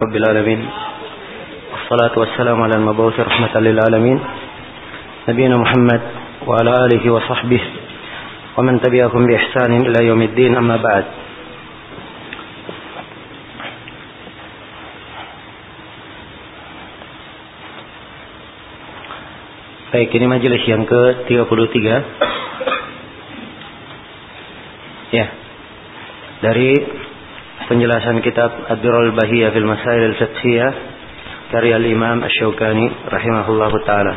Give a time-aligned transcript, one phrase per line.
[0.00, 0.60] رب العالمين.
[1.72, 4.18] والصلاة والسلام على المبعوث رحمة للعالمين.
[5.28, 6.02] نبينا محمد
[6.48, 7.62] وعلى آله وصحبه
[8.56, 10.56] ومن تبعهم بإحسان إلى يوم الدين.
[10.56, 11.04] أما بعد.
[19.92, 21.76] Baik, ini majelis yang ke-33
[25.12, 25.26] Ya.
[26.40, 26.99] Dari
[27.70, 30.72] penjelasan kitab Ad-Durrul Bahiyah fil Masail al-Fiqhiyah
[31.54, 34.14] karya al-Imam Asy-Syaukani rahimahullahu taala.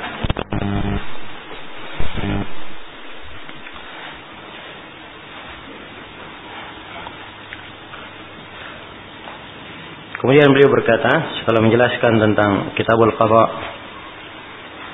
[10.18, 13.46] Kemudian beliau berkata setelah menjelaskan tentang Kitabul Qadha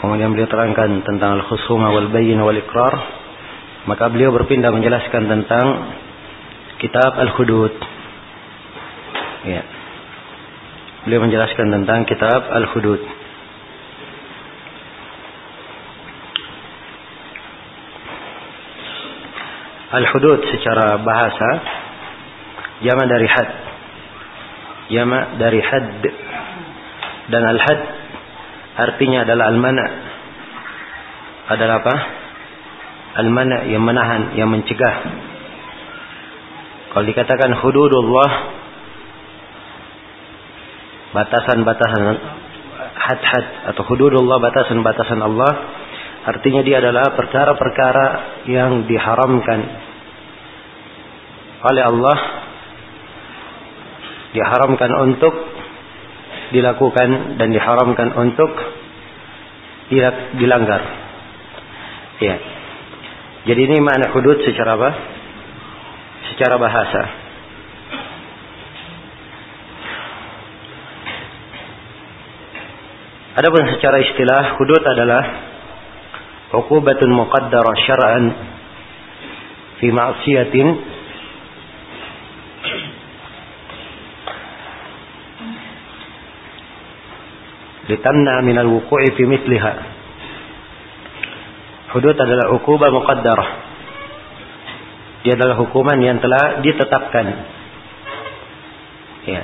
[0.04, 2.92] kemudian beliau terangkan tentang al-khusuma wal bayyin wal iqrar
[3.88, 5.96] maka beliau berpindah menjelaskan tentang
[6.82, 7.89] kitab al-hudud
[9.48, 9.64] Ya.
[11.08, 13.00] Beliau menjelaskan tentang kitab Al-Hudud.
[19.90, 21.50] Al-Hudud secara bahasa
[22.84, 23.50] jama dari had.
[24.92, 25.88] Jama dari had.
[27.32, 27.80] Dan al-had
[28.76, 29.86] artinya adalah al-mana.
[31.48, 31.96] Adalah apa?
[33.24, 34.96] Al-mana yang menahan, yang mencegah.
[36.92, 38.59] Kalau dikatakan hududullah
[41.16, 42.04] batasan-batasan
[43.00, 45.52] had-had atau hududullah batasan-batasan Allah
[46.30, 48.06] artinya dia adalah perkara-perkara
[48.46, 49.60] yang diharamkan
[51.60, 52.18] oleh Allah
[54.32, 55.34] diharamkan untuk
[56.54, 58.52] dilakukan dan diharamkan untuk
[60.38, 60.82] dilanggar.
[62.22, 62.36] Ya.
[63.50, 64.92] Jadi ini makna hudud secara apa?
[66.30, 67.02] Secara bahasa
[73.40, 75.24] Adapun secara istilah hudud adalah
[76.60, 78.24] uqubatun muqaddarah syar'an
[79.80, 80.68] fi ma'siyatin
[87.88, 89.74] litamna min al-wuqu'i fi mithliha.
[91.96, 93.50] Hudud adalah uqubah muqaddarah.
[95.24, 97.26] Dia adalah hukuman yang telah ditetapkan.
[99.32, 99.42] Ya.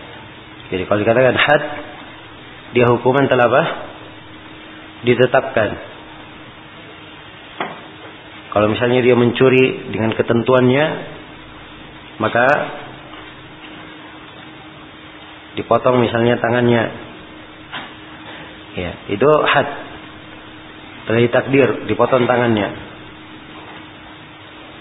[0.67, 1.63] Jadi kalau dikatakan had
[2.75, 3.63] dia hukuman telah apa?
[5.05, 5.69] Ditetapkan.
[8.55, 10.85] Kalau misalnya dia mencuri dengan ketentuannya,
[12.23, 12.45] maka
[15.59, 16.83] dipotong misalnya tangannya.
[18.75, 19.67] Ya, itu had.
[21.05, 22.69] Telah ditakdir, dipotong tangannya.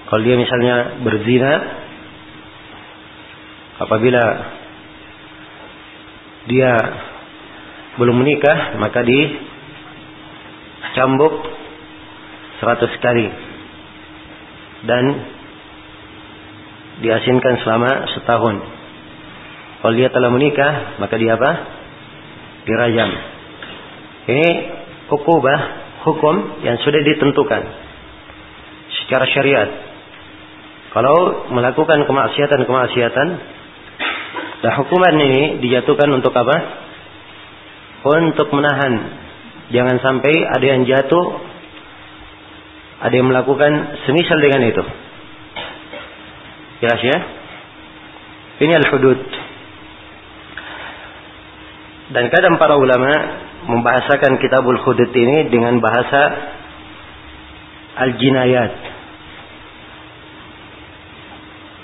[0.08, 1.52] Kalau dia misalnya berzina,
[3.82, 4.24] apabila
[6.46, 6.72] dia
[7.98, 9.00] belum menikah maka
[10.90, 11.34] dicambuk
[12.60, 13.28] seratus kali
[14.84, 15.04] dan
[17.02, 18.56] diasinkan selama setahun.
[19.82, 21.50] Kalau dia telah menikah maka dia apa?
[22.64, 23.10] Dirajam.
[24.24, 24.48] Ini
[25.12, 25.58] hukubah
[26.08, 27.62] hukum yang sudah ditentukan
[29.04, 29.68] secara syariat.
[30.94, 33.28] Kalau melakukan kemaksiatan-kemaksiatan,
[34.62, 36.86] dan hukuman ini dijatuhkan untuk apa?
[38.04, 39.23] untuk menahan
[39.74, 41.54] jangan sampai ada yang jatuh
[43.04, 44.80] ada yang melakukan semisal dengan itu.
[46.80, 47.18] Jelas ya?
[48.64, 49.20] Ini al-hudud.
[52.16, 53.12] Dan kadang para ulama
[53.68, 56.22] membahasakan kitabul hudud ini dengan bahasa
[58.08, 58.72] al-jinayat.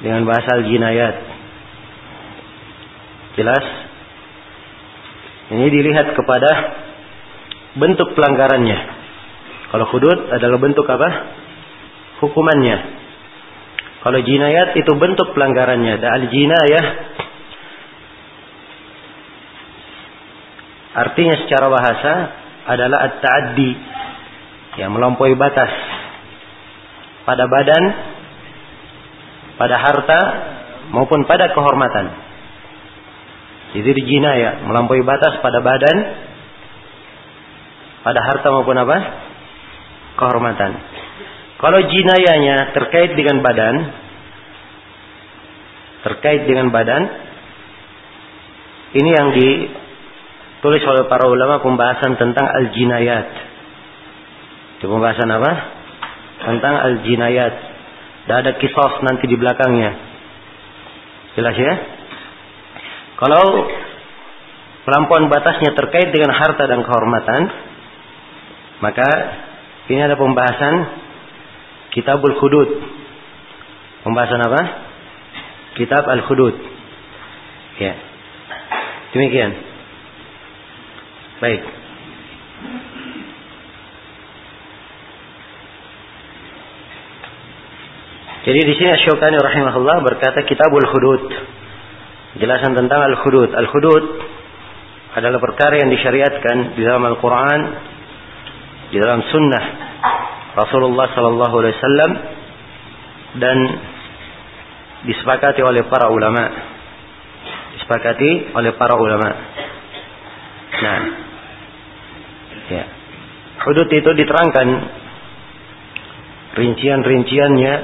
[0.00, 1.16] Dengan bahasa al-jinayat.
[3.36, 3.64] Jelas?
[5.52, 6.79] Ini dilihat kepada
[7.78, 8.78] bentuk pelanggarannya.
[9.70, 11.08] Kalau hudud adalah bentuk apa?
[12.24, 12.76] Hukumannya.
[14.00, 15.94] Kalau jinayat itu bentuk pelanggarannya.
[16.00, 16.84] Dan al-jinayah
[20.90, 22.12] artinya secara bahasa
[22.66, 23.70] adalah at-ta'addi
[24.82, 25.70] yang melampaui batas
[27.22, 27.84] pada badan,
[29.54, 30.20] pada harta
[30.90, 32.06] maupun pada kehormatan.
[33.70, 35.96] Jadi jinayah melampaui batas pada badan,
[38.00, 38.96] pada harta maupun apa?
[40.16, 40.72] Kehormatan.
[41.60, 43.74] Kalau jinayahnya terkait dengan badan,
[46.08, 47.02] terkait dengan badan,
[48.96, 53.26] ini yang ditulis oleh para ulama pembahasan tentang al-jinayat.
[54.80, 55.52] Itu pembahasan apa?
[56.48, 57.54] Tentang al-jinayat.
[58.24, 59.92] Dan ada kisos nanti di belakangnya.
[61.36, 61.74] Jelas ya?
[63.20, 63.68] Kalau?
[64.80, 67.40] Pelampauan batasnya terkait dengan harta dan kehormatan,
[68.80, 69.08] maka
[69.92, 70.74] ini ada pembahasan
[71.90, 72.70] Kitabul Hudud.
[74.06, 74.60] Pembahasan apa?
[75.76, 76.56] Kitab Al-Hudud.
[77.82, 77.94] Ya.
[79.12, 79.52] Demikian.
[81.42, 81.62] Baik.
[88.40, 91.22] Jadi di sini Asy-Syaukani rahimahullah berkata Kitabul Hudud.
[92.40, 93.52] Jelasan tentang Al-Hudud.
[93.52, 94.04] Al-Hudud
[95.12, 97.89] adalah perkara yang disyariatkan di dalam Al-Qur'an,
[98.90, 99.64] di dalam sunnah
[100.58, 102.12] Rasulullah sallallahu alaihi wasallam
[103.38, 103.58] dan
[105.06, 106.44] disepakati oleh para ulama.
[107.78, 109.28] Disepakati oleh para ulama.
[110.80, 111.00] Nah,
[112.66, 112.84] ya.
[113.60, 114.68] Hudud itu diterangkan
[116.58, 117.74] rincian-rinciannya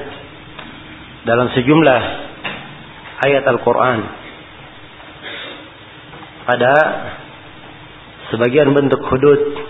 [1.23, 2.01] dalam sejumlah
[3.23, 3.99] ayat Al-Quran
[6.47, 6.73] pada
[8.31, 9.66] sebagian bentuk hudud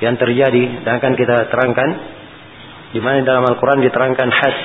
[0.00, 0.84] yang terjadi.
[0.84, 1.90] Dan akan kita terangkan
[2.92, 4.56] di mana dalam Al-Quran diterangkan had.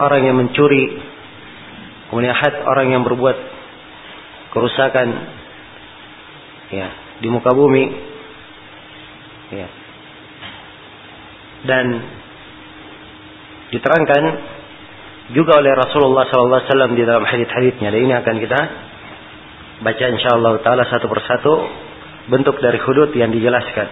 [0.00, 0.96] Orang yang mencuri
[2.08, 3.36] kemudian had orang yang berbuat
[4.50, 5.08] kerusakan
[6.72, 6.88] ya
[7.20, 7.84] di muka bumi
[9.52, 9.68] ya.
[11.60, 11.86] Dan
[13.70, 14.22] diterangkan
[15.30, 17.92] juga oleh Rasulullah SAW di dalam hadits-haditsnya.
[17.92, 18.60] Dan ini akan kita
[19.80, 21.54] baca insyaallah taala satu persatu
[22.28, 23.88] bentuk dari hudud yang dijelaskan.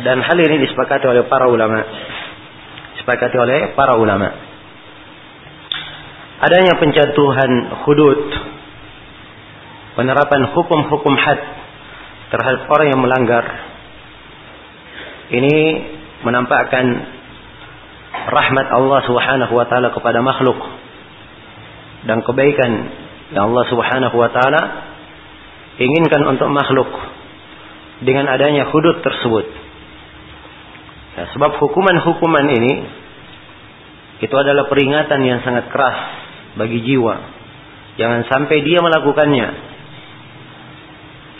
[0.00, 1.80] Dan hal ini disepakati oleh para ulama.
[2.96, 4.28] Disepakati oleh para ulama.
[6.40, 7.52] Adanya penjatuhan
[7.84, 8.20] hudud
[10.00, 11.40] penerapan hukum-hukum had
[12.32, 13.44] terhadap orang yang melanggar
[15.30, 15.56] ini
[16.24, 16.84] menampakkan
[18.30, 20.58] rahmat Allah Subhanahu wa taala kepada makhluk
[22.08, 22.70] dan kebaikan
[23.34, 24.62] yang Allah Subhanahu wa taala
[25.80, 26.88] inginkan untuk makhluk
[28.04, 29.46] dengan adanya hudud tersebut.
[31.16, 32.72] Ya, sebab hukuman-hukuman ini
[34.20, 35.98] itu adalah peringatan yang sangat keras
[36.60, 37.16] bagi jiwa.
[37.96, 39.48] Jangan sampai dia melakukannya.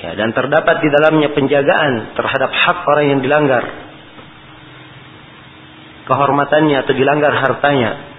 [0.00, 3.64] Ya, dan terdapat di dalamnya penjagaan terhadap hak orang yang dilanggar
[6.10, 8.09] kehormatannya atau dilanggar hartanya.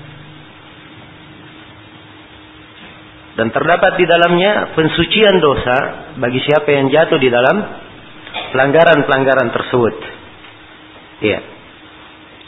[3.42, 5.78] Dan terdapat di dalamnya pensucian dosa
[6.22, 7.58] bagi siapa yang jatuh di dalam
[8.54, 9.96] pelanggaran-pelanggaran tersebut.
[11.26, 11.40] Iya.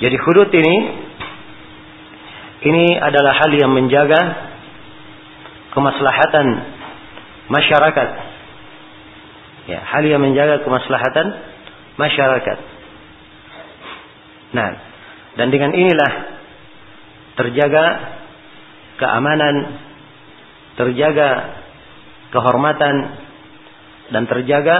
[0.05, 0.75] Jadi hudud ini
[2.61, 4.21] ini adalah hal yang menjaga
[5.73, 6.47] kemaslahatan
[7.49, 8.09] masyarakat.
[9.73, 11.25] Ya, hal yang menjaga kemaslahatan
[11.97, 12.57] masyarakat.
[14.53, 14.69] Nah,
[15.41, 16.11] dan dengan inilah
[17.33, 17.85] terjaga
[19.01, 19.55] keamanan,
[20.73, 21.63] terjaga
[22.33, 22.95] kehormatan,
[24.09, 24.77] dan terjaga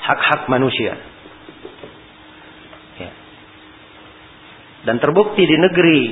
[0.00, 0.96] hak-hak manusia.
[2.96, 3.10] Ya.
[4.88, 6.02] Dan terbukti di negeri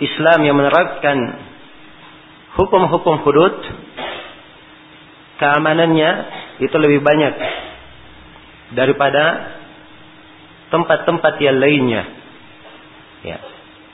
[0.00, 1.18] Islam yang menerapkan
[2.54, 3.54] hukum-hukum hudud,
[5.42, 6.10] keamanannya
[6.62, 7.34] itu lebih banyak
[8.78, 9.58] daripada
[10.70, 12.02] tempat-tempat yang lainnya.
[13.26, 13.38] Ya.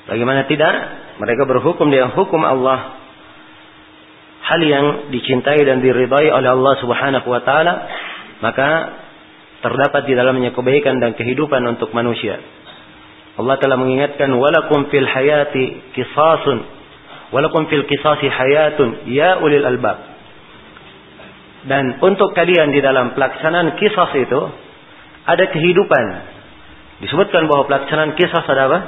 [0.07, 1.06] Bagaimana tidak?
[1.17, 3.01] Mereka berhukum dengan hukum Allah.
[4.47, 7.75] Hal yang dicintai dan diridai oleh Allah Subhanahu wa taala,
[8.45, 8.69] maka
[9.65, 12.39] terdapat di dalamnya kebaikan dan kehidupan untuk manusia.
[13.37, 16.63] Allah telah mengingatkan walakum fil hayati kisasun
[17.35, 19.99] walakum fil kisasi hayatun ya ulil albab.
[21.67, 24.41] Dan untuk kalian di dalam pelaksanaan kisah itu
[25.27, 26.37] ada kehidupan
[26.97, 28.79] Disebutkan bahwa pelaksanaan kisah ada apa?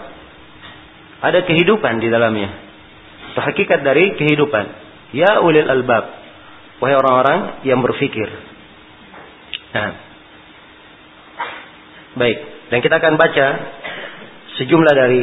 [1.19, 2.51] Ada kehidupan di dalamnya.
[3.35, 4.65] Itu hakikat dari kehidupan.
[5.15, 6.05] Ya ulil albab.
[6.79, 8.29] Wahai orang-orang yang berfikir.
[9.75, 9.93] Nah.
[12.15, 12.39] Baik.
[12.71, 13.47] Dan kita akan baca
[14.59, 15.23] sejumlah dari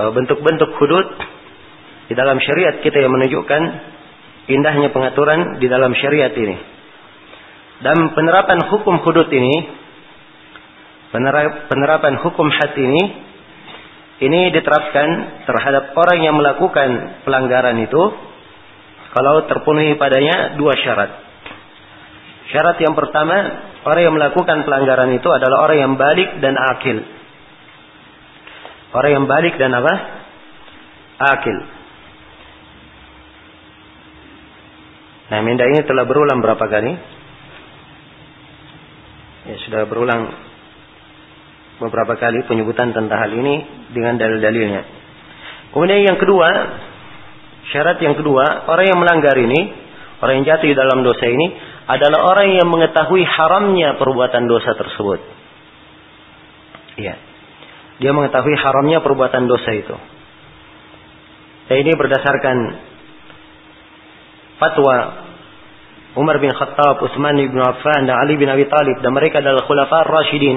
[0.00, 1.08] uh, bentuk-bentuk hudud
[2.06, 3.62] di dalam syariat kita yang menunjukkan
[4.46, 6.56] indahnya pengaturan di dalam syariat ini.
[7.76, 9.56] Dan penerapan hukum hudud ini
[11.68, 13.25] penerapan hukum had ini
[14.16, 15.08] ini diterapkan
[15.44, 18.02] terhadap orang yang melakukan pelanggaran itu
[19.12, 21.10] kalau terpenuhi padanya dua syarat.
[22.48, 23.36] Syarat yang pertama,
[23.84, 27.00] orang yang melakukan pelanggaran itu adalah orang yang balik dan akil.
[28.96, 29.94] Orang yang balik dan apa?
[31.36, 31.58] Akil.
[35.26, 36.92] Nah, minda ini telah berulang berapa kali?
[39.46, 40.45] Ya, sudah berulang
[41.76, 43.54] beberapa kali penyebutan tentang hal ini
[43.92, 44.82] dengan dalil-dalilnya.
[45.76, 46.48] Kemudian yang kedua,
[47.66, 49.60] Syarat yang kedua, orang yang melanggar ini,
[50.22, 51.46] orang yang jatuh dalam dosa ini
[51.90, 55.20] adalah orang yang mengetahui haramnya perbuatan dosa tersebut.
[56.96, 57.14] Iya.
[57.98, 59.96] Dia mengetahui haramnya perbuatan dosa itu.
[61.66, 62.56] Dan ini berdasarkan
[64.62, 64.94] fatwa
[66.16, 70.06] Umar bin Khattab, Utsman bin Affan dan Ali bin Abi Thalib dan mereka adalah khulafa
[70.06, 70.56] Rashidin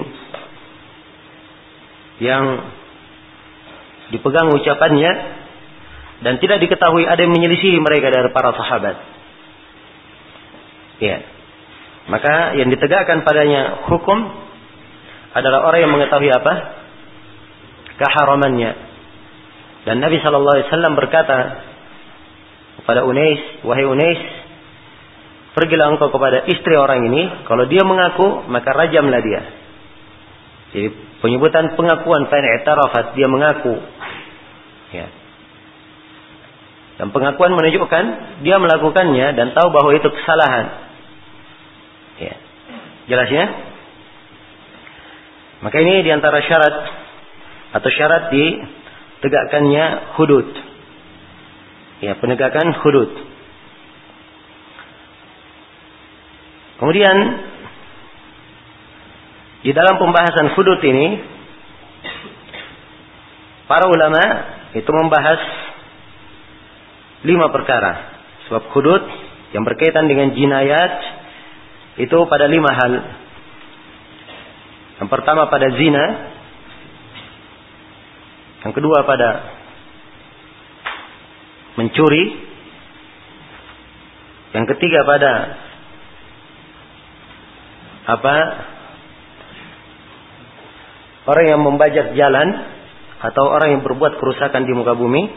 [2.19, 2.43] yang
[4.11, 5.11] dipegang ucapannya
[6.19, 8.95] dan tidak diketahui ada yang menyelisihi mereka dari para sahabat.
[10.99, 11.23] Ya.
[12.11, 14.19] Maka yang ditegakkan padanya hukum
[15.31, 16.53] adalah orang yang mengetahui apa?
[17.99, 18.71] keharamannya.
[19.83, 21.37] Dan Nabi sallallahu alaihi wasallam berkata
[22.79, 24.21] kepada Unais, "Wahai Unais,
[25.51, 29.58] pergilah engkau kepada istri orang ini, kalau dia mengaku, maka rajamlah dia."
[30.69, 30.87] Jadi
[31.25, 33.75] penyebutan pengakuan fa'in i'tarafat, dia mengaku.
[34.93, 35.07] Ya.
[36.99, 38.05] Dan pengakuan menunjukkan
[38.43, 40.65] dia melakukannya dan tahu bahwa itu kesalahan.
[42.19, 42.35] Ya.
[43.07, 43.45] Jelas ya?
[45.59, 46.75] Maka ini di antara syarat
[47.75, 50.47] atau syarat ditegakkannya hudud.
[51.99, 53.11] Ya, penegakan hudud.
[56.79, 57.15] Kemudian
[59.59, 61.19] di dalam pembahasan hudud ini
[63.67, 64.23] para ulama
[64.71, 65.41] itu membahas
[67.27, 68.21] lima perkara.
[68.47, 69.03] Sebab hudud
[69.51, 70.93] yang berkaitan dengan jinayat
[71.99, 72.93] itu pada lima hal.
[75.03, 76.05] Yang pertama pada zina.
[78.63, 79.29] Yang kedua pada
[81.75, 82.47] mencuri.
[84.55, 85.33] Yang ketiga pada
[88.09, 88.35] apa?
[91.29, 92.47] Orang yang membajak jalan
[93.21, 95.29] atau orang yang berbuat kerusakan di muka bumi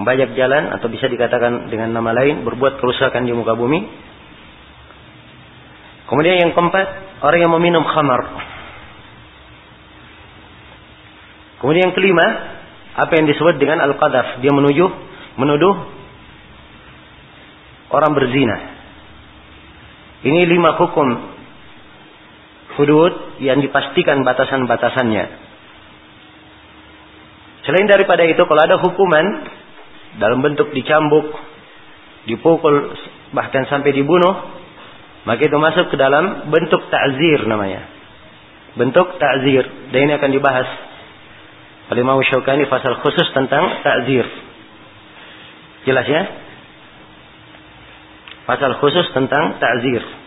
[0.00, 3.84] membajak jalan atau bisa dikatakan dengan nama lain berbuat kerusakan di muka bumi.
[6.08, 8.24] Kemudian yang keempat, orang yang meminum khamar.
[11.60, 12.26] Kemudian yang kelima,
[12.96, 14.88] apa yang disebut dengan al-qadhaf, dia menuju
[15.36, 15.74] menuduh
[17.92, 18.56] orang berzina.
[20.24, 21.08] Ini lima hukum
[22.78, 25.24] hudud yang dipastikan batasan-batasannya.
[27.66, 29.26] Selain daripada itu, kalau ada hukuman
[30.18, 31.30] dalam bentuk dicambuk,
[32.26, 32.94] dipukul,
[33.30, 34.34] bahkan sampai dibunuh,
[35.28, 37.84] maka itu masuk ke dalam bentuk ta'zir namanya.
[38.74, 39.92] Bentuk ta'zir.
[39.92, 40.68] Dan ini akan dibahas
[41.90, 44.26] oleh Imam Syaukani pasal khusus tentang ta'zir.
[45.84, 46.22] Jelas ya?
[48.46, 50.19] Pasal khusus tentang ta'zir.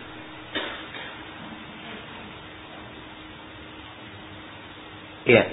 [5.24, 5.44] Iya.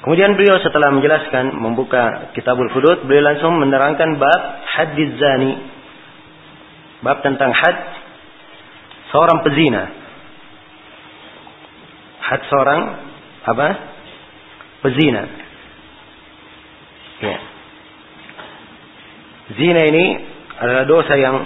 [0.00, 5.54] Kemudian beliau setelah menjelaskan membuka Kitabul Hudud, beliau langsung menerangkan bab hadis zani.
[7.04, 7.78] Bab tentang had
[9.12, 9.84] seorang pezina.
[12.24, 12.80] Had seorang
[13.44, 13.68] apa?
[14.88, 15.22] Pezina.
[17.20, 17.38] Ya.
[19.60, 20.04] Zina ini
[20.56, 21.44] adalah dosa yang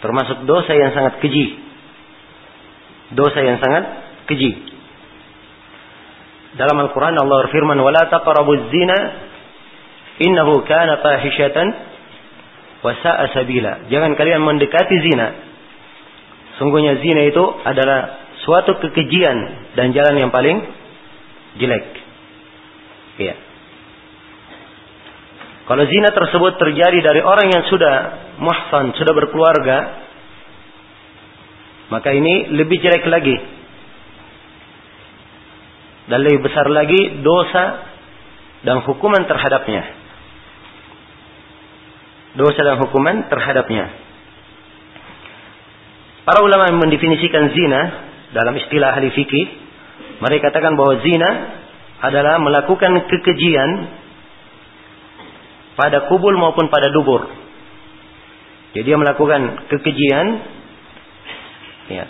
[0.00, 1.56] termasuk dosa yang sangat keji.
[3.14, 3.84] Dosa yang sangat
[4.26, 4.52] keji.
[6.56, 8.98] Dalam Al-Quran Allah berfirman, "Wala taqrabuz zina
[10.24, 11.66] innahu kana fahishatan
[12.80, 15.26] wa sa'a sabila." Jangan kalian mendekati zina.
[16.56, 19.36] Sungguhnya zina itu adalah suatu kekejian
[19.76, 20.64] dan jalan yang paling
[21.60, 21.84] jelek.
[23.20, 23.45] Iya.
[25.66, 27.94] Kalau zina tersebut terjadi dari orang yang sudah
[28.38, 29.78] muhsan, sudah berkeluarga,
[31.90, 33.34] maka ini lebih jelek lagi
[36.06, 37.64] dan lebih besar lagi dosa
[38.62, 39.82] dan hukuman terhadapnya.
[42.38, 43.90] Dosa dan hukuman terhadapnya.
[46.26, 47.80] Para ulama yang mendefinisikan zina
[48.34, 49.46] dalam istilah ahli fikih,
[50.22, 51.30] mereka katakan bahwa zina
[52.06, 53.70] adalah melakukan kekejian
[55.76, 57.28] pada kubul maupun pada dubur.
[58.72, 60.26] Jadi dia melakukan kekejian
[61.92, 62.04] ya.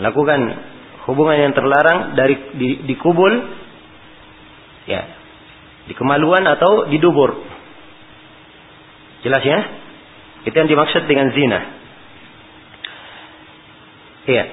[0.00, 0.40] Lakukan
[1.08, 3.32] hubungan yang terlarang dari di, di kubul
[4.88, 5.02] ya
[5.84, 7.36] di kemaluan atau di dubur
[9.20, 9.58] jelas ya
[10.44, 11.60] itu yang dimaksud dengan zina
[14.28, 14.44] iya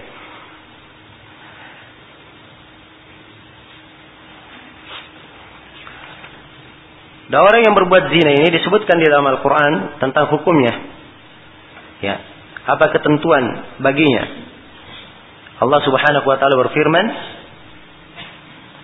[7.32, 10.74] Dan orang yang berbuat zina ini disebutkan di dalam Al-Quran tentang hukumnya.
[12.04, 12.20] Ya,
[12.68, 14.24] apa ketentuan baginya?
[15.64, 17.06] Allah Subhanahu wa taala berfirman,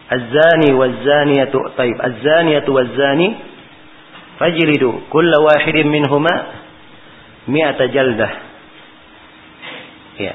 [0.08, 1.98] Az-zani waz-zaniyatu taib.
[2.00, 3.36] Az-zaniyatu waz-zani
[4.40, 6.32] fajlidu kulla wahidin minhuma
[7.52, 8.32] mi'ata jaldah.
[10.24, 10.34] Ya.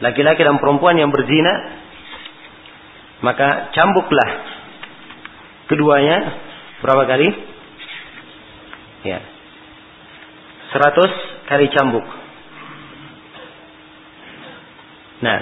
[0.00, 1.84] Laki-laki dan perempuan yang berzina
[3.20, 4.30] maka cambuklah
[5.68, 6.18] keduanya
[6.84, 7.28] berapa kali?
[9.08, 9.24] Ya.
[10.68, 11.12] Seratus
[11.48, 12.04] kali cambuk.
[15.24, 15.38] Nah,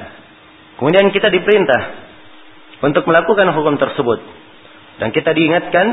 [0.78, 1.82] kemudian kita diperintah
[2.86, 4.22] untuk melakukan hukum tersebut.
[5.02, 5.86] Dan kita diingatkan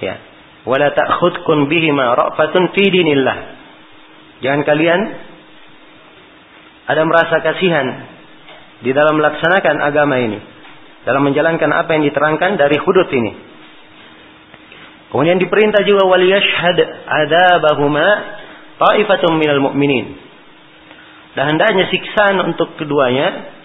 [0.00, 0.14] ya,
[0.64, 3.38] wala ta'khudkum bihima ra'fatun fi dinillah.
[4.40, 5.00] Jangan kalian
[6.88, 7.86] ada merasa kasihan
[8.80, 10.38] di dalam melaksanakan agama ini,
[11.04, 13.47] dalam menjalankan apa yang diterangkan dari hudud ini.
[15.08, 18.06] Kemudian diperintah juga waliyashhad adabahuma
[18.76, 20.06] ta'ifatun minal mu'minin.
[21.32, 23.56] Dan hendaknya siksaan untuk keduanya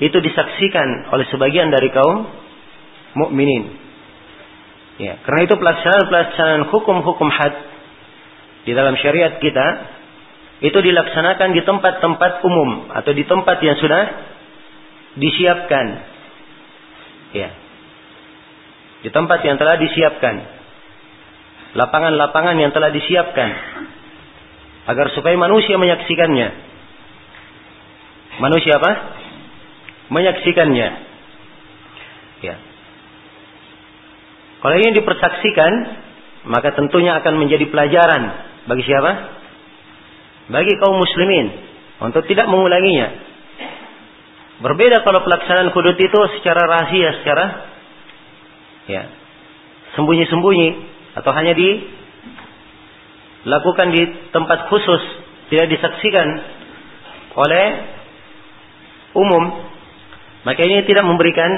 [0.00, 2.24] itu disaksikan oleh sebagian dari kaum
[3.14, 3.76] mukminin.
[5.00, 7.54] Ya, karena itu pelaksanaan-pelaksanaan hukum-hukum had
[8.68, 9.66] di dalam syariat kita
[10.60, 14.02] itu dilaksanakan di tempat-tempat umum atau di tempat yang sudah
[15.16, 15.86] disiapkan.
[17.32, 17.50] Ya.
[19.00, 20.59] Di tempat yang telah disiapkan.
[21.70, 23.50] Lapangan-lapangan yang telah disiapkan
[24.90, 26.48] agar supaya manusia menyaksikannya.
[28.42, 28.92] Manusia apa?
[30.10, 30.88] Menyaksikannya.
[32.42, 32.56] Ya.
[34.60, 35.72] Kalau ini dipersaksikan,
[36.50, 38.22] maka tentunya akan menjadi pelajaran
[38.66, 39.12] bagi siapa?
[40.50, 41.46] Bagi kaum muslimin
[42.02, 43.30] untuk tidak mengulanginya.
[44.60, 47.44] Berbeda kalau pelaksanaan hudud itu secara rahasia, secara
[48.90, 49.02] ya
[49.96, 55.02] sembunyi-sembunyi atau hanya dilakukan di tempat khusus,
[55.50, 56.28] tidak disaksikan
[57.34, 57.66] oleh
[59.14, 59.44] umum,
[60.46, 61.50] maka ini tidak memberikan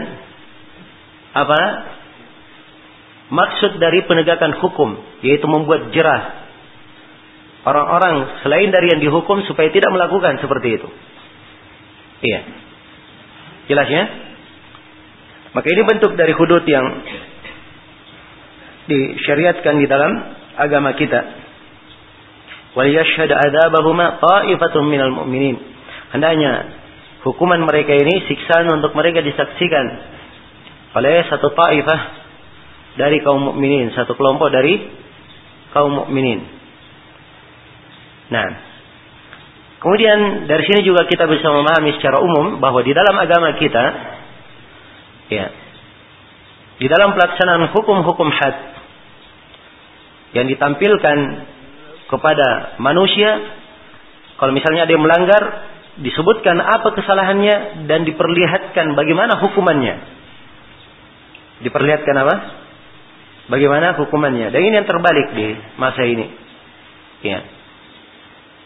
[1.32, 1.60] apa
[3.32, 6.42] maksud dari penegakan hukum, yaitu membuat jerah
[7.62, 10.88] orang-orang selain dari yang dihukum supaya tidak melakukan seperti itu.
[12.22, 12.40] Iya.
[13.70, 14.04] Jelas ya?
[15.52, 16.86] Maka ini bentuk dari hudud yang
[18.92, 20.12] disyariatkan di dalam
[20.60, 21.20] agama kita.
[22.76, 25.56] Wal yashhad adabahuma ta'ifatun minal mu'minin.
[26.12, 26.52] Hendaknya
[27.24, 29.86] hukuman mereka ini siksaan untuk mereka disaksikan
[30.92, 32.00] oleh satu taifah
[33.00, 34.76] dari kaum mukminin, satu kelompok dari
[35.72, 36.44] kaum mukminin.
[38.28, 38.48] Nah,
[39.80, 43.84] kemudian dari sini juga kita bisa memahami secara umum bahwa di dalam agama kita,
[45.32, 45.46] ya,
[46.76, 48.56] di dalam pelaksanaan hukum-hukum had
[50.32, 51.18] yang ditampilkan
[52.08, 53.30] kepada manusia,
[54.40, 55.42] kalau misalnya ada yang melanggar,
[56.00, 59.94] disebutkan apa kesalahannya dan diperlihatkan bagaimana hukumannya.
[61.62, 62.34] Diperlihatkan apa?
[63.52, 64.48] Bagaimana hukumannya.
[64.50, 66.26] Dan ini yang terbalik di masa ini.
[67.22, 67.38] Ya.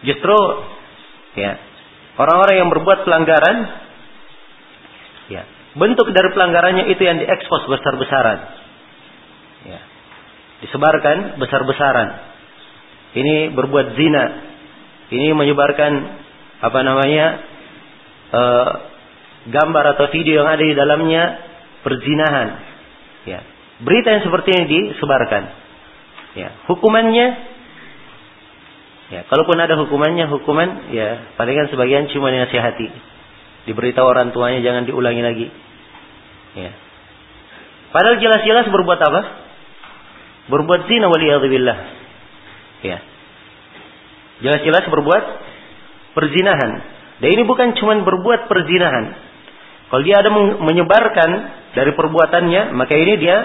[0.06, 0.38] Justru
[1.34, 1.58] ya,
[2.14, 3.56] orang-orang yang berbuat pelanggaran
[5.28, 5.42] ya,
[5.74, 8.65] bentuk dari pelanggarannya itu yang diekspos besar-besaran.
[10.64, 12.08] Disebarkan besar-besaran.
[13.16, 14.24] Ini berbuat zina.
[15.12, 15.92] Ini menyebarkan
[16.56, 17.26] apa namanya
[18.32, 18.42] e,
[19.52, 21.22] gambar atau video yang ada di dalamnya
[21.84, 22.48] perzinahan.
[23.28, 23.40] Ya.
[23.84, 25.42] Berita yang seperti ini disebarkan.
[26.36, 26.48] Ya.
[26.68, 27.26] Hukumannya
[29.12, 32.88] ya, kalaupun ada hukumannya, hukuman ya palingan sebagian cuma dinasihati.
[33.70, 35.46] Diberitahu orang tuanya jangan diulangi lagi.
[36.56, 36.72] Ya.
[37.92, 39.45] Padahal jelas-jelas berbuat apa?
[40.46, 41.78] Berbuat zina waliyadzubillah.
[42.86, 42.98] Ya.
[44.44, 45.24] Jelas-jelas berbuat
[46.14, 46.70] perzinahan.
[47.18, 49.04] Dan ini bukan cuma berbuat perzinahan.
[49.86, 50.30] Kalau dia ada
[50.60, 51.30] menyebarkan
[51.72, 53.36] dari perbuatannya, maka ini dia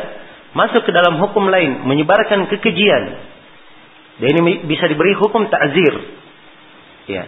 [0.52, 3.04] masuk ke dalam hukum lain, menyebarkan kekejian.
[4.20, 5.94] Dan ini bisa diberi hukum ta'zir.
[7.08, 7.24] Ya.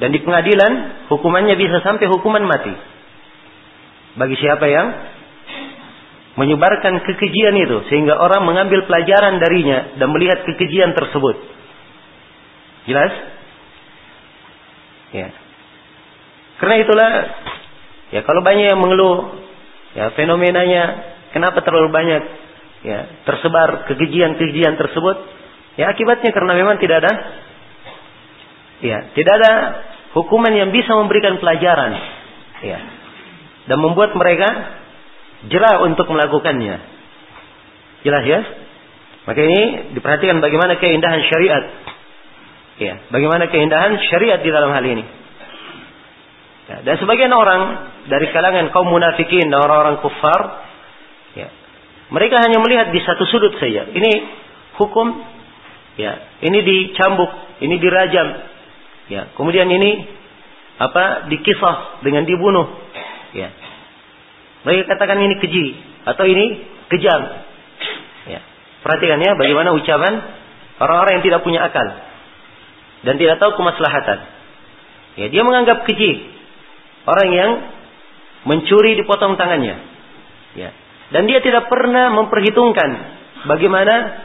[0.00, 2.74] Dan di pengadilan hukumannya bisa sampai hukuman mati.
[4.18, 4.86] Bagi siapa yang
[6.32, 11.36] menyebarkan kekejian itu sehingga orang mengambil pelajaran darinya dan melihat kekejian tersebut.
[12.88, 13.12] Jelas?
[15.12, 15.28] Ya.
[16.56, 17.10] Karena itulah
[18.16, 19.44] ya kalau banyak yang mengeluh
[19.92, 20.82] ya fenomenanya
[21.36, 22.22] kenapa terlalu banyak
[22.82, 25.16] ya tersebar kekejian-kekejian tersebut
[25.76, 27.12] ya akibatnya karena memang tidak ada
[28.82, 29.52] ya tidak ada
[30.16, 31.92] hukuman yang bisa memberikan pelajaran
[32.64, 32.78] ya
[33.70, 34.81] dan membuat mereka
[35.50, 36.76] jerah untuk melakukannya
[38.06, 38.40] jelas ya
[39.22, 41.64] maka ini diperhatikan bagaimana keindahan syariat
[42.80, 45.04] Ya, bagaimana keindahan syariat di dalam hal ini.
[46.66, 50.40] Ya, dan sebagian orang dari kalangan kaum munafikin dan orang-orang kufar,
[51.38, 51.48] ya,
[52.10, 53.86] mereka hanya melihat di satu sudut saja.
[53.86, 54.12] Ini
[54.82, 55.14] hukum,
[56.00, 58.28] ya, ini dicambuk, ini dirajam,
[59.12, 60.08] ya, kemudian ini
[60.80, 62.66] apa dikisah dengan dibunuh,
[63.36, 63.52] ya.
[64.62, 65.66] Mereka katakan ini keji
[66.06, 67.20] atau ini kejam.
[68.30, 68.40] Ya.
[68.82, 70.22] Perhatikan ya bagaimana ucapan
[70.78, 71.86] orang-orang yang tidak punya akal
[73.02, 74.18] dan tidak tahu kemaslahatan.
[75.18, 76.24] Ya, dia menganggap keji
[77.04, 77.50] orang yang
[78.46, 79.76] mencuri dipotong tangannya.
[80.54, 80.70] Ya.
[81.12, 82.90] Dan dia tidak pernah memperhitungkan
[83.44, 84.24] bagaimana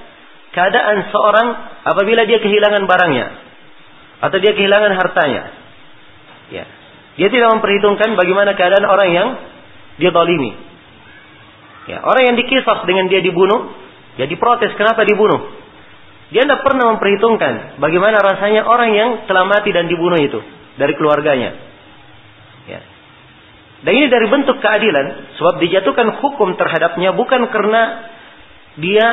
[0.55, 1.47] keadaan seorang
[1.83, 3.27] apabila dia kehilangan barangnya
[4.23, 5.43] atau dia kehilangan hartanya.
[6.53, 6.65] Ya.
[7.17, 9.29] Dia tidak memperhitungkan bagaimana keadaan orang yang
[9.97, 10.53] dia dolimi.
[11.87, 13.71] Ya, orang yang dikisah dengan dia dibunuh,
[14.19, 15.55] ya diprotes kenapa dibunuh.
[16.27, 20.39] Dia tidak pernah memperhitungkan bagaimana rasanya orang yang telah mati dan dibunuh itu
[20.75, 21.55] dari keluarganya.
[22.67, 22.79] Ya.
[23.87, 27.81] Dan ini dari bentuk keadilan, sebab dijatuhkan hukum terhadapnya bukan karena
[28.75, 29.07] dia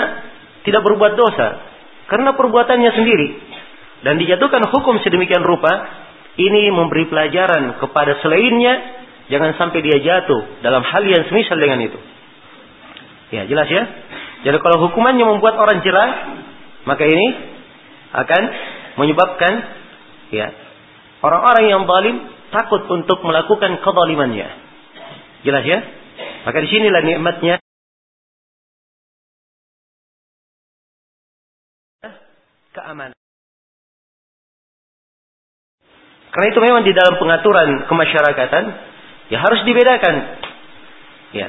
[0.66, 1.49] tidak berbuat dosa,
[2.11, 3.29] karena perbuatannya sendiri.
[4.03, 5.70] Dan dijatuhkan hukum sedemikian rupa,
[6.35, 11.99] ini memberi pelajaran kepada selainnya, jangan sampai dia jatuh dalam hal yang semisal dengan itu.
[13.33, 13.83] Ya, jelas ya?
[14.45, 16.11] Jadi kalau hukumannya membuat orang jerah,
[16.85, 17.27] maka ini
[18.15, 18.43] akan
[19.01, 19.53] menyebabkan
[20.31, 20.53] ya
[21.25, 22.17] orang-orang yang zalim
[22.53, 24.49] takut untuk melakukan kezalimannya.
[25.43, 25.79] Jelas ya?
[26.45, 27.57] Maka di sinilah nikmatnya
[32.75, 33.17] keamanan.
[36.35, 38.65] Karena itu memang di dalam pengaturan kemasyarakatan
[39.33, 40.15] ya harus dibedakan.
[41.35, 41.49] Ya.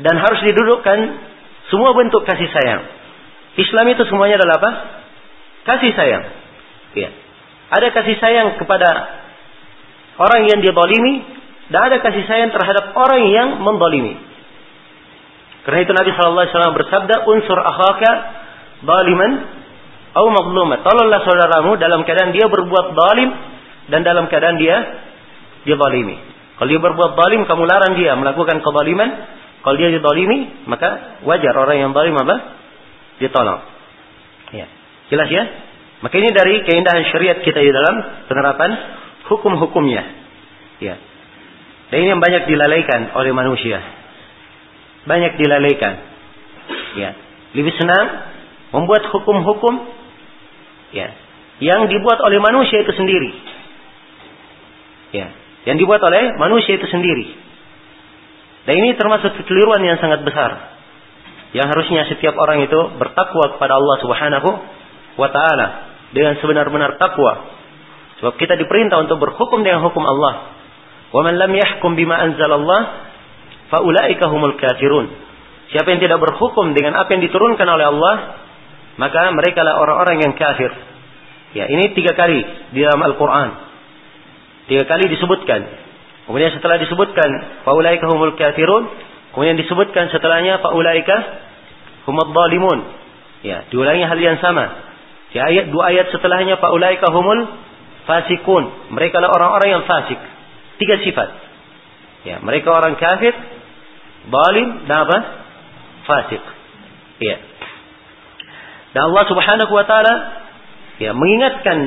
[0.00, 0.98] Dan harus didudukkan
[1.70, 2.82] semua bentuk kasih sayang.
[3.54, 4.70] Islam itu semuanya adalah apa?
[5.64, 6.24] Kasih sayang.
[6.98, 7.10] Ya.
[7.74, 8.90] Ada kasih sayang kepada
[10.18, 11.22] orang yang dibalimi
[11.70, 14.18] dan ada kasih sayang terhadap orang yang membalimi.
[15.64, 18.10] Karena itu Nabi Shallallahu Alaihi Wasallam bersabda, unsur akhaka
[18.84, 19.32] baliman
[20.12, 20.84] atau mazlumat.
[20.84, 23.30] Tolonglah saudaramu dalam keadaan dia berbuat balim
[23.88, 24.76] dan dalam keadaan dia
[25.64, 26.33] dia balimi.
[26.54, 29.10] Kalau dia berbuat balim, kamu larang dia melakukan kezaliman.
[29.64, 32.62] Kalau dia didolimi, maka wajar orang yang balim apa?
[33.14, 33.62] ditolong.
[34.50, 34.66] Ya.
[35.10, 35.44] Jelas ya?
[36.02, 38.70] Maka ini dari keindahan syariat kita di dalam penerapan
[39.30, 40.02] hukum-hukumnya.
[40.82, 40.98] Ya.
[41.88, 43.78] Dan ini yang banyak dilalaikan oleh manusia.
[45.06, 45.94] Banyak dilalaikan.
[46.98, 47.10] Ya.
[47.54, 48.34] Lebih senang
[48.74, 49.74] membuat hukum-hukum
[50.90, 51.14] ya,
[51.62, 53.30] yang dibuat oleh manusia itu sendiri.
[55.14, 55.30] Ya,
[55.64, 57.26] yang dibuat oleh manusia itu sendiri.
[58.64, 60.74] Dan ini termasuk kekeliruan yang sangat besar
[61.54, 64.50] yang harusnya setiap orang itu bertakwa kepada Allah Subhanahu
[65.14, 65.66] wa taala
[66.10, 67.46] dengan sebenar-benar takwa.
[68.18, 70.50] Sebab kita diperintah untuk berhukum dengan hukum Allah.
[71.14, 72.82] Wa man lam yahkum bima anzalallah
[73.70, 75.14] faulaika humul kafirun.
[75.70, 78.14] Siapa yang tidak berhukum dengan apa yang diturunkan oleh Allah,
[78.98, 80.74] maka mereka lah orang-orang yang kafir.
[81.54, 82.42] Ya, ini tiga kali
[82.74, 83.48] di dalam Al-Quran.
[84.70, 85.60] Tiga kali disebutkan.
[86.24, 87.28] Kemudian setelah disebutkan,
[87.68, 88.88] faulaika humul kafirun,
[89.34, 91.16] Kemudian disebutkan setelahnya faulaika
[92.06, 92.86] humad zalimun.
[93.42, 94.94] Ya, diulangi hal yang sama.
[95.34, 97.50] Di ayat dua ayat setelahnya faulaika humul
[98.06, 98.94] fasikun.
[98.94, 100.16] Mereka adalah orang-orang yang fasik.
[100.78, 101.28] Tiga sifat.
[102.24, 103.34] Ya, mereka orang kafir,
[104.30, 105.18] zalim dan apa?
[106.06, 106.42] Fasik.
[107.18, 107.36] Ya.
[108.94, 110.14] Dan Allah Subhanahu wa taala
[111.02, 111.78] ya mengingatkan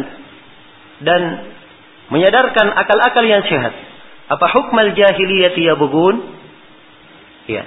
[0.99, 1.21] dan
[2.13, 3.73] menyadarkan akal-akal yang sehat.
[4.27, 6.15] Apa hukmal jahiliyati yabghun?
[7.47, 7.63] Ya.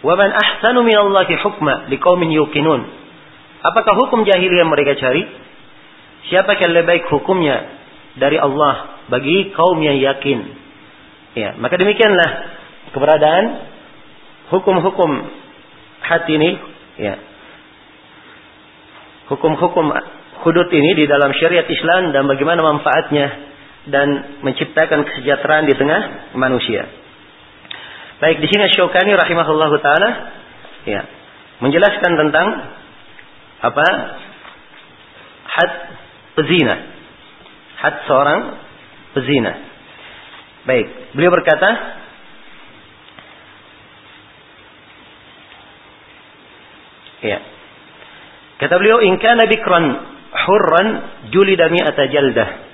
[0.00, 2.88] Wa man ahsanu minallahi hukma liqaumin yuqinun.
[3.60, 5.28] Apakah hukum jahiliyah mereka cari?
[6.32, 7.68] Siapa yang lebih baik hukumnya
[8.16, 10.38] dari Allah bagi kaum yang yakin?
[11.36, 12.30] Ya, maka demikianlah
[12.96, 13.44] keberadaan
[14.48, 15.10] hukum-hukum
[16.00, 16.50] hati ini,
[16.96, 17.14] ya.
[19.28, 19.94] Hukum-hukum
[20.42, 23.49] hudud ini di dalam syariat Islam dan bagaimana manfaatnya
[23.88, 26.84] dan menciptakan kesejahteraan di tengah manusia.
[28.20, 30.10] Baik di sini Syaukani rahimahullahu taala
[30.84, 31.02] ya
[31.64, 32.46] menjelaskan tentang
[33.64, 33.86] apa
[35.48, 35.72] had
[36.36, 36.76] pezina.
[37.80, 38.40] Had seorang
[39.16, 39.52] pezina.
[40.68, 42.00] Baik, beliau berkata
[47.20, 47.36] Ya.
[48.56, 49.84] Kata beliau, "In kana bikran
[50.32, 50.88] hurran
[51.28, 52.69] julida mi'ata jaldah."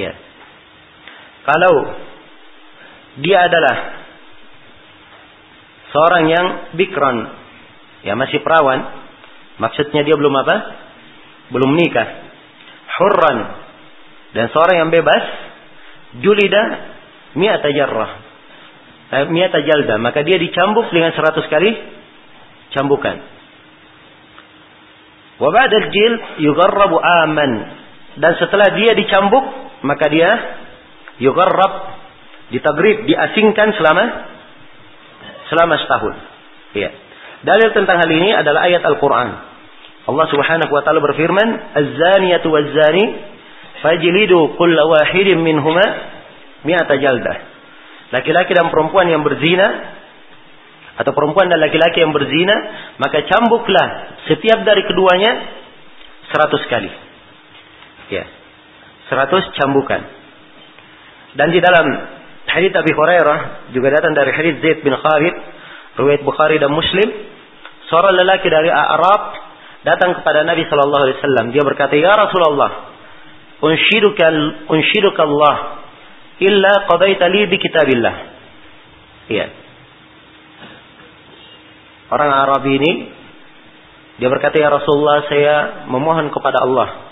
[0.00, 0.12] Ya.
[1.44, 1.74] Kalau
[3.20, 3.76] dia adalah
[5.92, 6.46] seorang yang
[6.78, 7.16] bikron,
[8.06, 8.80] ya masih perawan,
[9.60, 10.56] maksudnya dia belum apa?
[11.52, 12.08] Belum nikah.
[13.00, 13.38] Hurran
[14.30, 15.24] dan seorang yang bebas,
[16.22, 16.62] julida
[17.34, 18.12] mi'ata jarrah.
[19.10, 19.98] Eh, mi'ata jalda.
[19.98, 21.74] Maka dia dicambuk dengan seratus kali
[22.70, 23.18] cambukan.
[25.42, 26.14] Wa ba'da jil
[26.46, 27.52] yugarrabu aman.
[28.22, 29.42] Dan setelah dia dicambuk,
[29.82, 30.30] maka dia
[31.20, 32.00] yugarrab
[32.50, 34.04] ditagrib, diasingkan selama
[35.50, 36.14] selama setahun.
[36.74, 36.90] Ya.
[37.40, 39.30] Dalil tentang hal ini adalah ayat Al-Qur'an.
[40.10, 43.04] Allah Subhanahu wa taala berfirman, "Az-zaniyatu waz-zani
[43.80, 45.84] fajlidu kulla wahidin minhuma
[46.66, 47.36] mi'ata jaldah."
[48.10, 49.96] Laki-laki dan perempuan yang berzina
[50.98, 52.56] atau perempuan dan laki-laki yang berzina,
[53.00, 55.32] maka cambuklah setiap dari keduanya
[56.28, 56.90] seratus kali.
[58.10, 58.39] Ya.
[59.10, 60.02] Seratus cambukan.
[61.34, 61.86] Dan di dalam
[62.46, 65.34] hadits Abi Hurairah juga datang dari hadits Zaid bin Khalid,
[65.98, 67.10] riwayat Bukhari dan Muslim,
[67.90, 69.34] seorang lelaki dari Arab
[69.82, 71.46] datang kepada Nabi sallallahu alaihi wasallam.
[71.50, 72.70] Dia berkata, "Ya Rasulullah,
[73.66, 74.26] unshiduka
[74.70, 75.56] unshiduka Allah
[76.38, 78.14] illa qadaita li bi kitabillah."
[79.26, 79.46] Iya.
[82.14, 83.10] Orang Arab ini
[84.22, 85.54] dia berkata, "Ya Rasulullah, saya
[85.90, 87.09] memohon kepada Allah."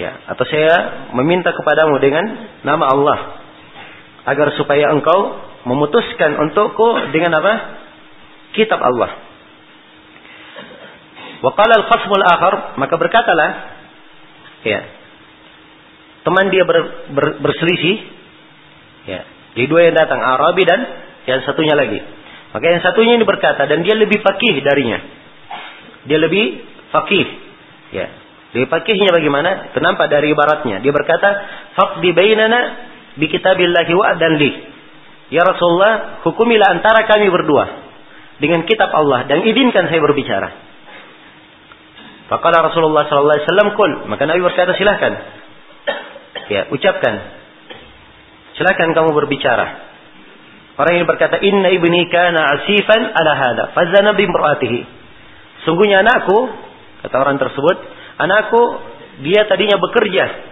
[0.00, 0.72] Ya, atau saya
[1.12, 2.24] meminta kepadamu dengan
[2.64, 3.18] nama Allah
[4.24, 5.36] agar supaya engkau
[5.68, 7.52] memutuskan untukku dengan apa?
[8.56, 9.12] Kitab Allah.
[11.44, 13.50] Wa qala al-khasmul akhar, maka berkatalah
[14.64, 14.80] ya.
[16.24, 16.78] Teman dia ber,
[17.12, 17.96] ber, berselisih
[19.04, 19.20] ya.
[19.52, 20.80] Jadi dua yang datang, Arabi dan
[21.28, 22.00] yang satunya lagi.
[22.56, 24.96] Maka yang satunya ini berkata dan dia lebih fakih darinya.
[26.08, 27.26] Dia lebih fakih.
[27.92, 28.29] Ya.
[28.50, 29.70] Lebih fakihnya bagaimana?
[29.70, 30.82] Kenapa dari ibaratnya?
[30.82, 31.28] Dia berkata,
[31.78, 32.60] "Faqdi bainana
[33.14, 34.50] bi kitabillahi wa dan li."
[35.30, 37.70] Ya Rasulullah, hukumilah antara kami berdua
[38.42, 40.48] dengan kitab Allah dan izinkan saya berbicara.
[42.26, 43.70] Faqala Rasulullah sallallahu alaihi wasallam
[44.10, 45.12] maka Nabi berkata silahkan.
[46.50, 47.14] Ya, ucapkan.
[48.58, 49.66] Silakan kamu berbicara.
[50.74, 54.80] Orang ini berkata, "Inna ibni kana asifan ala hada, fazana bi imraatihi."
[55.62, 56.50] Sungguhnya anakku,
[57.06, 57.76] kata orang tersebut,
[58.20, 58.62] anakku
[59.24, 60.50] dia tadinya bekerja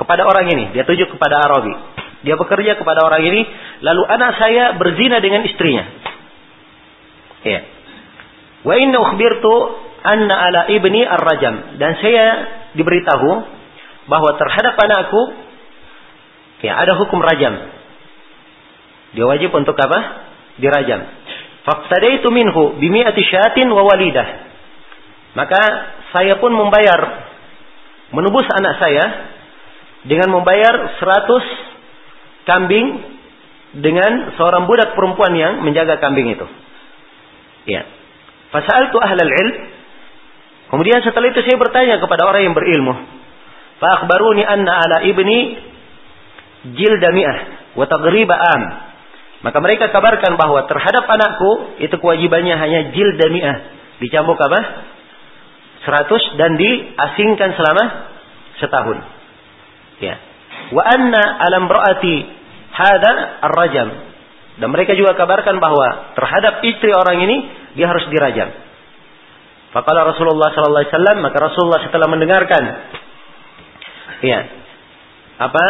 [0.00, 1.76] kepada orang ini, dia tuju kepada Arabi.
[2.24, 3.44] Dia bekerja kepada orang ini,
[3.84, 5.84] lalu anak saya berzina dengan istrinya.
[7.44, 7.60] Ya.
[8.64, 9.52] Wa inna ukhbirtu
[10.04, 12.26] anna ala ibni ar-rajam dan saya
[12.76, 13.30] diberitahu
[14.08, 15.22] bahwa terhadap anakku
[16.64, 17.56] ya ada hukum rajam.
[19.16, 20.28] Dia wajib untuk apa?
[20.60, 21.00] Dirajam.
[21.64, 24.28] Faqtadaitu minhu bimi'ati syatin wa walidah.
[25.36, 25.62] Maka
[26.10, 27.30] saya pun membayar
[28.10, 29.04] menebus anak saya
[30.06, 32.86] dengan membayar 100 kambing
[33.78, 36.46] dengan seorang budak perempuan yang menjaga kambing itu.
[37.70, 37.86] Ya.
[38.50, 39.70] Fasaltu ahlal ilm
[40.70, 42.94] Kemudian setelah itu saya bertanya kepada orang yang berilmu.
[43.82, 45.58] Fa akhbaruni anna ala ibni
[46.78, 47.38] jilda mi'ah
[47.74, 48.62] wa taghriba am.
[49.42, 53.56] Maka mereka kabarkan bahwa terhadap anakku itu kewajibannya hanya jilda mi'ah.
[53.98, 54.60] Dicambuk apa?
[55.84, 57.84] 100 dan diasingkan selama
[58.60, 58.98] setahun.
[60.00, 60.20] Ya.
[60.76, 62.14] Wa anna alam ra'ati
[62.74, 63.10] hada
[63.48, 63.88] ar-rajam.
[64.60, 67.36] Dan mereka juga kabarkan bahwa terhadap istri orang ini
[67.80, 68.52] dia harus dirajam.
[69.70, 72.62] Faqala Rasulullah sallallahu alaihi wasallam, maka Rasulullah setelah mendengarkan
[74.20, 74.40] ya,
[75.40, 75.66] apa?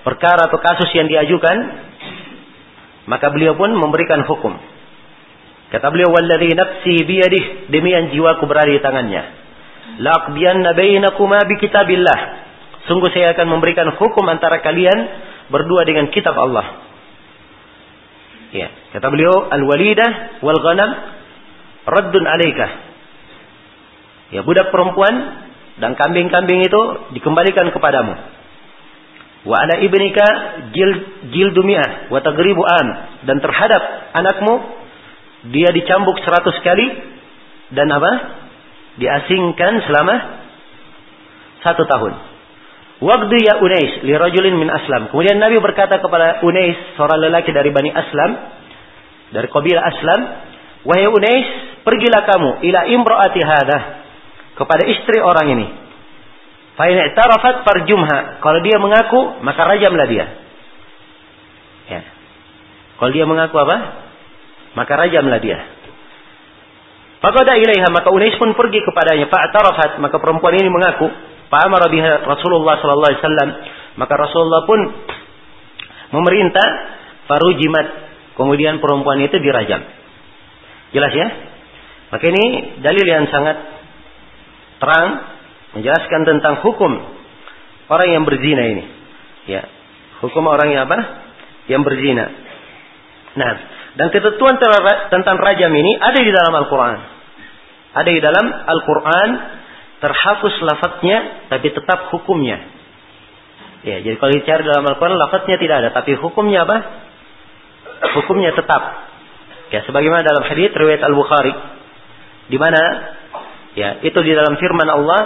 [0.00, 1.56] perkara atau kasus yang diajukan,
[3.04, 4.56] maka beliau pun memberikan hukum.
[5.70, 9.22] Kata beliau, "Walladzi nafsi biyadih, demi yang jiwaku berada di tangannya.
[10.02, 12.18] Laqbiyanna bainakuma bi kitabillah."
[12.90, 14.98] Sungguh saya akan memberikan hukum antara kalian
[15.46, 16.90] berdua dengan kitab Allah.
[18.50, 20.90] Ya, kata beliau, "Al-walidah wal ghanam
[21.86, 22.66] raddun alaika."
[24.34, 25.14] Ya budak perempuan
[25.78, 26.82] dan kambing-kambing itu
[27.14, 28.14] dikembalikan kepadamu.
[29.46, 30.26] Wa ala ibnika
[30.74, 30.90] jil
[31.32, 32.86] jildumia wa tagribu an
[33.24, 33.82] dan terhadap
[34.18, 34.79] anakmu
[35.48, 36.86] dia dicambuk seratus kali
[37.72, 38.12] dan apa?
[39.00, 40.14] Diasingkan selama
[41.64, 42.12] satu tahun.
[43.00, 45.08] Waktu ya Unais li rajulin min Aslam.
[45.08, 48.30] Kemudian Nabi berkata kepada Unais, seorang lelaki dari Bani Aslam,
[49.32, 50.20] dari kabilah Aslam,
[50.84, 51.48] "Wahai Unais,
[51.80, 53.82] pergilah kamu ila imraati hadah
[54.60, 55.66] kepada istri orang ini.
[56.76, 58.44] Fa in i'tarafat farjumha.
[58.44, 60.26] Kalau dia mengaku, maka rajamlah dia.
[61.88, 62.00] Ya.
[63.00, 63.76] Kalau dia mengaku apa?
[64.74, 65.58] Maka rajamlah dia.
[67.20, 69.28] Faqada ilaiha maka Unais pun pergi kepadanya.
[69.28, 71.10] Fa'tarafat maka perempuan ini mengaku.
[71.52, 73.50] Fa'amara biha Rasulullah sallallahu alaihi wasallam.
[74.00, 74.80] Maka Rasulullah pun
[76.16, 76.68] memerintah
[77.28, 77.86] farujimat.
[78.38, 79.84] Kemudian perempuan itu dirajam.
[80.96, 81.28] Jelas ya?
[82.08, 82.44] Maka ini
[82.80, 83.56] dalil yang sangat
[84.80, 85.08] terang
[85.76, 86.92] menjelaskan tentang hukum
[87.92, 88.84] orang yang berzina ini.
[89.44, 89.68] Ya.
[90.24, 90.98] Hukum orang yang apa?
[91.68, 92.26] Yang berzina.
[93.36, 93.52] Nah,
[94.00, 94.56] dan ketentuan
[95.12, 96.98] tentang rajam ini ada di dalam Al-Quran.
[97.92, 99.28] Ada di dalam Al-Quran
[100.00, 102.64] terhapus lafadznya tapi tetap hukumnya.
[103.84, 106.76] Ya, jadi kalau dicari dalam Al-Quran lafadznya tidak ada, tapi hukumnya apa?
[108.16, 109.04] Hukumnya tetap.
[109.68, 111.52] Ya, sebagaimana dalam hadis riwayat Al-Bukhari
[112.48, 112.80] di mana
[113.76, 115.20] ya, itu di dalam firman Allah,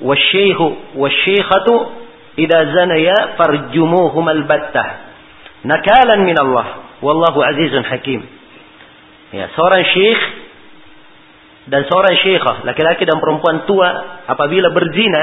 [0.00, 1.74] "Wasyaihu wasyaikhatu
[2.40, 5.12] idza zanaya farjumuhum al-battah."
[5.68, 6.91] Nakalan min Allah.
[7.02, 8.22] Wallahu azizun hakim.
[9.34, 10.20] Ya, seorang syekh
[11.66, 15.22] dan seorang syekhah, laki-laki dan perempuan tua apabila berzina,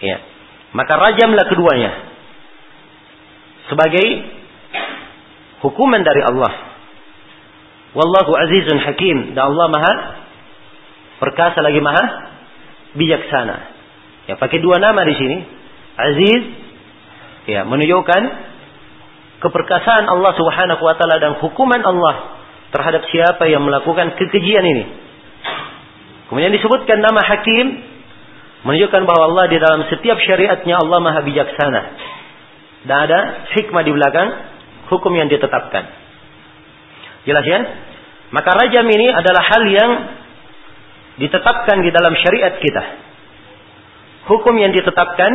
[0.00, 0.16] ya,
[0.72, 1.92] maka rajamlah keduanya
[3.68, 4.06] sebagai
[5.64, 6.52] hukuman dari Allah.
[7.94, 9.94] Wallahu azizun hakim dan Allah maha
[11.22, 12.04] perkasa lagi maha
[12.98, 13.56] bijaksana.
[14.28, 15.38] Ya, pakai dua nama di sini.
[15.94, 16.42] Aziz
[17.46, 18.22] ya menunjukkan
[19.42, 22.38] keperkasaan Allah Subhanahu wa taala dan hukuman Allah
[22.74, 24.84] terhadap siapa yang melakukan kekejian ini.
[26.30, 27.66] Kemudian disebutkan nama hakim
[28.64, 31.82] menunjukkan bahwa Allah di dalam setiap syariatnya Allah Maha bijaksana.
[32.84, 33.18] Dan ada
[33.54, 34.28] hikmah di belakang
[34.90, 35.84] hukum yang ditetapkan.
[37.24, 37.60] Jelas ya?
[38.34, 39.90] Maka rajam ini adalah hal yang
[41.22, 42.84] ditetapkan di dalam syariat kita.
[44.26, 45.32] Hukum yang ditetapkan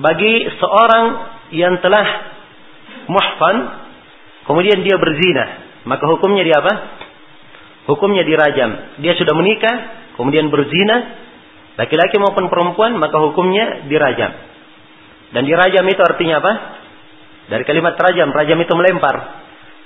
[0.00, 1.04] bagi seorang
[1.52, 2.35] yang telah
[3.06, 3.56] muhsan,
[4.46, 5.44] kemudian dia berzina,
[5.86, 6.74] maka hukumnya dia apa?
[7.86, 8.98] Hukumnya dirajam.
[8.98, 9.74] Dia sudah menikah,
[10.18, 10.96] kemudian berzina,
[11.78, 14.34] laki-laki maupun perempuan, maka hukumnya dirajam.
[15.30, 16.52] Dan dirajam itu artinya apa?
[17.46, 19.16] Dari kalimat rajam, rajam itu melempar.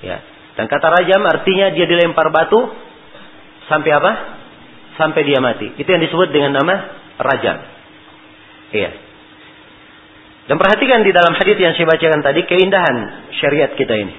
[0.01, 0.17] Ya.
[0.57, 2.57] Dan kata rajam artinya dia dilempar batu
[3.69, 4.11] sampai apa?
[4.97, 5.77] Sampai dia mati.
[5.77, 6.75] Itu yang disebut dengan nama
[7.21, 7.57] rajam.
[8.73, 9.10] Iya.
[10.51, 14.11] Dan perhatikan di dalam hadis yang saya bacakan tadi keindahan syariat kita ini.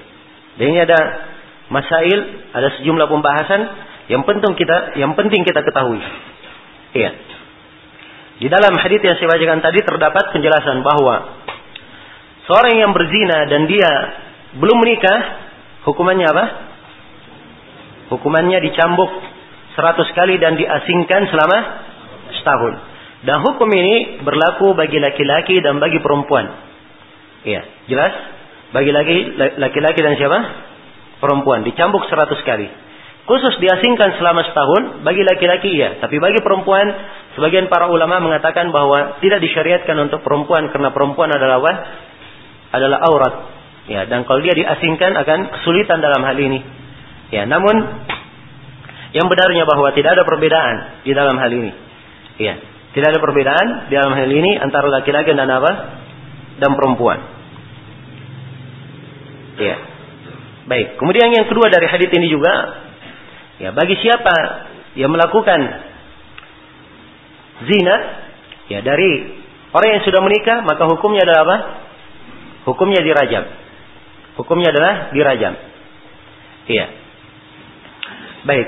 [0.57, 1.29] Dan ini ada
[1.69, 3.61] masail, ada sejumlah pembahasan
[4.09, 6.01] yang penting kita yang penting kita ketahui.
[6.97, 7.11] Iya.
[8.41, 11.37] Di dalam hadis yang saya bacakan tadi terdapat penjelasan bahwa
[12.49, 13.91] seorang yang berzina dan dia
[14.57, 15.19] belum menikah,
[15.85, 16.45] hukumannya apa?
[18.09, 19.21] Hukumannya dicambuk
[19.77, 21.57] seratus kali dan diasingkan selama
[22.41, 22.92] setahun.
[23.23, 26.43] Dan hukum ini berlaku bagi laki-laki dan bagi perempuan.
[27.47, 28.13] Iya, jelas?
[28.75, 28.91] Bagi
[29.59, 30.39] laki-laki dan siapa?
[31.23, 31.63] Perempuan.
[31.63, 32.67] Dicambuk seratus kali.
[33.23, 35.95] Khusus diasingkan selama setahun bagi laki-laki iya.
[36.03, 36.83] Tapi bagi perempuan,
[37.39, 41.73] sebagian para ulama mengatakan bahwa tidak disyariatkan untuk perempuan karena perempuan adalah apa?
[42.75, 43.33] Adalah aurat.
[43.87, 46.59] Ya, dan kalau dia diasingkan akan kesulitan dalam hal ini.
[47.31, 48.03] Ya, namun
[49.15, 50.75] yang benarnya bahwa tidak ada perbedaan
[51.07, 51.71] di dalam hal ini.
[52.43, 52.59] Ya,
[52.93, 55.71] tidak ada perbedaan di dalam hal ini antara laki-laki dan apa?
[56.61, 57.19] Dan perempuan.
[59.57, 59.77] Ya.
[60.69, 61.01] Baik.
[61.01, 62.53] Kemudian yang kedua dari hadis ini juga,
[63.57, 64.35] ya bagi siapa
[64.93, 65.59] yang melakukan
[67.65, 67.95] zina,
[68.69, 69.41] ya dari
[69.73, 71.57] orang yang sudah menikah, maka hukumnya adalah apa?
[72.69, 73.43] Hukumnya dirajam.
[74.37, 75.53] Hukumnya adalah dirajam.
[76.69, 76.85] Iya.
[78.45, 78.67] Baik.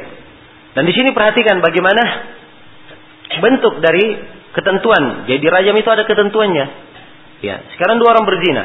[0.75, 2.34] Dan di sini perhatikan bagaimana
[3.41, 4.21] bentuk dari
[4.55, 5.27] ketentuan.
[5.27, 6.65] Jadi rajam itu ada ketentuannya.
[7.43, 8.63] Ya, sekarang dua orang berzina.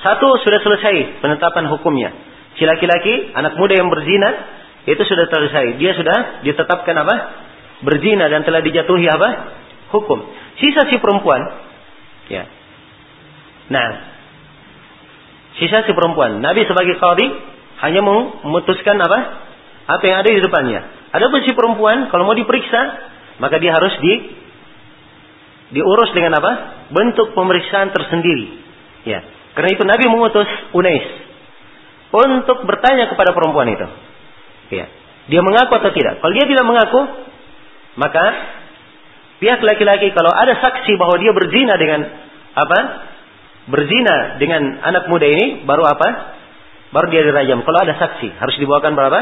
[0.00, 2.10] Satu sudah selesai penetapan hukumnya.
[2.56, 4.30] Si laki-laki, anak muda yang berzina,
[4.88, 5.76] itu sudah selesai.
[5.76, 7.14] Dia sudah ditetapkan apa?
[7.84, 9.28] Berzina dan telah dijatuhi apa?
[9.92, 10.24] Hukum.
[10.56, 11.44] Sisa si perempuan,
[12.32, 12.48] ya.
[13.68, 13.88] Nah,
[15.60, 16.40] sisa si perempuan.
[16.40, 17.28] Nabi sebagai qadhi
[17.84, 19.18] hanya memutuskan apa?
[19.86, 20.80] Apa yang ada di depannya.
[21.12, 22.80] Ada pun si perempuan kalau mau diperiksa,
[23.42, 24.14] maka dia harus di
[25.76, 26.52] diurus dengan apa?
[26.94, 28.46] Bentuk pemeriksaan tersendiri.
[29.06, 29.22] Ya.
[29.56, 31.26] Karena itu Nabi mengutus Unais
[32.16, 33.86] untuk bertanya kepada perempuan itu.
[34.72, 34.86] Ya.
[35.26, 36.22] Dia mengaku atau tidak?
[36.22, 37.00] Kalau dia tidak mengaku,
[37.98, 38.24] maka
[39.42, 42.00] pihak laki-laki kalau ada saksi bahwa dia berzina dengan
[42.54, 42.78] apa?
[43.66, 46.38] Berzina dengan anak muda ini baru apa?
[46.94, 47.66] Baru dia dirajam.
[47.66, 49.20] Kalau ada saksi, harus dibawakan berapa?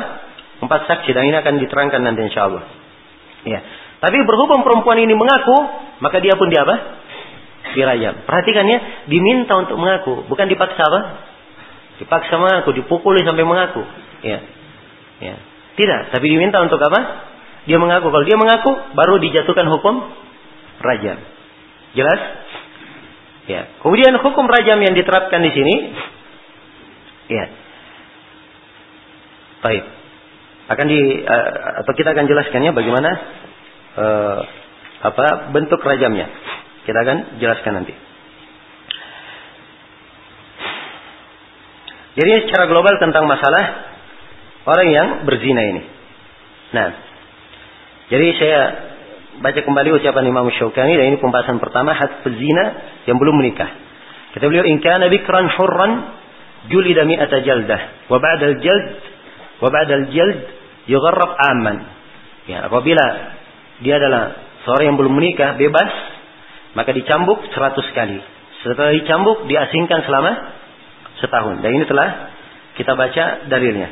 [0.61, 2.65] Empat saksi dan ini akan diterangkan nanti insya Allah.
[3.49, 3.61] Ya.
[4.01, 5.59] Tapi berhubung perempuan ini mengaku,
[6.03, 6.76] maka dia pun dia apa?
[7.74, 8.26] Dirajam.
[8.28, 8.78] Perhatikan ya,
[9.09, 11.01] diminta untuk mengaku, bukan dipaksa apa?
[12.03, 13.82] Dipaksa mengaku, dipukuli sampai mengaku.
[14.26, 14.38] Ya.
[15.22, 15.34] Ya.
[15.74, 17.01] Tidak, tapi diminta untuk apa?
[17.64, 18.12] Dia mengaku.
[18.12, 20.05] Kalau dia mengaku, baru dijatuhkan hukum
[20.84, 21.18] rajam.
[21.97, 22.20] Jelas?
[23.49, 23.72] Ya.
[23.80, 25.74] Kemudian hukum rajam yang diterapkan di sini,
[27.32, 27.45] ya.
[29.64, 29.84] Baik.
[30.64, 33.11] Akan di uh, atau kita akan jelaskannya bagaimana
[33.99, 34.40] uh,
[35.05, 36.30] apa bentuk rajamnya.
[36.84, 37.95] Kita akan jelaskan nanti.
[42.14, 43.90] Jadi secara global tentang masalah
[44.70, 45.82] orang yang berzina ini.
[46.70, 46.88] Nah,
[48.07, 48.61] jadi saya
[49.42, 52.64] baca kembali ucapan Imam Syaukani dan ini pembahasan pertama had pezina
[53.11, 53.66] yang belum menikah.
[54.34, 55.92] Kata beliau in kana bikran hurran
[56.70, 58.86] julida mi'ata jaldah wa ba'da al-jald
[59.59, 60.38] wa ba'da al-jald
[60.86, 61.76] yugharrab aman.
[62.47, 63.34] Ya, apabila
[63.83, 65.91] dia adalah seorang yang belum menikah bebas
[66.75, 68.18] maka dicambuk seratus kali.
[68.62, 70.33] Setelah dicambuk diasingkan selama
[71.22, 71.62] setahun.
[71.62, 72.35] Dan ini telah
[72.75, 73.89] kita baca dalilnya.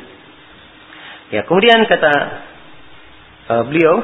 [1.31, 2.13] Ya, kemudian kata
[3.49, 3.95] uh, beliau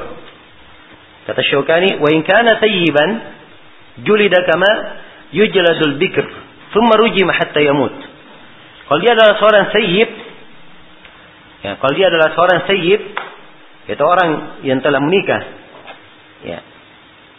[1.28, 3.10] kata Syaukani, "Wa in kana tayyiban
[4.02, 4.72] julida kama
[5.36, 6.26] yujladul bikr,
[6.74, 7.94] thumma rujima hatta yamut."
[8.90, 10.10] Kalau dia adalah seorang sayyib,
[11.62, 13.02] ya, kalau dia adalah seorang sayyib,
[13.90, 15.59] itu orang yang telah menikah,
[16.46, 16.60] ya,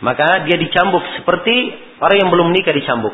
[0.00, 3.12] maka dia dicambuk seperti orang yang belum menikah dicambuk.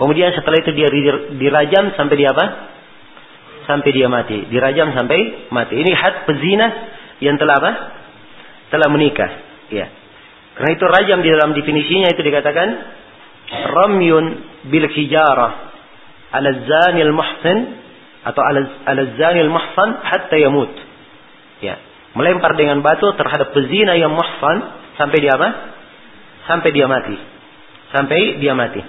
[0.00, 0.88] Kemudian setelah itu dia
[1.36, 2.46] dirajam sampai dia apa?
[3.68, 4.48] Sampai dia mati.
[4.48, 5.74] Dirajam sampai mati.
[5.76, 6.66] Ini had pezina
[7.20, 7.72] yang telah apa?
[8.72, 9.30] Telah menikah.
[9.68, 9.92] Ya.
[10.56, 12.68] Karena itu rajam di dalam definisinya itu dikatakan
[13.68, 14.24] ramyun
[14.70, 15.52] bil hijarah
[16.32, 17.58] ala zanil muhsin
[18.24, 20.72] atau ala, ala zanil muhsan hatta yamut.
[21.60, 21.76] Ya.
[22.16, 25.48] Melempar dengan batu terhadap pezina yang muhsan sampai dia apa?
[26.50, 27.16] Sampai dia mati.
[27.94, 28.82] Sampai dia mati.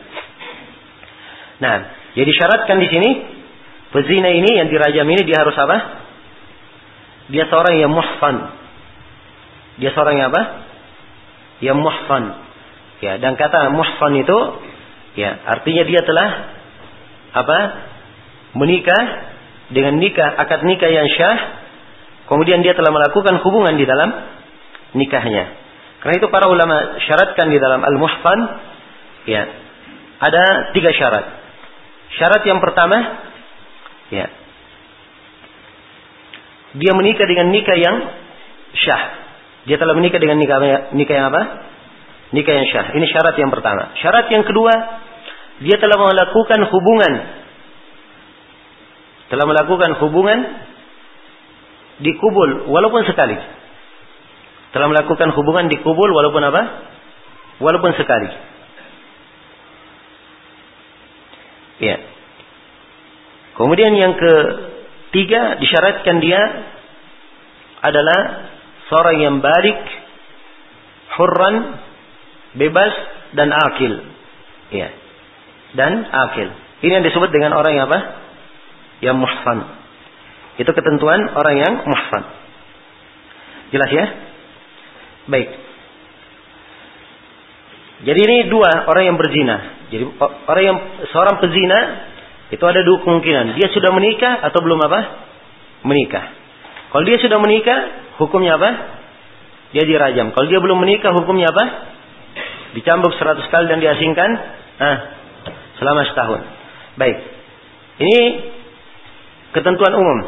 [1.60, 1.76] Nah,
[2.18, 3.10] jadi syaratkan di sini
[3.93, 5.78] pezina ini yang dirajam ini dia harus apa?
[7.30, 8.36] Dia seorang yang muhsan.
[9.80, 10.43] Dia seorang yang apa?
[11.62, 12.24] Yang muhsan.
[12.99, 14.38] Ya, dan kata muhsan itu
[15.16, 16.30] ya, artinya dia telah
[17.30, 17.60] apa?
[18.49, 19.03] menikah
[19.70, 21.62] dengan nikah akad nikah yang syah
[22.26, 24.10] kemudian dia telah melakukan hubungan di dalam
[24.97, 25.59] nikahnya.
[26.00, 28.39] Karena itu para ulama syaratkan di dalam al-muhsan
[29.28, 29.43] ya,
[30.24, 31.26] ada tiga syarat.
[32.16, 32.97] Syarat yang pertama,
[34.10, 34.28] ya,
[36.80, 37.97] dia menikah dengan nikah yang
[38.80, 39.04] syah.
[39.68, 41.41] Dia telah menikah dengan nikah, nikah yang apa?
[42.32, 42.86] Nikah yang syah.
[42.95, 43.91] Ini syarat yang pertama.
[44.00, 44.74] Syarat yang kedua,
[45.66, 47.14] dia telah melakukan hubungan.
[49.30, 50.39] Telah melakukan hubungan
[52.00, 53.59] di kubul walaupun sekali.
[54.70, 56.61] Telah melakukan hubungan di kubul walaupun apa?
[57.57, 58.30] Walaupun sekali.
[61.80, 61.97] Ya.
[63.57, 66.41] Kemudian yang ketiga disyaratkan dia
[67.82, 68.20] adalah
[68.91, 69.80] seorang yang balik,
[71.17, 71.55] hurran,
[72.55, 72.93] bebas
[73.34, 73.93] dan akil.
[74.70, 74.93] Ya.
[75.74, 76.49] Dan akil.
[76.86, 77.99] Ini yang disebut dengan orang yang apa?
[79.01, 79.59] Yang muhsan.
[80.59, 82.24] Itu ketentuan orang yang muhsan.
[83.72, 84.28] Jelas ya?
[85.30, 85.49] Baik.
[87.99, 89.57] Jadi ini dua orang yang berzina.
[89.93, 90.77] Jadi orang yang
[91.11, 91.80] seorang pezina
[92.49, 93.59] itu ada dua kemungkinan.
[93.59, 94.99] Dia sudah menikah atau belum apa?
[95.86, 96.25] Menikah.
[96.89, 97.80] Kalau dia sudah menikah,
[98.17, 98.69] hukumnya apa?
[99.77, 100.34] Dia dirajam.
[100.34, 101.65] Kalau dia belum menikah, hukumnya apa?
[102.73, 104.30] Dicambuk seratus kali dan diasingkan
[104.82, 104.97] ah,
[105.77, 106.41] selama setahun.
[106.97, 107.17] Baik.
[108.01, 108.19] Ini
[109.53, 110.19] ketentuan umum.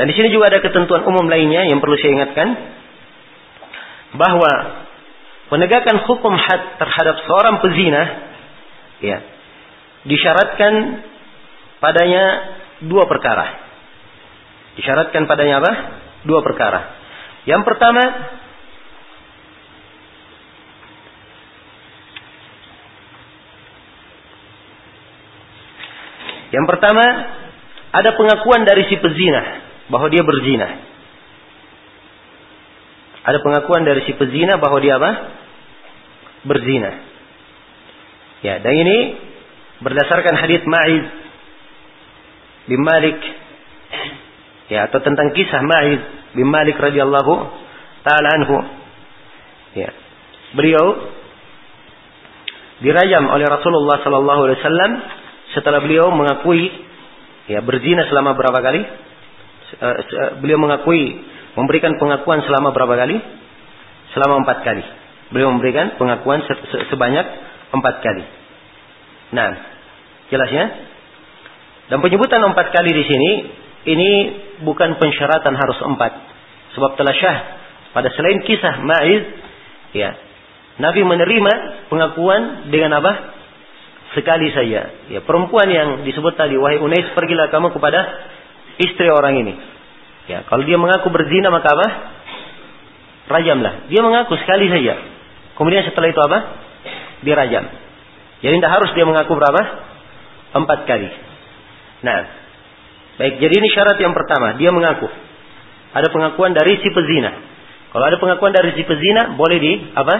[0.00, 2.48] Dan di sini juga ada ketentuan umum lainnya yang perlu saya ingatkan
[4.12, 4.52] bahwa
[5.48, 8.02] penegakan hukum had terhadap seorang pezina
[9.00, 9.18] ya
[10.04, 11.04] disyaratkan
[11.78, 12.24] padanya
[12.86, 13.46] dua perkara.
[14.78, 15.72] Disyaratkan padanya apa?
[16.24, 16.80] Dua perkara.
[17.44, 18.02] Yang pertama
[26.52, 27.00] Yang pertama
[27.96, 30.91] ada pengakuan dari si pezina bahwa dia berzina.
[33.22, 35.10] Ada pengakuan dari si pezina bahwa dia apa?
[36.42, 36.90] Berzina.
[38.42, 38.98] Ya, dan ini
[39.78, 41.06] berdasarkan hadis Ma'iz
[42.66, 43.18] bin Malik
[44.66, 46.02] ya atau tentang kisah Ma'iz
[46.34, 47.34] bin Malik radhiyallahu
[48.02, 48.58] taala anhu.
[49.78, 49.90] Ya.
[50.58, 50.86] Beliau
[52.82, 54.92] dirajam oleh Rasulullah sallallahu alaihi wasallam
[55.54, 56.66] setelah beliau mengakui
[57.46, 58.82] ya berzina selama berapa kali?
[59.72, 59.96] Eh,
[60.42, 63.16] beliau mengakui memberikan pengakuan selama berapa kali?
[64.16, 64.84] Selama empat kali.
[65.32, 66.44] Beliau memberikan pengakuan
[66.92, 67.26] sebanyak
[67.72, 68.24] empat kali.
[69.32, 69.50] Nah,
[70.28, 70.64] jelasnya.
[71.88, 73.30] Dan penyebutan empat kali di sini
[73.88, 74.10] ini
[74.64, 76.12] bukan pensyaratan harus empat.
[76.76, 77.38] Sebab telah syah
[77.92, 79.24] pada selain kisah Ma'iz,
[79.92, 80.16] ya,
[80.80, 81.52] Nabi menerima
[81.92, 83.12] pengakuan dengan apa?
[84.16, 84.92] Sekali saja.
[85.08, 88.00] Ya, perempuan yang disebut tadi, wahai Unais, pergilah kamu kepada
[88.80, 89.71] istri orang ini.
[90.30, 91.88] Ya, kalau dia mengaku berzina maka apa?
[93.26, 93.90] Rajamlah.
[93.90, 94.94] Dia mengaku sekali saja.
[95.58, 96.38] Kemudian setelah itu apa?
[97.22, 97.64] dirajam.
[98.42, 99.62] Jadi tidak harus dia mengaku berapa?
[100.58, 101.06] Empat kali.
[102.02, 102.42] Nah,
[103.12, 105.04] Baik, jadi ini syarat yang pertama, dia mengaku.
[105.92, 107.30] Ada pengakuan dari si pezina.
[107.92, 110.16] Kalau ada pengakuan dari si pezina, boleh di apa?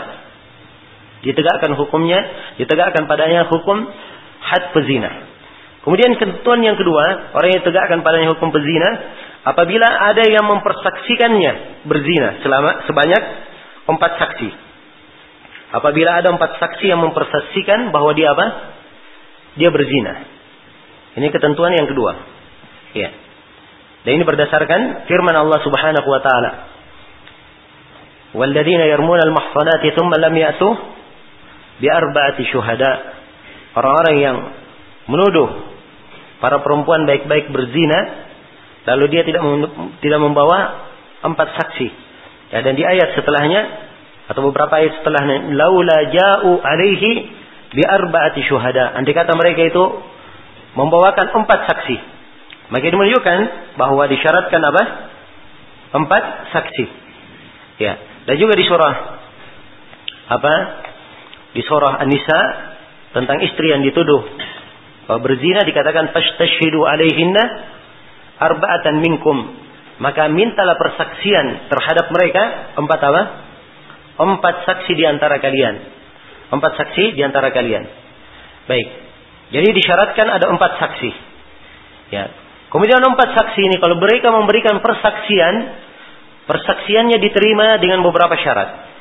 [1.25, 2.21] Ditegakkan hukumnya,
[2.61, 3.89] ditegakkan padanya hukum
[4.45, 5.33] had pezina.
[5.83, 8.91] Kemudian ketentuan yang kedua, orang yang tegakkan padanya hukum pezina,
[9.43, 13.23] apabila ada yang mempersaksikannya berzina selama sebanyak
[13.91, 14.51] empat saksi.
[15.73, 18.47] Apabila ada empat saksi yang mempersaksikan bahwa dia apa?
[19.57, 20.29] Dia berzina.
[21.17, 22.13] Ini ketentuan yang kedua.
[22.93, 23.11] Ya.
[24.05, 26.53] Dan ini berdasarkan firman Allah Subhanahu wa taala.
[28.33, 30.69] Walladzina yarmuna al-muhsanati thumma lam ya'tu
[31.81, 32.93] bi arba'ati syuhada.
[33.77, 34.37] Orang-orang yang
[35.09, 35.49] menuduh
[36.41, 38.32] para perempuan baik-baik berzina
[38.87, 39.43] lalu dia tidak
[40.03, 40.91] tidak membawa
[41.23, 41.89] empat saksi.
[42.53, 43.63] Ya, dan di ayat setelahnya
[44.29, 47.11] atau beberapa ayat setelahnya laula ja'u alaihi
[47.73, 48.93] bi arba'ati syuhada.
[48.99, 49.85] Andai kata mereka itu
[50.77, 51.97] membawakan empat saksi.
[52.73, 53.39] Maka ini menunjukkan
[53.77, 54.83] bahwa disyaratkan apa?
[55.93, 56.23] Empat
[56.57, 56.85] saksi.
[57.81, 58.01] Ya.
[58.25, 58.95] Dan juga di surah
[60.33, 60.55] apa?
[61.53, 62.41] Di surah An-Nisa
[63.13, 64.25] tentang istri yang dituduh
[65.21, 67.43] berzina dikatakan fastashhidu alaihinna
[68.39, 69.61] arba'atan minkum.
[70.01, 73.23] Maka mintalah persaksian terhadap mereka empat apa?
[74.19, 75.75] Empat saksi di antara kalian.
[76.53, 77.85] Empat saksi di antara kalian.
[78.67, 78.89] Baik.
[79.53, 81.11] Jadi disyaratkan ada empat saksi.
[82.13, 82.25] Ya.
[82.73, 85.55] Kemudian empat saksi ini kalau mereka memberikan persaksian,
[86.49, 88.93] persaksiannya diterima dengan beberapa syarat.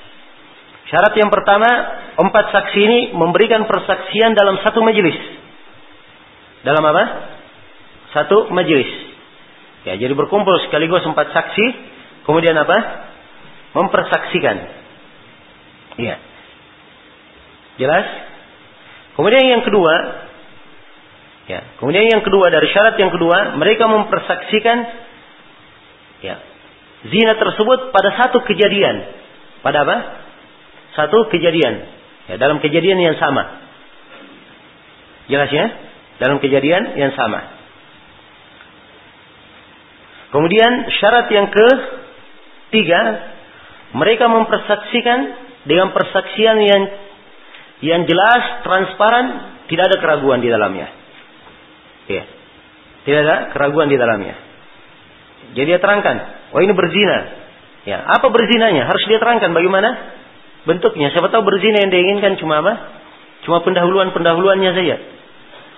[0.92, 1.72] Syarat yang pertama,
[2.20, 5.16] empat saksi ini memberikan persaksian dalam satu majelis.
[6.68, 7.04] Dalam apa?
[8.12, 9.11] Satu majelis.
[9.82, 11.66] Ya, jadi berkumpul sekaligus empat saksi,
[12.30, 12.78] kemudian apa?
[13.74, 14.58] Mempersaksikan.
[15.98, 16.16] Iya.
[17.82, 18.06] Jelas?
[19.18, 19.94] Kemudian yang kedua,
[21.52, 21.68] Ya.
[21.84, 24.78] Kemudian yang kedua dari syarat yang kedua, mereka mempersaksikan
[26.24, 26.40] ya,
[27.12, 29.04] zina tersebut pada satu kejadian.
[29.60, 29.98] Pada apa?
[30.96, 31.92] Satu kejadian.
[32.32, 33.60] Ya, dalam kejadian yang sama.
[35.28, 35.66] Jelas ya?
[36.24, 37.61] Dalam kejadian yang sama.
[40.32, 43.02] Kemudian syarat yang ketiga,
[43.92, 45.20] mereka mempersaksikan
[45.68, 46.82] dengan persaksian yang
[47.82, 49.26] yang jelas, transparan,
[49.68, 50.88] tidak ada keraguan di dalamnya.
[52.08, 52.24] Ya.
[53.02, 54.38] Tidak ada keraguan di dalamnya.
[55.58, 56.16] Jadi dia terangkan,
[56.54, 57.42] oh ini berzina.
[57.82, 58.86] Ya, apa berzinanya?
[58.86, 59.90] Harus dia terangkan bagaimana
[60.70, 61.10] bentuknya.
[61.10, 62.74] Siapa tahu berzina yang diinginkan cuma apa?
[63.42, 64.96] Cuma pendahuluan-pendahuluannya saja.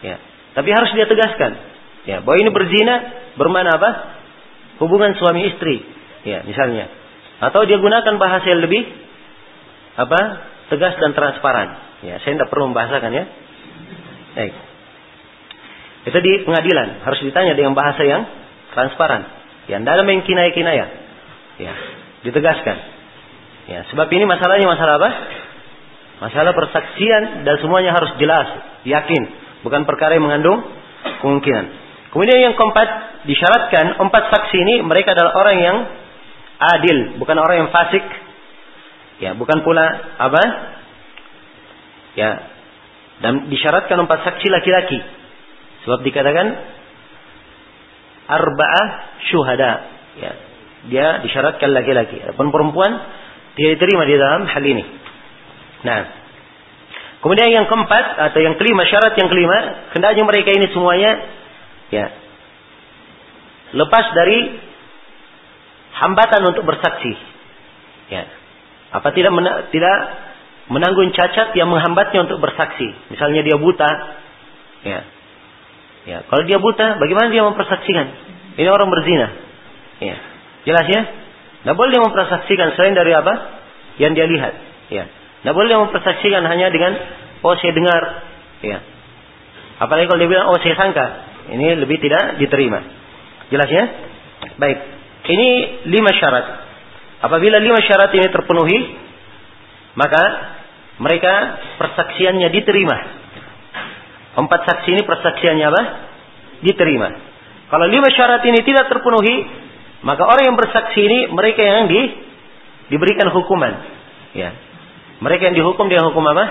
[0.04, 0.16] Ya.
[0.54, 1.56] Tapi harus dia tegaskan.
[2.04, 2.96] Ya, bahwa ini berzina
[3.40, 3.90] bermana apa?
[4.82, 5.84] Hubungan suami istri.
[6.24, 6.90] Ya, misalnya.
[7.44, 8.88] Atau dia gunakan bahasa yang lebih
[10.00, 10.22] apa?
[10.72, 12.00] Tegas dan transparan.
[12.02, 13.26] Ya, saya tidak perlu membahasakan ya.
[14.34, 14.54] Baik.
[16.04, 18.28] Itu di pengadilan harus ditanya dengan bahasa yang
[18.76, 19.24] transparan.
[19.72, 20.86] Ya, tidak ada kinaya-kinaya.
[21.62, 21.74] Ya,
[22.28, 22.78] ditegaskan.
[23.64, 25.10] Ya, sebab ini masalahnya masalah apa?
[26.24, 28.48] Masalah persaksian dan semuanya harus jelas,
[28.88, 29.24] yakin,
[29.64, 30.64] bukan perkara yang mengandung
[31.24, 31.83] kemungkinan.
[32.14, 32.90] Kemudian yang keempat
[33.26, 35.78] disyaratkan empat saksi ini mereka adalah orang yang
[36.62, 38.06] adil, bukan orang yang fasik.
[39.18, 39.86] Ya, bukan pula
[40.22, 40.44] apa?
[42.14, 42.32] Ya,
[43.26, 45.02] dan disyaratkan empat saksi laki-laki
[45.84, 46.48] Sebab dikatakan
[48.28, 48.88] arba'ah
[49.28, 49.72] syuhada.
[50.16, 50.32] Ya,
[50.88, 52.24] dia disyaratkan laki-laki.
[52.24, 52.92] Adapun perempuan
[53.60, 54.84] tidak diterima di dalam hal ini.
[55.84, 56.00] Nah,
[57.20, 61.12] kemudian yang keempat atau yang kelima syarat yang kelima, hendaknya mereka ini semuanya
[61.94, 62.06] ya
[63.74, 64.40] lepas dari
[65.94, 67.14] hambatan untuk bersaksi.
[68.10, 68.26] Ya.
[68.94, 69.98] Apa tidak mena tidak
[70.70, 72.94] menanggung cacat yang menghambatnya untuk bersaksi.
[73.10, 73.92] Misalnya dia buta,
[74.86, 75.00] ya.
[76.04, 78.06] Ya, kalau dia buta, bagaimana dia mempersaksikan?
[78.60, 79.28] Ini orang berzina.
[80.04, 80.16] Ya.
[80.68, 81.02] Jelas ya?
[81.64, 83.34] Tidak boleh dia mempersaksikan selain dari apa?
[83.98, 84.54] Yang dia lihat.
[84.92, 85.04] Ya.
[85.08, 86.92] Tidak boleh dia mempersaksikan hanya dengan
[87.40, 88.04] oh saya dengar.
[88.62, 88.78] Ya.
[89.80, 91.33] Apalagi kalau dia bilang oh saya sangka.
[91.52, 92.80] Ini lebih tidak diterima.
[93.52, 93.86] Jelas ya?
[94.56, 94.78] Baik.
[95.28, 95.50] Ini
[95.92, 96.46] lima syarat.
[97.24, 98.80] Apabila lima syarat ini terpenuhi,
[99.96, 100.24] maka
[101.00, 101.34] mereka
[101.80, 103.24] persaksiannya diterima
[104.34, 105.82] Empat saksi ini persaksiannya apa?
[106.66, 107.10] Diterima.
[107.70, 109.46] Kalau lima syarat ini tidak terpenuhi,
[110.02, 112.02] maka orang yang bersaksi ini mereka yang di,
[112.90, 113.74] diberikan hukuman.
[114.34, 114.58] Ya.
[115.22, 116.46] Mereka yang dihukum dia hukum apa?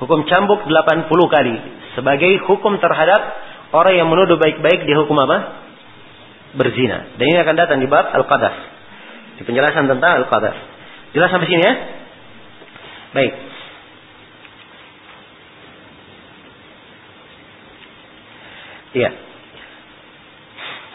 [0.00, 1.56] Hukum cambuk 80 kali.
[2.00, 3.20] Sebagai hukum terhadap
[3.72, 5.64] orang yang menuduh baik-baik dia hukum apa?
[6.52, 7.16] Berzina.
[7.16, 8.54] Dan ini akan datang di bab Al-Qadar.
[9.40, 10.54] Di penjelasan tentang Al-Qadar.
[11.16, 11.74] Jelas sampai sini ya?
[13.12, 13.32] Baik.
[18.92, 19.10] Iya.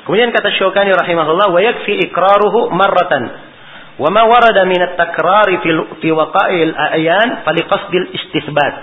[0.05, 3.23] Kemudian kata Syukani rahimahullah, wa yakfi iqraruhu marratan.
[3.97, 5.57] Wa ma warada min at-takrari
[5.99, 8.75] fi waqa'il a'yan faliqasdil istithbat.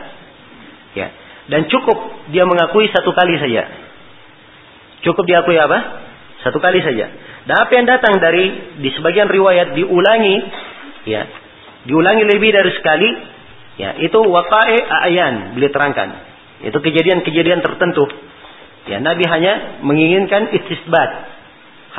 [0.98, 1.08] Ya.
[1.44, 3.68] Dan cukup dia mengakui satu kali saja.
[5.04, 5.78] Cukup diakui apa?
[6.40, 7.12] Satu kali saja.
[7.44, 10.36] Dan apa yang datang dari di sebagian riwayat diulangi,
[11.04, 11.28] ya,
[11.84, 13.08] diulangi lebih dari sekali,
[13.76, 16.08] ya, itu waqa'i a'yan beliau terangkan.
[16.64, 18.08] Itu kejadian-kejadian tertentu.
[18.88, 21.10] Ya, Nabi hanya menginginkan istisbat.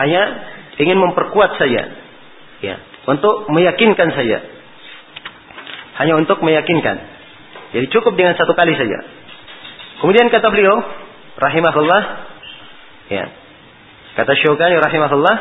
[0.01, 0.21] Hanya
[0.81, 1.93] ingin memperkuat saja.
[2.65, 2.75] Ya,
[3.05, 4.41] untuk meyakinkan saja.
[6.01, 6.97] Hanya untuk meyakinkan.
[7.77, 8.97] Jadi cukup dengan satu kali saja.
[10.05, 10.77] Kemudian kata beliau,
[11.33, 12.01] rahimahullah,
[13.09, 13.25] ya.
[14.13, 15.35] Kata Syukani rahimahullah,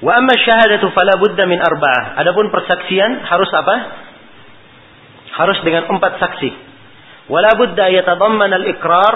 [0.00, 2.16] wa amma syahadatu fala budda min arba'ah.
[2.24, 3.76] Adapun persaksian harus apa?
[5.36, 6.48] Harus dengan empat saksi.
[7.28, 9.14] Wala budda yatadamman al-iqrar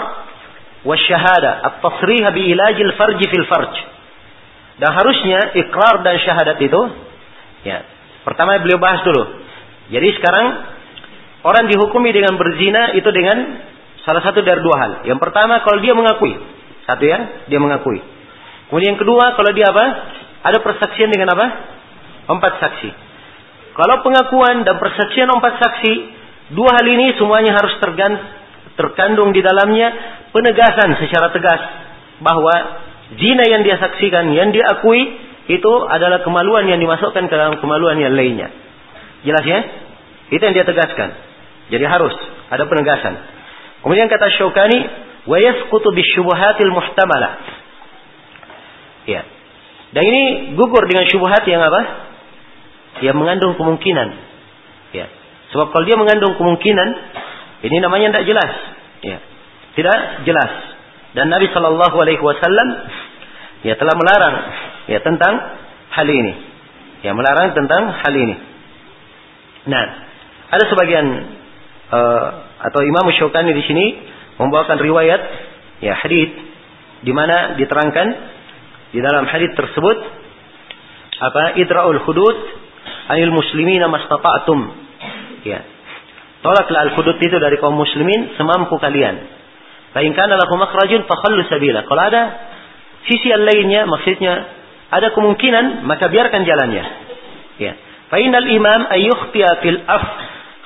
[0.85, 3.73] wa syahada at-tasrih bi ilajil farji fil farj.
[4.77, 6.81] Dan harusnya ikrar dan syahadat itu
[7.65, 7.81] ya.
[8.21, 9.49] Pertama beliau bahas dulu.
[9.89, 10.45] Jadi sekarang
[11.41, 13.65] orang dihukumi dengan berzina itu dengan
[14.09, 14.91] salah satu dari dua hal.
[15.05, 16.33] Yang pertama kalau dia mengakui.
[16.89, 18.01] Satu ya, dia mengakui.
[18.73, 19.85] Kemudian yang kedua kalau dia apa?
[20.49, 21.45] Ada persaksian dengan apa?
[22.25, 22.89] Empat saksi.
[23.77, 25.93] Kalau pengakuan dan persaksian empat saksi,
[26.57, 27.77] dua hal ini semuanya harus
[28.73, 29.93] terkandung di dalamnya
[30.33, 31.61] penegasan secara tegas
[32.25, 32.81] bahwa
[33.13, 34.99] zina yang dia saksikan, yang dia akui
[35.49, 38.49] itu adalah kemaluan yang dimasukkan ke dalam kemaluan yang lainnya.
[39.21, 39.59] Jelas ya?
[40.33, 41.09] Itu yang dia tegaskan.
[41.69, 42.13] Jadi harus
[42.49, 43.38] ada penegasan.
[43.83, 44.79] Kemudian kata Syaukani,
[45.27, 47.33] wa yasqutu bisyubuhatil muhtamalah.
[49.07, 49.21] Ya.
[49.89, 50.21] Dan ini
[50.53, 51.81] gugur dengan syubhat yang apa?
[53.01, 54.09] Yang mengandung kemungkinan.
[54.93, 55.07] Ya.
[55.55, 56.89] Sebab kalau dia mengandung kemungkinan,
[57.65, 58.51] ini namanya tidak jelas.
[59.01, 59.17] Ya.
[59.73, 60.51] Tidak jelas.
[61.17, 62.67] Dan Nabi Shallallahu Alaihi Wasallam
[63.65, 64.35] ya telah melarang
[64.91, 65.33] ya tentang
[65.89, 66.33] hal ini.
[67.01, 68.35] Ya melarang tentang hal ini.
[69.69, 69.83] Nah,
[70.53, 71.05] ada sebagian
[71.89, 73.85] uh, atau Imam Syukani di sini
[74.39, 75.21] membawakan riwayat
[75.83, 76.29] ya hadis
[77.03, 78.07] di mana diterangkan
[78.91, 79.97] di dalam hadis tersebut
[81.19, 82.37] apa idraul hudud
[83.11, 84.59] anil muslimina mastata'tum
[85.47, 85.59] ya
[86.43, 89.39] tolaklah al hudud itu dari kaum muslimin semampu kalian
[89.89, 91.81] Fa in kana lahu makhrajun fakhallu sabila.
[91.85, 92.21] Kalau ada
[93.09, 94.33] sisi yang lainnya maksudnya
[94.93, 96.85] ada kemungkinan maka biarkan jalannya.
[97.57, 97.73] Ya.
[98.09, 100.05] Fa imam ayyukhtiya fil af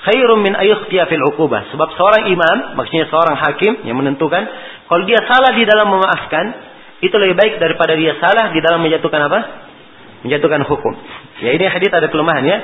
[0.04, 1.72] khairun min ayyukhtiya fil uqubah.
[1.72, 4.44] Sebab seorang imam, maksudnya seorang hakim yang menentukan
[4.88, 6.46] kalau dia salah di dalam memaafkan,
[7.04, 9.40] itu lebih baik daripada dia salah di dalam menjatuhkan apa?
[10.24, 10.94] Menjatuhkan hukum.
[11.44, 12.60] Ya ini hadis ada kelemahan ya.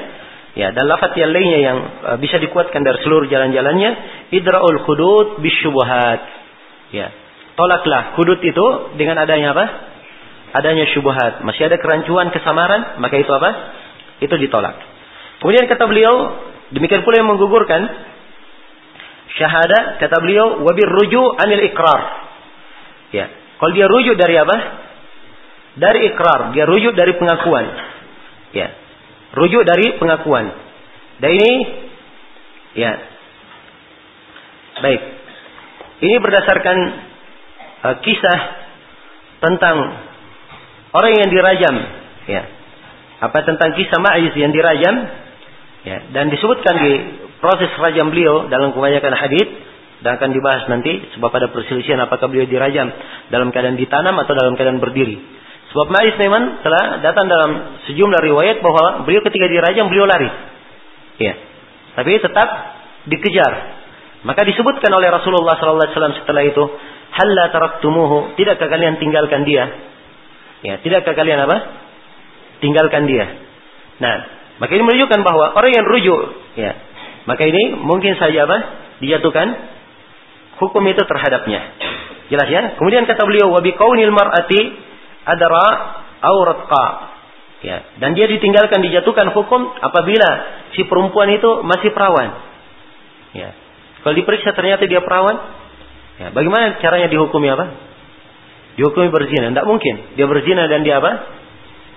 [0.57, 3.91] Ya, dan lafaz yang lainnya yang uh, bisa dikuatkan dari seluruh jalan-jalannya,
[4.33, 6.21] idraul hudud bisyubuhat.
[6.89, 7.13] Ya.
[7.53, 8.65] Tolaklah hudud itu
[8.97, 9.65] dengan adanya apa?
[10.57, 11.45] Adanya syubhat.
[11.45, 13.49] Masih ada kerancuan, kesamaran, maka itu apa?
[14.25, 14.73] Itu ditolak.
[15.39, 16.15] Kemudian kata beliau,
[16.74, 17.82] demikian pula yang menggugurkan
[19.39, 22.01] syahadah, kata beliau, wabir ruju anil ikrar.
[23.15, 23.26] Ya.
[23.59, 24.57] Kalau dia rujuk dari apa?
[25.80, 27.65] Dari ikrar, dia rujuk dari pengakuan.
[28.51, 28.67] Ya.
[29.38, 30.49] Rujuk dari pengakuan.
[31.22, 31.53] Dan ini
[32.76, 32.91] ya.
[34.80, 35.01] Baik.
[35.99, 36.78] Ini berdasarkan
[37.84, 38.39] uh, kisah
[39.43, 39.78] tentang
[40.95, 41.76] orang yang dirajam,
[42.28, 42.43] ya.
[43.20, 44.95] Apa tentang kisah Ma'iz yang dirajam?
[45.89, 46.91] Ya, dan disebutkan di
[47.41, 49.47] proses rajam beliau dalam kebanyakan hadis
[50.05, 52.93] dan akan dibahas nanti sebab ada perselisihan apakah beliau dirajam
[53.33, 55.17] dalam keadaan ditanam atau dalam keadaan berdiri.
[55.73, 60.29] Sebab Ma'iz memang telah datang dalam sejumlah riwayat bahwa beliau ketika dirajam beliau lari.
[61.17, 61.33] Ya.
[61.97, 62.49] Tapi tetap
[63.09, 63.79] dikejar
[64.19, 66.63] maka disebutkan oleh Rasulullah SAW setelah itu,
[67.15, 69.63] "Halla taraktumuhu?" Tidakkah kalian tinggalkan dia?
[70.59, 71.57] Ya, tidakkah kalian apa?
[72.59, 73.25] Tinggalkan dia.
[74.03, 74.15] Nah,
[74.60, 76.22] maka ini menunjukkan bahwa orang yang rujuk,
[76.60, 76.72] ya,
[77.24, 78.57] maka ini mungkin saja apa?
[78.99, 79.47] Dijatuhkan
[80.60, 81.62] hukum itu terhadapnya.
[82.28, 82.62] Jelas ya?
[82.76, 84.62] Kemudian kata beliau, "Wa biqaunil mar'ati
[85.24, 85.68] adra
[86.20, 86.88] auratqa."
[87.60, 90.30] Ya, dan dia ditinggalkan dijatuhkan hukum apabila
[90.76, 92.39] si perempuan itu masih perawan.
[93.36, 93.51] Ya,
[94.03, 95.36] kalau diperiksa ternyata dia perawan,
[96.24, 97.66] ya, bagaimana caranya dihukumi apa?
[98.80, 99.51] Dihukumi berzina.
[99.51, 100.16] Tidak mungkin.
[100.16, 101.12] Dia berzina dan dia apa?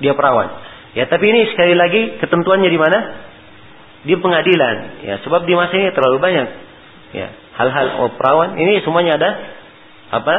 [0.03, 0.51] Dia perawan.
[0.93, 2.99] Ya, tapi ini sekali lagi ketentuannya di mana?
[4.05, 4.76] Di pengadilan.
[5.09, 6.49] Ya, sebab di masa ini terlalu banyak.
[7.16, 9.30] Ya, hal-hal oh, perawan ini semuanya ada
[10.12, 10.34] apa?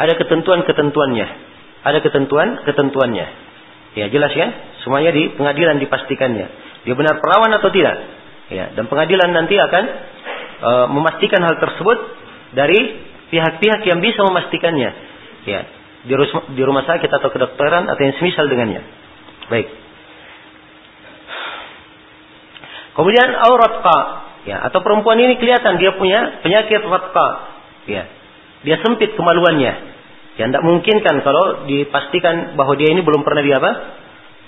[0.00, 1.28] Ada ketentuan-ketentuannya.
[1.84, 3.26] Ada ketentuan-ketentuannya.
[3.96, 4.48] Ya, jelas ya?
[4.84, 6.46] Semuanya di pengadilan dipastikannya.
[6.84, 7.96] Dia benar perawan atau tidak?
[8.52, 9.84] Ya, dan pengadilan nanti akan
[10.58, 11.98] e, memastikan hal tersebut
[12.56, 12.78] dari
[13.30, 14.90] pihak-pihak yang bisa memastikannya.
[15.48, 15.60] Ya.
[16.56, 18.99] di rumah sakit atau kedokteran atau yang semisal dengannya.
[19.50, 19.68] Baik.
[22.94, 23.98] Kemudian auratka,
[24.46, 27.28] ya, atau perempuan ini kelihatan dia punya penyakit ratka,
[27.86, 28.02] ya.
[28.60, 29.72] Dia sempit kemaluannya.
[30.38, 33.70] Ya, tidak mungkin kan kalau dipastikan bahwa dia ini belum pernah di apa?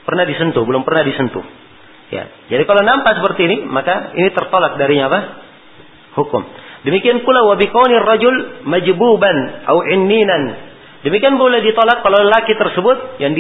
[0.04, 1.44] Pernah disentuh, belum pernah disentuh.
[2.12, 2.28] Ya.
[2.52, 5.20] Jadi kalau nampak seperti ini, maka ini tertolak darinya apa?
[6.20, 6.44] Hukum.
[6.84, 8.36] Demikian pula wabikoni rajul
[8.68, 9.36] majbuban
[9.70, 10.42] au inninan.
[11.02, 13.32] Demikian boleh ditolak kalau laki tersebut yang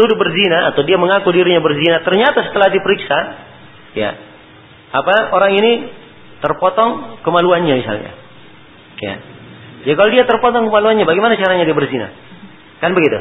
[0.00, 3.18] dituduh berzina atau dia mengaku dirinya berzina, ternyata setelah diperiksa,
[3.92, 4.16] ya,
[4.96, 5.72] apa orang ini
[6.40, 8.16] terpotong kemaluannya misalnya.
[8.96, 9.14] Ya.
[9.84, 12.08] Jadi kalau dia terpotong kemaluannya, bagaimana caranya dia berzina?
[12.80, 13.20] Kan begitu.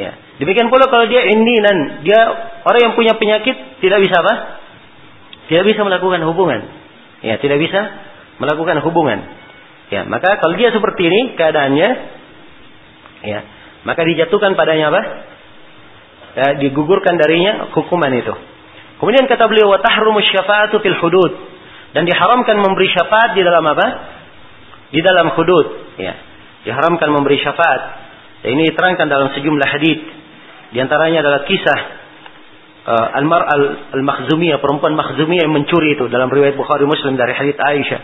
[0.00, 0.16] Ya.
[0.40, 2.20] Demikian pula kalau dia inninan, dia
[2.64, 4.34] orang yang punya penyakit tidak bisa apa?
[5.52, 6.64] Tidak bisa melakukan hubungan.
[7.20, 7.80] Ya, tidak bisa
[8.40, 9.20] melakukan hubungan.
[9.92, 11.88] Ya, maka kalau dia seperti ini keadaannya,
[13.24, 13.40] ya,
[13.84, 15.02] maka dijatuhkan padanya apa?
[16.36, 18.34] Ya, digugurkan darinya hukuman itu.
[19.00, 21.32] Kemudian kata beliau wa tahrumu syafa'atu fil hudud
[21.96, 23.86] dan diharamkan memberi syafaat di dalam apa?
[24.92, 26.12] Di dalam hudud, ya.
[26.68, 27.80] Diharamkan memberi syafaat.
[28.44, 30.00] Dan ini diterangkan dalam sejumlah hadis.
[30.76, 31.80] Di antaranya adalah kisah
[32.84, 33.48] uh, Al-Mar
[33.96, 38.00] Al-Makhzumiyah, perempuan Makhzumiyah yang mencuri itu dalam riwayat Bukhari Muslim dari hadis Aisyah.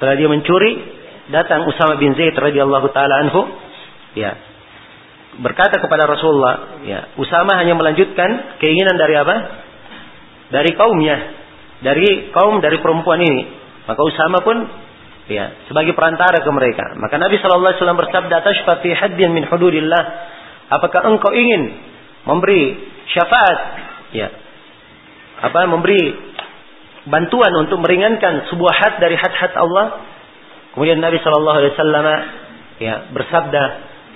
[0.00, 0.72] Setelah dia mencuri,
[1.30, 3.44] datang Usama bin Zaid radhiyallahu taala anhu,
[4.16, 4.51] ya.
[5.32, 9.36] Berkata kepada Rasulullah, ya, Usama hanya melanjutkan keinginan dari apa?
[10.52, 11.16] Dari kaumnya,
[11.80, 13.44] dari kaum dari perempuan ini.
[13.88, 14.60] Maka Usama pun
[15.32, 16.92] ya sebagai perantara ke mereka.
[17.00, 20.02] Maka Nabi Shallallahu alaihi wasallam bersabda tashfa fi haddin min hududillah.
[20.68, 21.80] Apakah engkau ingin
[22.28, 23.58] memberi syafaat
[24.12, 24.28] ya
[25.42, 26.00] apa memberi
[27.08, 30.04] bantuan untuk meringankan sebuah had dari had-had Allah?
[30.76, 32.06] Kemudian Nabi Shallallahu alaihi wasallam
[32.80, 33.62] ya bersabda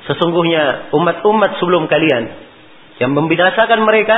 [0.07, 2.25] sesungguhnya umat-umat sebelum kalian
[3.03, 4.17] yang membinasakan mereka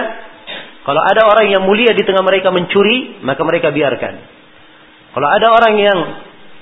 [0.88, 4.14] kalau ada orang yang mulia di tengah mereka mencuri, maka mereka biarkan.
[5.12, 5.98] Kalau ada orang yang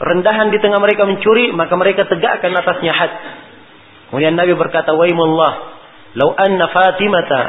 [0.02, 3.12] rendahan di tengah mereka mencuri, maka mereka tegakkan atasnya had.
[4.10, 5.52] Kemudian Nabi berkata, "Waimullah,
[6.18, 7.40] lau anna Fatimata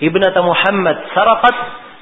[0.00, 1.56] ibnata Muhammad saraqat,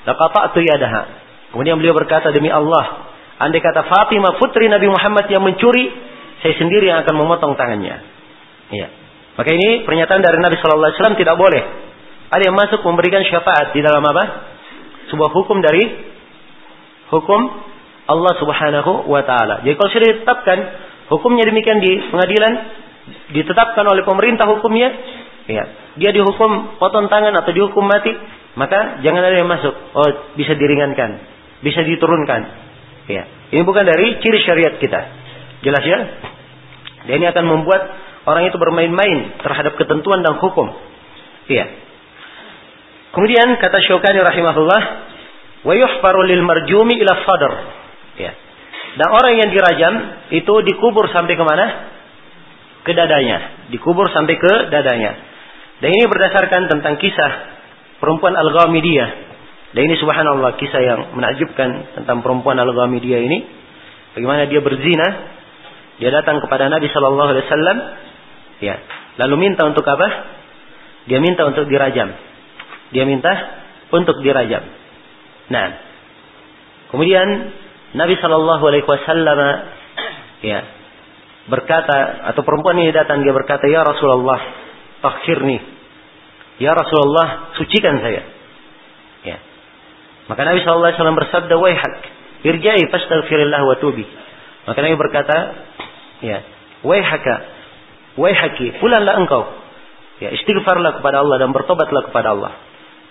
[0.06, 1.02] laqata'tu yadaha."
[1.50, 3.10] Kemudian beliau berkata, "Demi Allah,
[3.42, 5.90] andai kata Fatimah putri Nabi Muhammad yang mencuri,
[6.38, 7.98] saya sendiri yang akan memotong tangannya."
[8.70, 9.03] Iya.
[9.34, 11.62] Maka ini pernyataan dari Nabi sallallahu alaihi wasallam tidak boleh.
[12.30, 14.24] Ada yang masuk memberikan syafaat di dalam apa?
[15.10, 15.84] Sebuah hukum dari
[17.10, 17.40] hukum
[18.04, 19.62] Allah Subhanahu wa taala.
[19.66, 20.58] Jadi kalau sudah ditetapkan
[21.10, 22.52] hukumnya demikian di pengadilan
[23.32, 24.88] ditetapkan oleh pemerintah hukumnya,
[25.50, 25.64] ya,
[26.00, 28.12] dia dihukum potong tangan atau dihukum mati,
[28.56, 29.74] maka jangan ada yang masuk.
[29.92, 31.20] Oh, bisa diringankan,
[31.60, 32.40] bisa diturunkan.
[33.10, 33.28] Ya.
[33.52, 35.00] Ini bukan dari ciri syariat kita.
[35.60, 35.98] Jelas ya?
[37.04, 37.82] Dan ini akan membuat
[38.24, 40.72] orang itu bermain-main terhadap ketentuan dan hukum.
[41.48, 41.66] Iya.
[43.14, 44.82] Kemudian kata Syukani rahimahullah,
[45.62, 47.52] wa yuhfaru lil marjumi ila sadr.
[48.18, 48.32] Ya.
[48.94, 49.94] Dan orang yang dirajam
[50.30, 51.66] itu dikubur sampai ke mana?
[52.86, 53.68] Ke dadanya.
[53.70, 55.12] Dikubur sampai ke dadanya.
[55.82, 57.32] Dan ini berdasarkan tentang kisah
[57.98, 59.10] perempuan Al-Ghamidiyah.
[59.74, 63.38] Dan ini subhanallah kisah yang menakjubkan tentang perempuan Al-Ghamidiyah ini.
[64.14, 65.08] Bagaimana dia berzina.
[65.98, 67.78] Dia datang kepada Nabi Shallallahu Alaihi Wasallam.
[68.62, 68.78] Ya.
[69.24, 70.08] Lalu minta untuk apa?
[71.10, 72.10] Dia minta untuk dirajam.
[72.94, 73.32] Dia minta
[73.90, 74.62] untuk dirajam.
[75.50, 75.68] Nah.
[76.94, 77.26] Kemudian
[77.94, 79.38] Nabi Shallallahu Alaihi Wasallam
[80.42, 80.60] ya
[81.46, 84.40] berkata atau perempuan ini datang dia berkata ya Rasulullah
[85.00, 85.60] takhirni
[86.58, 88.22] ya Rasulullah sucikan saya
[89.24, 89.36] ya
[90.26, 91.94] maka Nabi Shallallahu Alaihi Wasallam bersabda wahak
[92.44, 94.04] irjai fastaghfirillah wa tubi
[94.64, 95.36] maka Nabi berkata
[96.24, 96.38] ya
[98.18, 99.42] wahaki pulanglah engkau
[100.22, 102.52] ya istighfarlah kepada Allah dan bertobatlah kepada Allah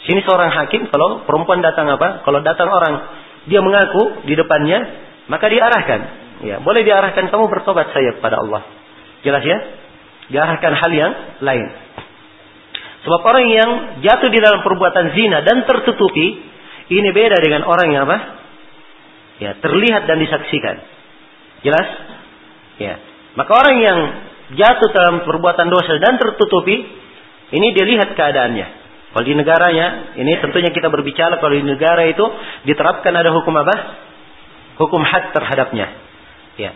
[0.08, 2.96] sini seorang hakim kalau perempuan datang apa kalau datang orang
[3.44, 4.80] dia mengaku di depannya,
[5.28, 6.00] maka diarahkan.
[6.44, 8.64] Ya, boleh diarahkan kamu bertobat saya kepada Allah.
[9.24, 9.58] Jelas ya?
[10.32, 11.12] Diarahkan hal yang
[11.44, 11.68] lain.
[13.04, 16.40] Sebab orang yang jatuh di dalam perbuatan zina dan tertutupi,
[16.88, 18.18] ini beda dengan orang yang apa?
[19.44, 20.76] Ya, terlihat dan disaksikan.
[21.68, 21.88] Jelas?
[22.80, 22.96] Ya.
[23.36, 24.00] Maka orang yang
[24.58, 26.78] jatuh dalam perbuatan dosa dan tertutupi,
[27.54, 28.68] ini dilihat keadaannya.
[29.14, 32.26] Kalau di negaranya, ini tentunya kita berbicara kalau di negara itu
[32.66, 33.76] diterapkan ada hukum apa?
[34.82, 35.86] Hukum had terhadapnya.
[36.58, 36.74] Ya.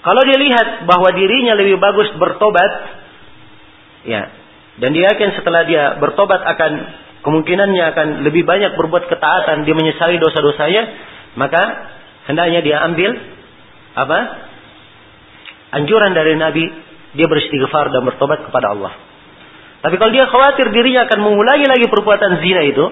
[0.00, 2.72] Kalau dia lihat bahwa dirinya lebih bagus bertobat,
[4.08, 4.22] ya,
[4.80, 6.72] dan dia yakin setelah dia bertobat akan
[7.26, 10.82] kemungkinannya akan lebih banyak berbuat ketaatan, dia menyesali dosa-dosanya,
[11.36, 11.62] maka
[12.30, 13.20] hendaknya dia ambil
[13.98, 14.18] apa?
[15.76, 16.64] Anjuran dari Nabi
[17.16, 18.92] dia beristighfar dan bertobat kepada Allah.
[19.80, 22.84] Tapi kalau dia khawatir dirinya akan mengulangi lagi perbuatan zina itu,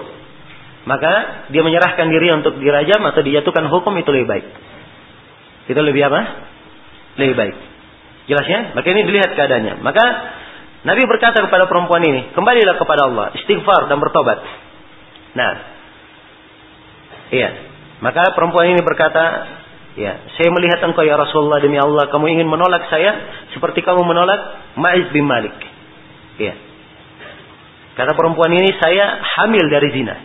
[0.85, 4.45] maka dia menyerahkan diri untuk dirajam atau dijatuhkan hukum itu lebih baik.
[5.69, 6.21] Itu lebih apa?
[7.17, 7.55] Lebih baik.
[8.25, 8.73] Jelasnya?
[8.73, 9.81] Maka ini dilihat keadaannya.
[9.81, 10.05] Maka
[10.85, 14.37] Nabi berkata kepada perempuan ini, kembalilah kepada Allah, istighfar dan bertobat.
[15.33, 15.51] Nah,
[17.33, 17.49] iya.
[18.05, 19.23] Maka perempuan ini berkata,
[19.95, 23.15] ya, saya melihat engkau ya Rasulullah demi Allah, kamu ingin menolak saya
[23.55, 24.39] seperti kamu menolak
[24.79, 25.55] Ma'iz bin Malik.
[26.39, 26.55] Iya.
[27.95, 30.15] Kata perempuan ini, saya hamil dari zina.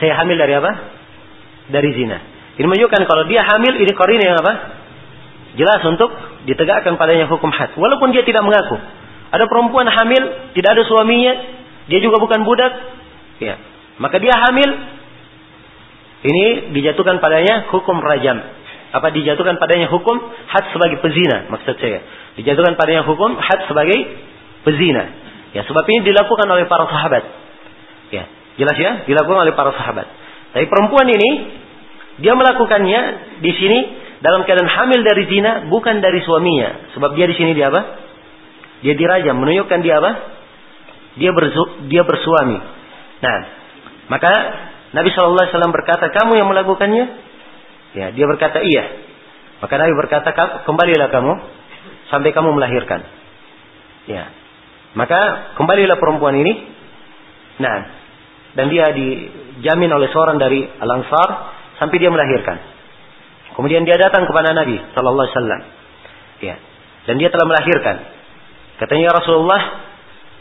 [0.00, 0.72] Saya hamil dari apa?
[1.68, 2.18] Dari zina.
[2.56, 4.52] Ini menunjukkan kalau dia hamil, ini korin yang apa?
[5.56, 6.08] Jelas untuk
[6.48, 7.76] ditegakkan padanya hukum had.
[7.76, 8.80] Walaupun dia tidak mengaku.
[9.32, 11.32] Ada perempuan hamil, tidak ada suaminya,
[11.88, 12.72] dia juga bukan budak,
[13.40, 13.56] ya.
[14.00, 14.70] Maka dia hamil,
[16.22, 18.38] ini dijatuhkan padanya hukum rajam.
[18.92, 22.04] Apa dijatuhkan padanya hukum had sebagai pezina, maksud saya.
[22.38, 23.98] Dijatuhkan padanya hukum had sebagai
[24.62, 25.04] pezina.
[25.52, 27.24] Ya, sebab ini dilakukan oleh para sahabat.
[28.14, 28.24] Ya,
[28.60, 30.06] jelas ya, dilakukan oleh para sahabat.
[30.52, 31.30] Tapi perempuan ini
[32.20, 33.00] dia melakukannya
[33.40, 33.78] di sini
[34.22, 37.82] dalam keadaan hamil dari zina bukan dari suaminya, sebab dia di sini dia apa?
[38.86, 40.12] Dia dirajam, menunjukkan dia apa?
[41.18, 42.58] Dia bersu, dia bersuami.
[43.22, 43.38] Nah,
[44.08, 44.32] maka
[44.92, 47.04] Nabi Shallallahu Alaihi Wasallam berkata, kamu yang melakukannya?
[47.96, 48.84] Ya, dia berkata iya.
[49.64, 50.28] Maka Nabi berkata,
[50.68, 51.32] kembalilah kamu
[52.12, 53.00] sampai kamu melahirkan.
[54.04, 54.28] Ya,
[54.92, 56.52] maka kembalilah perempuan ini.
[57.56, 57.78] Nah,
[58.52, 61.28] dan dia dijamin oleh seorang dari Al-Ansar
[61.80, 62.60] sampai dia melahirkan.
[63.56, 65.62] Kemudian dia datang kepada Nabi Shallallahu Alaihi Wasallam.
[66.42, 66.56] Ya,
[67.08, 67.96] dan dia telah melahirkan.
[68.76, 69.62] Katanya Rasulullah,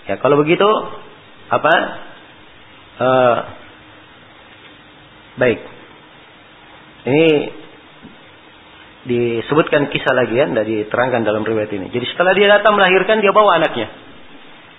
[0.09, 0.67] ya kalau begitu
[1.51, 1.73] apa?
[3.01, 3.37] Uh,
[5.37, 5.59] baik.
[7.07, 7.25] Ini
[9.01, 11.89] disebutkan kisah lagi ya, tidak diterangkan dalam riwayat ini.
[11.89, 13.87] Jadi setelah dia datang melahirkan, dia bawa anaknya.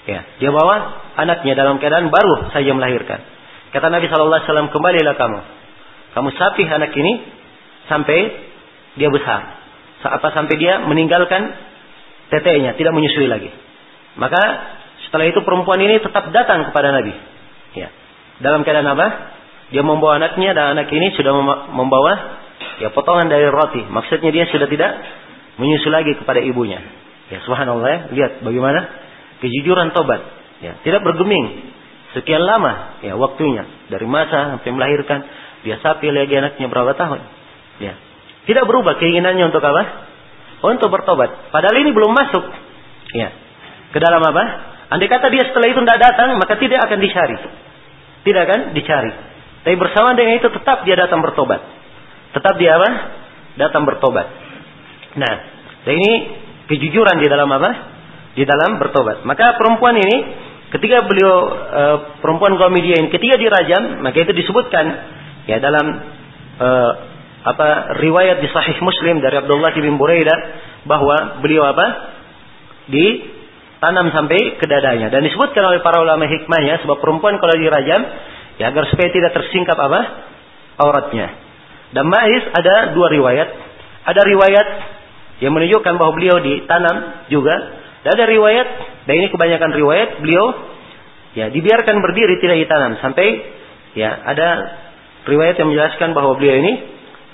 [0.02, 0.74] Ya, dia bawa
[1.18, 3.22] anaknya dalam keadaan baru saja melahirkan.
[3.70, 5.40] Kata Nabi Shallallahu Alaihi Wasallam, kembalilah kamu.
[6.12, 7.12] Kamu sapih anak ini
[7.88, 8.18] sampai
[9.00, 9.62] dia besar.
[10.02, 11.54] Apa sampai dia meninggalkan
[12.28, 13.48] teteknya, tidak menyusui lagi.
[14.18, 14.42] Maka
[15.08, 17.14] setelah itu perempuan ini tetap datang kepada Nabi.
[17.78, 17.88] Ya.
[18.42, 19.06] Dalam keadaan apa?
[19.72, 21.32] Dia membawa anaknya dan anak ini sudah
[21.72, 22.12] membawa
[22.78, 23.82] ya potongan dari roti.
[23.88, 24.90] Maksudnya dia sudah tidak
[25.56, 26.80] menyusu lagi kepada ibunya.
[27.32, 28.00] Ya subhanallah ya.
[28.12, 28.80] Lihat bagaimana
[29.40, 30.20] kejujuran tobat.
[30.62, 31.74] Ya, tidak bergeming.
[32.12, 35.24] Sekian lama ya waktunya dari masa sampai melahirkan
[35.64, 37.20] dia sapi lagi anaknya berapa tahun.
[37.80, 37.96] Ya.
[38.44, 40.12] Tidak berubah keinginannya untuk apa?
[40.62, 41.50] untuk bertobat.
[41.50, 42.44] Padahal ini belum masuk.
[43.18, 43.34] Ya.
[43.90, 44.42] Ke dalam apa?
[44.94, 47.36] Andai kata dia setelah itu tidak datang, maka tidak akan dicari.
[48.22, 49.12] Tidak akan dicari.
[49.62, 51.62] Tapi bersama dengan itu tetap dia datang bertobat.
[52.34, 52.90] Tetap dia apa?
[53.58, 54.26] Datang bertobat.
[55.18, 55.34] Nah,
[55.86, 56.12] dan ini
[56.66, 57.70] kejujuran di dalam apa?
[58.34, 59.22] Di dalam bertobat.
[59.22, 60.16] Maka perempuan ini
[60.72, 61.82] ketika beliau e,
[62.24, 64.84] perempuan kaum ini ketika dirajam, maka itu disebutkan
[65.46, 65.86] ya dalam
[66.58, 66.68] e,
[67.42, 70.38] apa riwayat di Sahih Muslim dari Abdullah bin Buraidah
[70.86, 71.86] bahwa beliau apa
[72.86, 78.00] ditanam sampai ke dadanya dan disebutkan oleh para ulama hikmahnya sebab perempuan kalau dirajam
[78.60, 80.00] ya agar supaya tidak tersingkap apa?
[80.80, 81.28] Auratnya.
[81.92, 83.48] Dan Ma'is ada dua riwayat.
[84.08, 84.68] Ada riwayat
[85.44, 87.54] yang menunjukkan bahwa beliau ditanam juga.
[88.02, 88.68] Dan ada riwayat
[89.06, 90.46] dan ini kebanyakan riwayat beliau
[91.38, 92.98] ya dibiarkan berdiri tidak ditanam.
[92.98, 93.26] Sampai
[93.94, 94.48] ya ada
[95.28, 96.72] riwayat yang menjelaskan bahwa beliau ini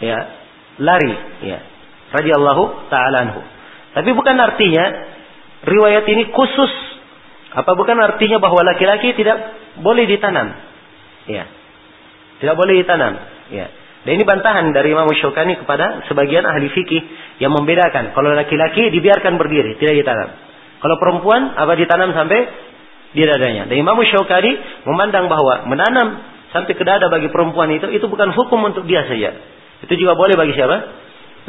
[0.05, 0.19] ya
[0.77, 1.15] lari
[1.47, 1.59] ya
[2.13, 3.41] radhiyallahu taala anhu.
[3.97, 4.85] Tapi bukan artinya
[5.65, 6.73] riwayat ini khusus.
[7.49, 9.41] Apa bukan artinya bahwa laki-laki tidak
[9.81, 10.68] boleh ditanam.
[11.29, 11.45] Ya.
[12.41, 13.15] Tidak boleh ditanam,
[13.53, 13.67] ya.
[14.07, 17.03] Dan ini bantahan dari Imam Syukani kepada sebagian ahli fikih
[17.45, 18.17] yang membedakan.
[18.17, 20.33] Kalau laki-laki dibiarkan berdiri, tidak ditanam.
[20.79, 22.39] Kalau perempuan apa ditanam sampai
[23.13, 23.67] di dadanya.
[23.67, 24.55] Dan Imam Syukani
[24.87, 26.25] memandang bahwa menanam
[26.55, 29.37] sampai ke dada bagi perempuan itu itu bukan hukum untuk dia saja.
[29.85, 30.77] Itu juga boleh bagi siapa?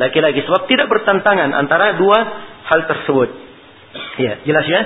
[0.01, 0.43] Laki-laki.
[0.43, 2.17] Sebab tidak bertentangan antara dua
[2.65, 3.29] hal tersebut.
[4.19, 4.81] Ya, jelas ya?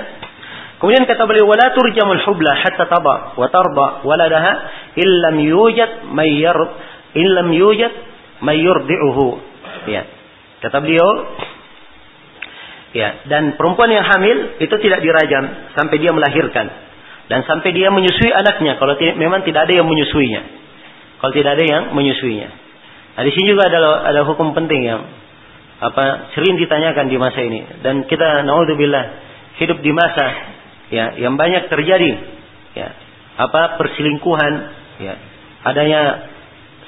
[0.84, 4.52] Kemudian kata beliau, "Wala turjamul hubla hatta taba wa tarda waladaha
[5.00, 6.60] illam yujad mayyar
[7.16, 7.88] illam yujad
[8.44, 9.26] mayyurdi'uhu."
[9.88, 10.04] Ya.
[10.60, 11.08] Kata beliau,
[12.92, 16.68] ya, dan perempuan yang hamil itu tidak dirajam sampai dia melahirkan
[17.32, 20.42] dan sampai dia menyusui anaknya kalau tidak, memang tidak ada yang menyusuinya.
[21.16, 22.48] Kalau tidak ada yang menyusuinya.
[23.16, 25.00] Nah, di sini juga ada ada hukum penting yang
[25.80, 29.04] apa sering ditanyakan di masa ini dan kita naudzubillah
[29.64, 30.53] hidup di masa
[30.92, 32.10] ya yang banyak terjadi
[32.76, 32.88] ya
[33.40, 34.52] apa perselingkuhan
[35.00, 35.14] ya
[35.64, 36.00] adanya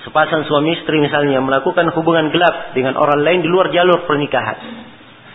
[0.05, 4.87] sepasang suami istri misalnya melakukan hubungan gelap dengan orang lain di luar jalur pernikahan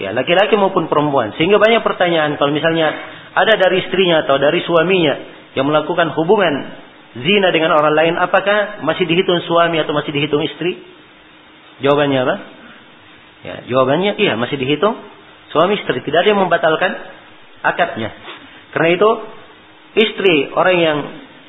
[0.02, 1.38] Ya, laki-laki maupun perempuan.
[1.38, 2.90] Sehingga banyak pertanyaan kalau misalnya
[3.38, 5.14] ada dari istrinya atau dari suaminya
[5.54, 6.74] yang melakukan hubungan
[7.22, 10.82] zina dengan orang lain, apakah masih dihitung suami atau masih dihitung istri?
[11.86, 12.36] Jawabannya apa?
[13.46, 14.98] Ya, jawabannya iya masih dihitung
[15.54, 16.02] suami istri.
[16.02, 16.92] Tidak ada yang membatalkan
[17.62, 18.10] akadnya.
[18.72, 19.10] Karena itu
[20.00, 20.98] istri orang yang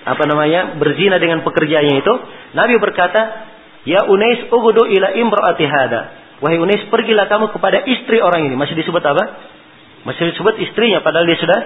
[0.02, 2.14] apa namanya berzina dengan pekerjaannya itu,
[2.58, 3.50] Nabi berkata,
[3.82, 6.02] Ya Unais ugudu ila imraati hada.
[6.42, 8.54] Wahai Unais, pergilah kamu kepada istri orang ini.
[8.58, 9.24] Masih disebut apa?
[10.02, 11.60] Masih disebut istrinya padahal dia sudah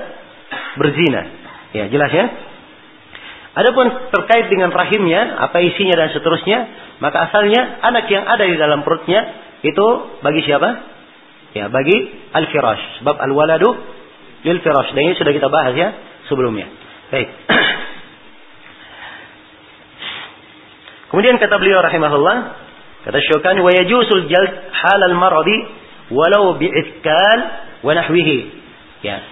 [0.77, 1.23] berzina.
[1.73, 2.27] Ya, jelas ya?
[3.57, 6.59] Adapun terkait dengan rahimnya, apa isinya dan seterusnya,
[7.01, 9.21] maka asalnya anak yang ada di dalam perutnya
[9.65, 9.87] itu
[10.21, 10.69] bagi siapa?
[11.57, 11.97] Ya, bagi
[12.37, 13.01] al-firash.
[13.01, 13.96] Sebab al-waladu
[14.45, 14.93] lil firash.
[14.93, 15.95] Dan ini sudah kita bahas ya
[16.29, 16.69] sebelumnya.
[17.09, 17.29] Baik.
[21.15, 22.37] Kemudian kata beliau rahimahullah,
[23.07, 25.57] kata Syukani wa yajusul jald halal maradi
[26.11, 27.39] walau bi'ithkal
[27.87, 28.39] wa nahwihi.
[29.07, 29.23] Ya.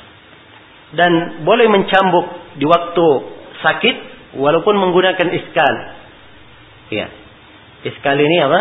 [0.95, 3.07] Dan boleh mencambuk di waktu
[3.61, 3.97] sakit
[4.39, 5.75] walaupun menggunakan iskal.
[6.95, 7.11] Ya.
[7.83, 8.61] Iskal ini apa?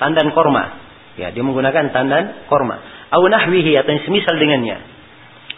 [0.00, 0.80] Tandan korma.
[1.20, 2.80] Ya, dia menggunakan tandan korma.
[3.12, 4.80] Au nahwihi atau yang semisal dengannya.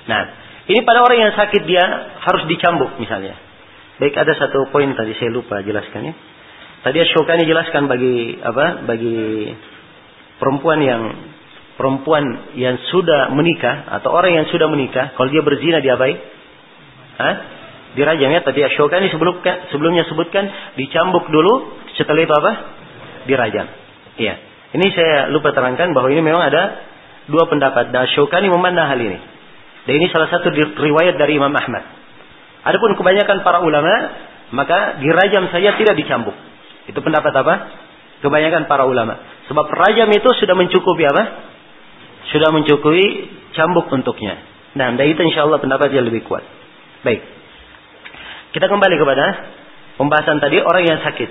[0.05, 0.23] Nah,
[0.69, 1.85] ini pada orang yang sakit dia
[2.25, 3.37] harus dicambuk misalnya.
[4.01, 6.15] Baik ada satu poin tadi saya lupa jelaskannya.
[6.85, 8.85] Tadi Syukani jelaskan bagi apa?
[8.85, 9.49] Bagi
[10.37, 11.03] perempuan yang
[11.81, 16.19] perempuan yang sudah menikah atau orang yang sudah menikah, kalau dia berzina dia baik,
[17.15, 17.35] Hah?
[17.95, 18.41] Dirajam ya.
[18.43, 20.45] Tadi Syukani sebelumnya sebelumnya sebutkan
[20.75, 22.53] dicambuk dulu, setelah itu apa?
[23.31, 23.67] Dirajam.
[24.19, 24.35] Iya.
[24.75, 26.83] Ini saya lupa terangkan bahwa ini memang ada
[27.31, 27.95] dua pendapat.
[27.95, 29.34] Dan Syukani memandang hal ini.
[29.85, 30.49] Dan ini salah satu
[30.81, 31.85] riwayat dari Imam Ahmad.
[32.65, 33.93] Adapun kebanyakan para ulama,
[34.57, 36.33] maka dirajam saja tidak dicambuk.
[36.89, 37.55] Itu pendapat apa?
[38.25, 39.21] Kebanyakan para ulama.
[39.53, 41.23] Sebab rajam itu sudah mencukupi apa?
[42.33, 43.05] Sudah mencukupi
[43.53, 44.41] cambuk untuknya.
[44.75, 46.43] Nah, dari itu insya Allah pendapat yang lebih kuat.
[47.05, 47.21] Baik.
[48.57, 49.25] Kita kembali kepada
[50.01, 51.31] pembahasan tadi orang yang sakit.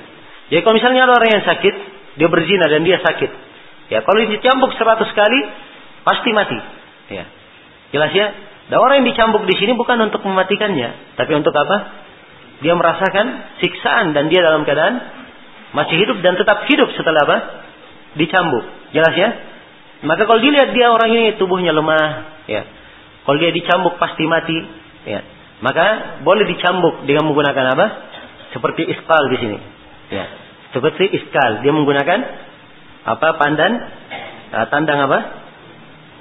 [0.53, 1.75] Jadi kalau misalnya orang yang sakit,
[2.21, 3.31] dia berzina dan dia sakit.
[3.89, 5.39] Ya, kalau dicambuk seratus kali,
[6.05, 6.57] pasti mati.
[7.09, 7.25] Ya.
[7.93, 8.27] Jelas ya?
[8.73, 12.03] Dan orang yang dicambuk di sini bukan untuk mematikannya, tapi untuk apa?
[12.65, 14.97] Dia merasakan siksaan dan dia dalam keadaan
[15.77, 17.37] masih hidup dan tetap hidup setelah apa?
[18.17, 18.65] Dicambuk.
[18.97, 19.29] Jelas ya?
[20.03, 22.65] Maka kalau dilihat dia orang ini tubuhnya lemah, ya.
[23.23, 24.57] Kalau dia dicambuk pasti mati,
[25.05, 25.21] ya.
[25.63, 27.85] Maka boleh dicambuk dengan menggunakan apa?
[28.51, 29.57] Seperti iskal di sini.
[30.11, 30.25] Ya.
[30.73, 32.19] Seperti iskal, dia menggunakan
[33.05, 33.27] apa?
[33.37, 33.71] Pandan
[34.51, 35.19] uh, tandang apa?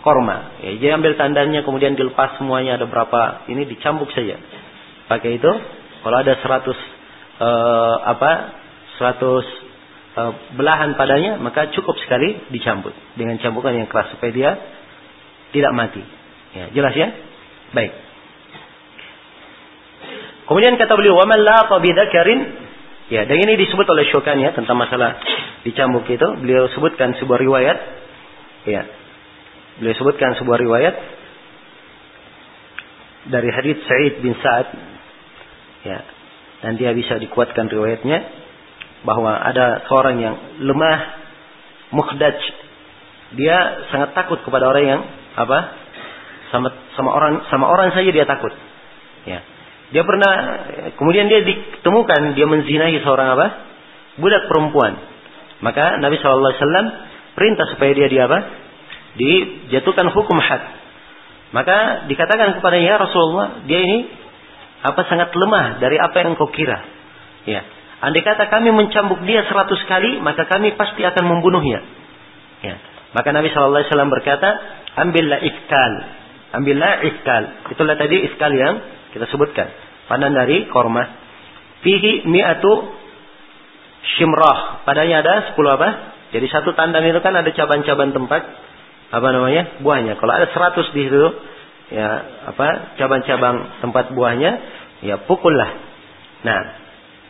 [0.03, 0.59] Korma.
[0.61, 4.36] Ya, dia ambil tandannya kemudian dilepas semuanya ada berapa ini dicambuk saja.
[5.07, 5.53] Pakai itu
[6.03, 8.30] kalau ada 100 uh, apa
[8.98, 9.38] 100 uh,
[10.12, 14.50] eh, belahan padanya, maka cukup sekali dicambuk dengan cambukan yang keras supaya dia
[15.55, 16.03] tidak mati.
[16.53, 17.09] Ya, jelas ya?
[17.72, 17.92] Baik.
[20.50, 22.62] Kemudian kata beliau, "Wa man laqa bidzakarin"
[23.12, 25.20] Ya, dan ini disebut oleh Syukani ya tentang masalah
[25.68, 26.24] dicambuk itu.
[26.40, 27.78] Beliau sebutkan sebuah riwayat.
[28.64, 28.88] Ya.
[29.81, 30.95] Beliau sebutkan sebuah riwayat
[33.33, 34.68] dari hadits Sa'id bin Sa'ad.
[35.87, 35.99] Ya.
[36.62, 38.43] Dan dia bisa dikuatkan riwayatnya
[39.03, 40.99] bahwa ada seorang yang lemah
[41.91, 42.39] mukhdaj
[43.35, 43.57] dia
[43.91, 45.03] sangat takut kepada orang yang
[45.35, 45.59] apa
[46.53, 48.53] sama sama orang sama orang saja dia takut
[49.27, 49.41] ya
[49.93, 50.33] dia pernah
[50.97, 53.47] kemudian dia ditemukan dia menzinahi seorang apa
[54.20, 55.01] budak perempuan
[55.64, 56.37] maka Nabi saw
[57.33, 58.39] perintah supaya dia di apa
[59.17, 60.63] dijatuhkan hukum had
[61.53, 63.99] maka dikatakan kepadanya ya Rasulullah dia ini
[64.83, 66.81] apa sangat lemah dari apa yang engkau kira
[67.45, 67.63] ya
[68.03, 71.87] Andai kata kami mencambuk dia seratus kali, maka kami pasti akan membunuhnya.
[72.67, 72.75] Ya.
[73.15, 74.49] Maka Nabi Shallallahu Alaihi Wasallam berkata,
[74.99, 75.93] ambillah iskal,
[76.51, 77.43] ambillah iskal.
[77.71, 78.83] Itulah tadi iskal yang
[79.15, 79.71] kita sebutkan.
[80.11, 81.07] Pandan dari korma.
[81.87, 82.91] Fihi mi'atu
[84.19, 84.83] shimrah.
[84.83, 85.89] Padanya ada sepuluh apa?
[86.35, 88.43] Jadi satu tandang itu kan ada cabang-cabang tempat
[89.13, 90.17] apa namanya buahnya.
[90.17, 91.29] Kalau ada seratus di situ,
[91.93, 92.09] ya
[92.49, 94.51] apa cabang-cabang tempat buahnya,
[95.05, 95.71] ya pukullah.
[96.43, 96.61] Nah,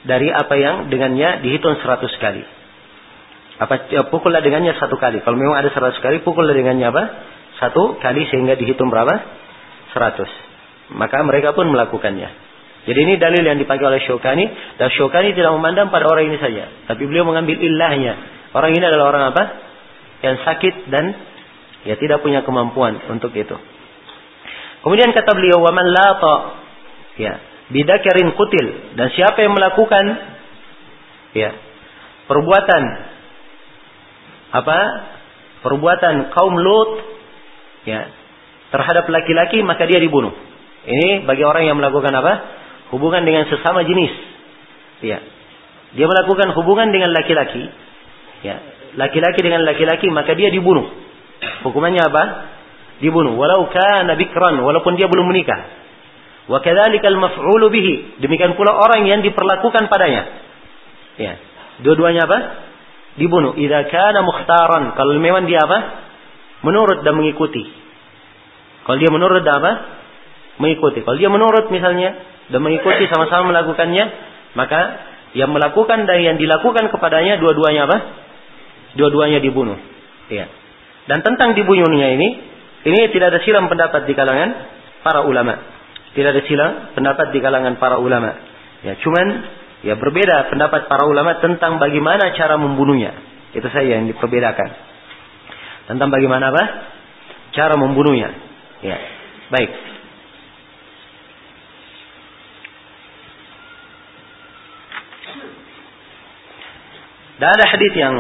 [0.06, 2.46] dari apa yang dengannya dihitung seratus kali.
[3.58, 5.22] Apa ya, pukullah dengannya satu kali.
[5.26, 7.04] Kalau memang ada seratus kali, pukullah dengannya apa?
[7.58, 9.12] Satu kali sehingga dihitung berapa?
[9.94, 10.30] Seratus.
[10.94, 12.30] Maka mereka pun melakukannya.
[12.82, 14.50] Jadi ini dalil yang dipakai oleh Syukani.
[14.78, 16.66] Dan Syukani tidak memandang pada orang ini saja.
[16.90, 18.18] Tapi beliau mengambil ilahnya.
[18.50, 19.42] Orang ini adalah orang apa?
[20.26, 21.14] Yang sakit dan
[21.88, 23.56] ya tidak punya kemampuan untuk itu.
[24.82, 26.36] Kemudian kata beliau, waman lata.
[27.12, 27.38] Ya,
[27.72, 30.04] bidakarin kutil dan siapa yang melakukan
[31.32, 31.50] ya
[32.28, 32.82] perbuatan
[34.52, 34.78] apa
[35.64, 36.90] perbuatan kaum Lut
[37.88, 38.12] ya
[38.72, 40.32] terhadap laki-laki maka dia dibunuh.
[40.82, 42.32] Ini bagi orang yang melakukan apa?
[42.92, 44.12] Hubungan dengan sesama jenis.
[45.00, 45.20] Ya.
[45.92, 47.68] Dia melakukan hubungan dengan laki-laki.
[48.42, 48.56] Ya.
[48.96, 50.88] Laki-laki dengan laki-laki maka dia dibunuh.
[51.66, 52.22] Hukumannya apa?
[53.02, 53.34] Dibunuh.
[53.34, 55.82] Walau kana bikran, walaupun dia belum menikah.
[56.50, 58.22] Wa kadzalikal maf'ulu bihi.
[58.22, 60.22] Demikian pula orang yang diperlakukan padanya.
[61.18, 61.38] Ya.
[61.82, 62.38] Dua-duanya apa?
[63.18, 63.54] Dibunuh.
[63.58, 64.94] Idza kana mukhtaran.
[64.98, 65.78] Kalau memang dia apa?
[66.62, 67.62] Menurut dan mengikuti.
[68.86, 69.72] Kalau dia menurut dan apa?
[70.58, 71.02] Mengikuti.
[71.02, 72.18] Kalau dia menurut misalnya
[72.50, 74.04] dan mengikuti sama-sama melakukannya,
[74.58, 74.80] maka
[75.32, 77.98] yang melakukan dan yang dilakukan kepadanya dua-duanya apa?
[78.98, 79.78] Dua-duanya dibunuh.
[80.28, 80.50] Ya.
[81.10, 82.28] Dan tentang dibunuhnya ini,
[82.86, 84.50] ini tidak ada silam pendapat di kalangan
[85.02, 85.54] para ulama.
[86.14, 88.30] Tidak ada silam pendapat di kalangan para ulama.
[88.86, 89.26] Ya, cuman
[89.82, 93.14] ya berbeda pendapat para ulama tentang bagaimana cara membunuhnya.
[93.54, 94.68] Itu saya yang diperbedakan.
[95.90, 96.64] Tentang bagaimana apa?
[97.52, 98.30] Cara membunuhnya.
[98.80, 98.98] Ya.
[99.50, 99.70] Baik.
[107.42, 108.14] Dan ada hadis yang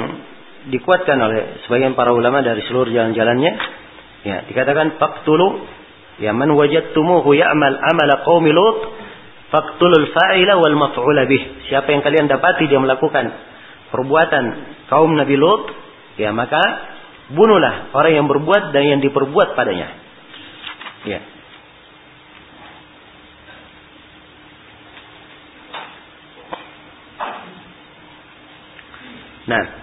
[0.70, 3.52] dikuatkan oleh sebagian para ulama dari seluruh jalan-jalannya.
[4.22, 5.66] Ya, dikatakan faqtulu
[6.22, 8.78] ya man wajadtumuhu ya'mal amala qaumi lut
[9.50, 11.68] faqtulul fa'ila wal maf'ula bih.
[11.68, 13.34] Siapa yang kalian dapati dia melakukan
[13.92, 14.44] perbuatan
[14.88, 15.68] kaum Nabi Lut,
[16.16, 16.62] ya maka
[17.28, 19.92] bunuhlah orang yang berbuat dan yang diperbuat padanya.
[21.04, 21.20] Ya.
[29.42, 29.81] Nah.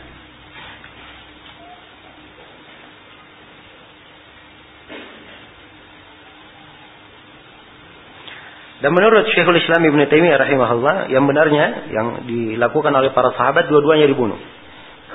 [8.80, 14.08] Dan menurut Syekhul Islam Ibn Taimiyah rahimahullah, yang benarnya yang dilakukan oleh para sahabat dua-duanya
[14.08, 14.40] dibunuh.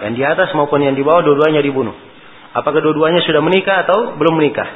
[0.04, 1.96] Yang di atas maupun yang di bawah dua-duanya dibunuh.
[2.52, 4.68] Apakah dua-duanya sudah menikah atau belum menikah?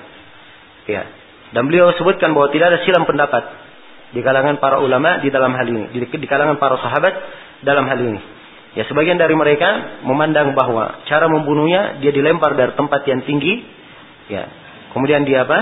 [0.89, 1.05] Ya.
[1.53, 3.45] Dan beliau sebutkan bahwa tidak ada silam pendapat
[4.17, 7.13] di kalangan para ulama di dalam hal ini, di, di kalangan para sahabat
[7.61, 8.21] dalam hal ini.
[8.77, 13.65] Ya sebagian dari mereka memandang bahwa cara membunuhnya dia dilempar dari tempat yang tinggi,
[14.33, 14.49] ya.
[14.97, 15.59] Kemudian dia apa?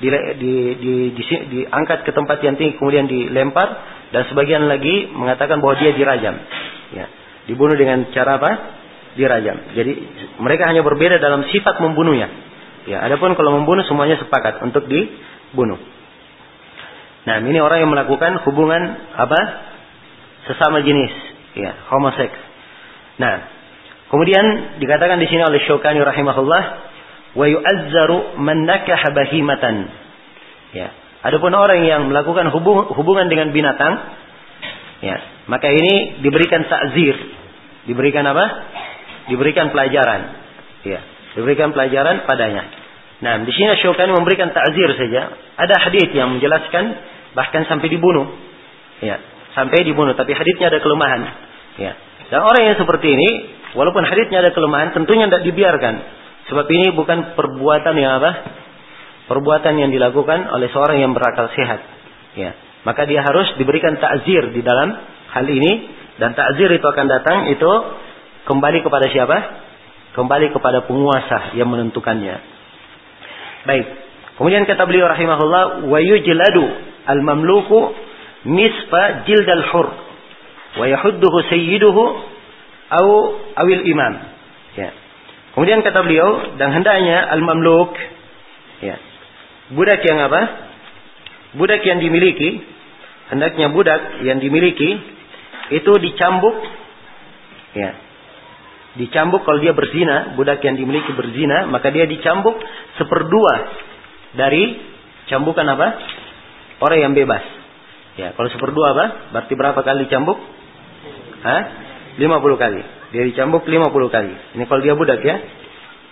[0.00, 0.08] Di,
[0.40, 3.68] di, di, di, diangkat ke tempat yang tinggi kemudian dilempar
[4.10, 6.34] dan sebagian lagi mengatakan bahwa dia dirajam.
[6.96, 7.06] Ya.
[7.46, 8.50] Dibunuh dengan cara apa?
[9.14, 9.76] Dirajam.
[9.76, 9.92] Jadi
[10.40, 12.32] mereka hanya berbeda dalam sifat membunuhnya.
[12.88, 15.76] Ya, adapun kalau membunuh semuanya sepakat untuk dibunuh.
[17.28, 18.82] Nah, ini orang yang melakukan hubungan
[19.12, 19.40] apa?
[20.48, 21.12] Sesama jenis
[21.54, 22.38] ya, homoseks.
[23.20, 23.34] Nah,
[24.08, 26.62] kemudian dikatakan di sini oleh Syukani rahimahullah,
[27.34, 29.76] wa yu'azzaru man nakaha bahimatan.
[30.74, 30.88] Ya.
[31.20, 33.92] Adapun orang yang melakukan hubung, hubungan dengan binatang,
[35.04, 35.16] ya,
[35.52, 37.12] maka ini diberikan takzir.
[37.84, 38.44] Diberikan apa?
[39.28, 40.20] Diberikan pelajaran.
[40.80, 41.00] Ya,
[41.36, 42.64] diberikan pelajaran padanya.
[43.20, 45.36] Nah, di sini Syukani memberikan takzir saja.
[45.60, 46.84] Ada hadis yang menjelaskan
[47.36, 48.32] bahkan sampai dibunuh.
[49.04, 49.20] Ya,
[49.52, 50.16] sampai dibunuh.
[50.16, 51.20] Tapi hadisnya ada kelemahan.
[51.76, 51.92] Ya.
[52.32, 53.28] Dan orang yang seperti ini,
[53.76, 55.94] walaupun hadisnya ada kelemahan, tentunya tidak dibiarkan.
[56.50, 58.30] Sebab ini bukan perbuatan yang apa?
[59.30, 61.80] Perbuatan yang dilakukan oleh seorang yang berakal sehat.
[62.34, 62.58] Ya.
[62.82, 64.98] Maka dia harus diberikan takzir di dalam
[65.30, 66.02] hal ini.
[66.18, 67.70] Dan takzir itu akan datang itu
[68.50, 69.38] kembali kepada siapa?
[70.18, 72.36] Kembali kepada penguasa yang menentukannya.
[73.70, 73.86] Baik.
[74.34, 76.64] Kemudian kata beliau rahimahullah, wa yujladu
[77.06, 77.94] al-mamluku
[78.48, 79.88] nisfa jildal hur
[80.80, 82.02] wa yahudduhu sayyiduhu
[82.90, 83.08] au
[83.54, 84.14] awil imam.
[84.74, 84.90] Ya.
[85.54, 87.94] Kemudian kata beliau dan hendaknya al-mamluk
[88.80, 88.96] ya.
[89.74, 90.40] Budak yang apa?
[91.58, 92.62] Budak yang dimiliki
[93.30, 94.98] hendaknya budak yang dimiliki
[95.70, 96.56] itu dicambuk
[97.74, 97.90] ya.
[98.90, 102.58] Dicambuk kalau dia berzina, budak yang dimiliki berzina, maka dia dicambuk
[102.98, 103.54] seperdua
[104.34, 104.82] dari
[105.30, 105.88] cambukan apa?
[106.82, 107.42] Orang yang bebas.
[108.18, 109.06] Ya, kalau seperdua apa?
[109.30, 110.38] Berarti berapa kali dicambuk?
[111.46, 111.62] Hah?
[112.20, 112.80] 50 kali.
[113.16, 114.32] Dia dicambuk 50 kali.
[114.60, 115.36] Ini kalau dia budak ya.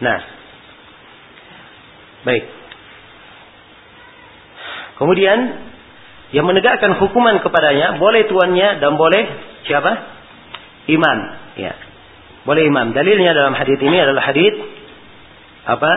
[0.00, 0.18] Nah.
[2.24, 2.44] Baik.
[4.96, 5.38] Kemudian
[6.32, 9.22] yang menegakkan hukuman kepadanya boleh tuannya dan boleh
[9.68, 9.92] siapa?
[10.88, 11.18] Imam.
[11.60, 11.76] Ya.
[12.48, 12.96] Boleh imam.
[12.96, 14.56] Dalilnya dalam hadis ini adalah hadis
[15.68, 15.92] apa?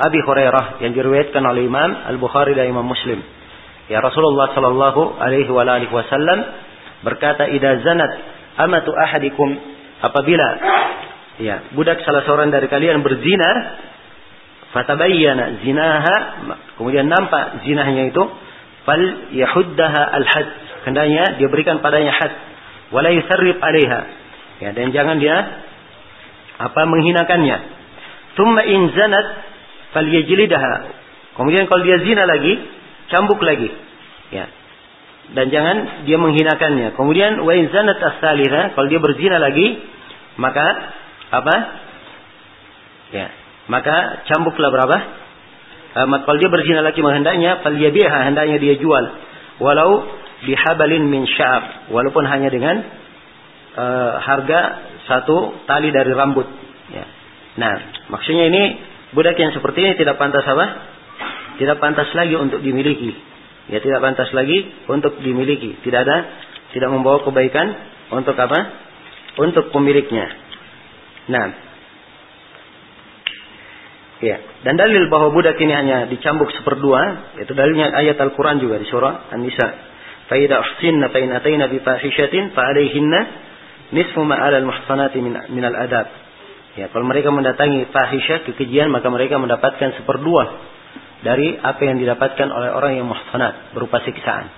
[0.00, 3.20] Abi Hurairah yang diriwayatkan oleh Imam Al-Bukhari dan Imam Muslim.
[3.92, 5.50] Ya Rasulullah sallallahu alaihi
[5.92, 6.38] wasallam
[7.04, 9.48] berkata idza zanat amatu ahadikum
[10.00, 10.48] apabila
[11.40, 13.50] ya budak salah seorang dari kalian berzina
[14.76, 16.16] fatabayyana zinaha
[16.76, 18.22] kemudian nampak zinahnya itu
[18.84, 20.48] fal yahuddaha al had
[20.88, 22.32] hendaknya dia berikan padanya had
[22.92, 24.00] wala yusarrif alaiha
[24.60, 25.36] ya dan jangan dia
[26.60, 27.58] apa menghinakannya
[28.36, 29.50] thumma in zanat
[29.94, 30.72] falyajlidaha.
[31.38, 32.58] Kemudian kalau dia zina lagi,
[33.10, 33.70] cambuk lagi.
[34.34, 34.46] Ya.
[35.30, 35.76] Dan jangan
[36.10, 36.98] dia menghinakannya.
[36.98, 38.02] Kemudian wa zanat
[38.74, 39.78] kalau dia berzina lagi,
[40.40, 40.66] maka
[41.30, 41.56] apa?
[43.14, 43.26] Ya.
[43.70, 44.96] Maka cambuklah berapa?
[45.90, 49.04] Uh, kalau dia berzina lagi menghendaknya, falyabiha hendaknya dia jual.
[49.62, 50.06] Walau
[50.46, 52.80] bihabalin min sya'ab, walaupun hanya dengan
[53.76, 54.60] uh, harga
[55.06, 56.46] satu tali dari rambut.
[56.90, 57.04] Ya.
[57.58, 57.74] Nah,
[58.10, 58.62] maksudnya ini
[59.14, 60.66] budak yang seperti ini tidak pantas apa?
[61.58, 63.29] Tidak pantas lagi untuk dimiliki.
[63.70, 65.78] Ya, tidak pantas lagi untuk dimiliki.
[65.86, 66.18] Tidak ada,
[66.74, 67.70] tidak membawa kebaikan
[68.10, 68.58] untuk apa?
[69.38, 70.26] Untuk pemiliknya.
[71.30, 71.70] Nah,
[74.20, 74.36] Ya,
[74.68, 79.32] dan dalil bahwa budak ini hanya dicambuk seperdua, itu dalilnya ayat Al-Quran juga di surah
[79.32, 79.68] An-Nisa.
[80.28, 83.20] Fa'idha uhsinna fa'in atayna bifahishatin fa'alayhinna
[83.96, 86.06] nisfu ma'ala al-muhsanati min al-adab.
[86.76, 90.44] Ya, kalau mereka mendatangi fahisyah, kekejian, maka mereka mendapatkan seperdua
[91.20, 94.48] dari apa yang didapatkan oleh orang yang muhsanat, berupa siksaan.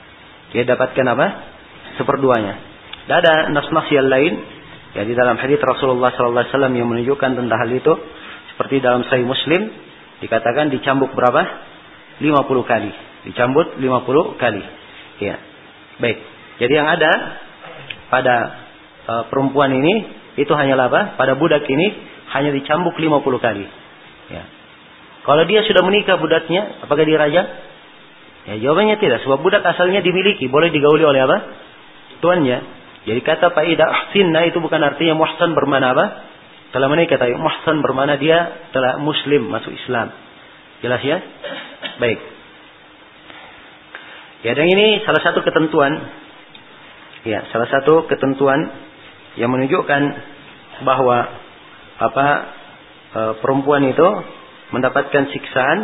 [0.54, 1.26] Dia dapatkan apa?
[1.98, 2.54] Seperduanya.
[3.10, 4.32] Dan ada nas-nas yang lain,
[4.94, 7.92] ya di dalam hadis Rasulullah SAW yang menunjukkan tentang hal itu,
[8.54, 9.74] seperti dalam Sahih Muslim
[10.22, 11.42] dikatakan dicambuk berapa?
[12.22, 12.90] 50 kali.
[13.26, 14.62] Dicambuk 50 kali.
[15.18, 15.36] Ya.
[15.98, 16.18] Baik.
[16.62, 17.10] Jadi yang ada
[18.06, 18.36] pada
[19.08, 19.94] uh, perempuan ini
[20.38, 21.02] itu hanyalah apa?
[21.18, 21.90] Pada budak ini
[22.38, 23.66] hanya dicambuk 50 kali.
[24.30, 24.42] Ya.
[25.22, 27.42] Kalau dia sudah menikah budaknya, apakah dia raja?
[28.50, 29.22] Ya, jawabannya tidak.
[29.22, 31.36] Sebab budak asalnya dimiliki, boleh digauli oleh apa?
[32.18, 32.58] Tuannya.
[33.06, 36.06] Jadi kata Pak Ida ahsinna itu bukan artinya muhsan bermana apa?
[36.74, 40.10] Telah menikah tapi muhsan bermana dia telah muslim masuk Islam.
[40.82, 41.18] Jelas ya?
[41.98, 42.18] Baik.
[44.42, 46.02] Ya dan ini salah satu ketentuan
[47.22, 48.74] ya, salah satu ketentuan
[49.38, 50.02] yang menunjukkan
[50.82, 51.30] bahwa
[52.02, 52.26] apa
[53.14, 54.08] e, perempuan itu
[54.72, 55.78] mendapatkan siksaan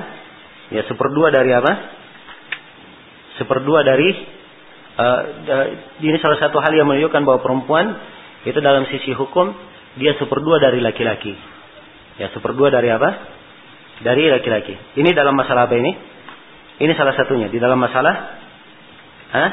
[0.75, 1.73] ya seperdua dari apa?
[3.39, 4.09] Seperdua dari
[4.99, 5.07] e,
[6.03, 7.87] ini salah satu hal yang menunjukkan bahwa perempuan
[8.43, 9.55] itu dalam sisi hukum
[10.01, 11.37] dia seperdua dari laki-laki.
[12.19, 13.11] Ya, seperdua dari apa?
[14.03, 14.75] Dari laki-laki.
[14.99, 15.93] Ini dalam masalah apa ini?
[16.83, 17.47] Ini salah satunya.
[17.51, 18.39] Di dalam masalah
[19.29, 19.51] Hah?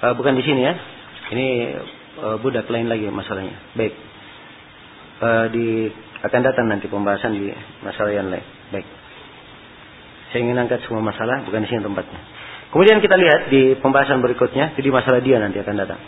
[0.00, 0.74] Uh, bukan di sini ya.
[1.30, 1.48] Ini
[2.18, 3.54] uh, budak lain lagi masalahnya.
[3.78, 3.94] Baik.
[5.20, 5.92] Uh, di
[6.24, 7.52] akan datang nanti pembahasan di
[7.84, 8.44] masalah yang lain.
[8.72, 8.88] Baik.
[10.32, 12.20] Saya ingin angkat semua masalah, bukan di sini tempatnya.
[12.70, 16.00] Kemudian kita lihat di pembahasan berikutnya, jadi masalah dia nanti akan datang.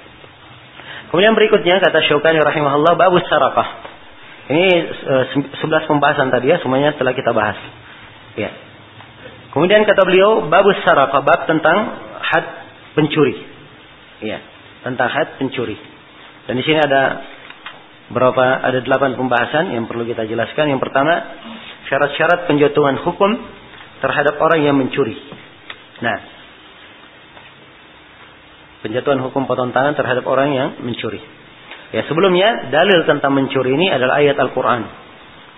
[1.11, 3.69] Kemudian berikutnya kata Syaukani rahimahullah babus sarakah.
[4.49, 4.67] Ini
[5.05, 5.25] uh,
[5.61, 7.59] sebelas pembahasan tadi ya, semuanya telah kita bahas.
[8.39, 8.49] Ya.
[9.53, 12.47] Kemudian kata beliau babus sarakah bab tentang had
[12.97, 13.37] pencuri.
[14.25, 14.41] Ya,
[14.87, 15.77] tentang had pencuri.
[16.49, 17.27] Dan di sini ada
[18.13, 20.71] berapa ada delapan pembahasan yang perlu kita jelaskan.
[20.77, 21.15] Yang pertama,
[21.89, 23.31] syarat-syarat penjatuhan hukum
[24.05, 25.17] terhadap orang yang mencuri.
[26.05, 26.19] Nah,
[28.85, 31.23] penjatuhan hukum potong tangan terhadap orang yang mencuri.
[31.93, 34.83] Ya sebelumnya dalil tentang mencuri ini adalah ayat Al-Quran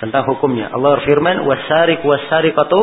[0.02, 0.70] tentang hukumnya.
[0.70, 2.78] Allah berfirman, "Wasarik wasariqatu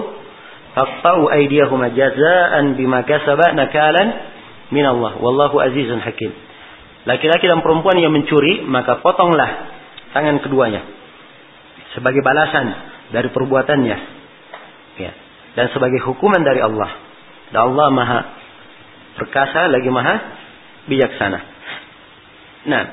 [0.71, 4.07] faqta'u aydiyahuma jazaan bima kasaba nakalan
[4.71, 5.19] min Allah.
[5.19, 6.50] Wallahu azizun hakim."
[7.01, 9.49] Laki-laki dan perempuan yang mencuri, maka potonglah
[10.13, 10.85] tangan keduanya
[11.97, 12.71] sebagai balasan
[13.11, 13.97] dari perbuatannya.
[14.99, 15.11] Ya.
[15.57, 16.91] Dan sebagai hukuman dari Allah.
[17.51, 18.19] Dan Allah Maha
[19.19, 20.15] perkasa lagi maha
[20.87, 21.39] bijaksana.
[22.71, 22.83] Nah,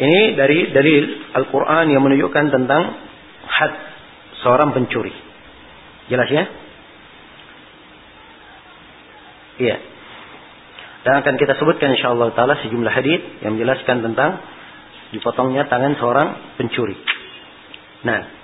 [0.00, 0.94] ini dari dari
[1.36, 2.82] Al-Quran yang menunjukkan tentang
[3.46, 3.72] had
[4.40, 5.12] seorang pencuri.
[6.08, 6.44] Jelas ya?
[9.60, 9.76] Iya.
[11.02, 14.38] Dan akan kita sebutkan insya Allah taala sejumlah hadis yang menjelaskan tentang
[15.10, 16.94] dipotongnya tangan seorang pencuri.
[18.06, 18.42] Nah,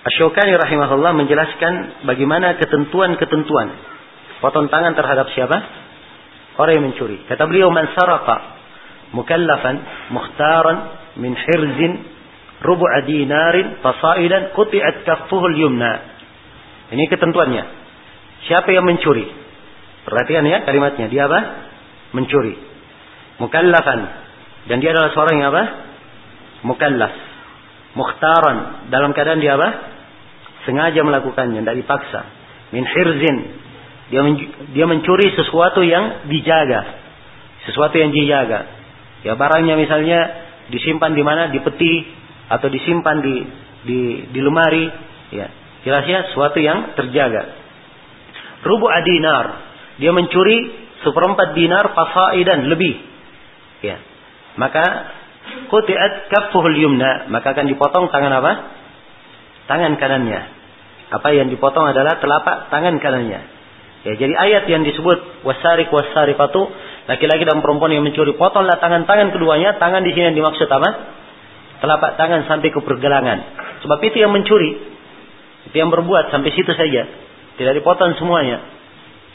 [0.00, 3.68] Asyokani rahimahullah menjelaskan bagaimana ketentuan-ketentuan
[4.40, 5.58] potong tangan terhadap siapa?
[6.56, 7.20] Orang yang mencuri.
[7.28, 8.36] Kata beliau, man saraka
[9.12, 9.76] mukallafan
[10.08, 10.76] mukhtaran
[11.20, 12.00] min hirzin
[12.64, 15.92] rubu'a dinarin fasaidan quti'at kaffuhu al-yumna.
[16.96, 17.64] Ini ketentuannya.
[18.48, 19.28] Siapa yang mencuri?
[20.06, 21.06] Perhatikan ya kalimatnya.
[21.08, 21.40] Dia apa?
[22.16, 22.56] Mencuri.
[23.40, 24.00] Mukallafan.
[24.68, 25.64] Dan dia adalah seorang yang apa?
[26.64, 27.14] Mukallaf.
[27.96, 28.88] Mukhtaran.
[28.92, 29.68] Dalam keadaan dia apa?
[30.68, 31.60] Sengaja melakukannya.
[31.64, 32.20] Tidak dipaksa.
[32.70, 33.60] Min hirzin
[34.10, 34.26] dia
[34.74, 36.98] dia mencuri sesuatu yang dijaga.
[37.70, 38.66] Sesuatu yang dijaga.
[39.22, 40.20] Ya barangnya misalnya
[40.74, 41.54] disimpan di mana?
[41.54, 42.10] Di peti
[42.50, 43.34] atau disimpan di
[43.86, 43.98] di
[44.34, 44.90] di lemari,
[45.30, 45.46] ya.
[45.86, 47.54] Jelasnya sesuatu yang terjaga.
[48.66, 49.69] Rubu adinar.
[50.00, 50.58] Dia mencuri
[51.04, 52.96] seperempat dinar fasaidan lebih.
[53.84, 54.00] Ya.
[54.56, 54.84] Maka
[55.68, 58.52] quti'at kaffuhul yumna, maka akan dipotong tangan apa?
[59.70, 60.40] tangan kanannya.
[61.14, 63.40] Apa yang dipotong adalah telapak tangan kanannya.
[64.00, 66.66] Ya, jadi ayat yang disebut wasarik wasarikatu
[67.06, 69.78] laki-laki dan perempuan yang mencuri potonglah tangan-tangan keduanya.
[69.78, 70.90] Tangan di sini yang dimaksud apa?
[71.78, 73.38] Telapak tangan sampai ke pergelangan.
[73.86, 74.74] Sebab itu yang mencuri.
[75.70, 77.06] Itu yang berbuat sampai situ saja.
[77.60, 78.79] Tidak dipotong semuanya.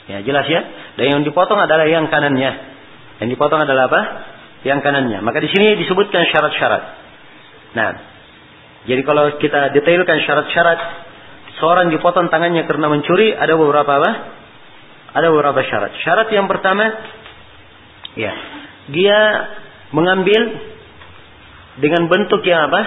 [0.06, 0.62] Ya, jelas ya.
[1.02, 2.52] Dan yang dipotong adalah yang kanannya.
[3.22, 4.02] Yang dipotong adalah apa?
[4.62, 5.20] Yang kanannya.
[5.26, 6.84] Maka di sini disebutkan syarat-syarat.
[7.74, 7.90] Nah,
[8.86, 10.80] jadi kalau kita detailkan syarat-syarat
[11.58, 14.12] seorang dipotong tangannya karena mencuri, ada beberapa apa?
[15.16, 15.92] Ada beberapa syarat.
[16.06, 16.86] Syarat yang pertama,
[18.14, 18.34] ya,
[18.94, 19.20] dia
[19.90, 20.42] mengambil
[21.82, 22.82] dengan bentuk yang apa?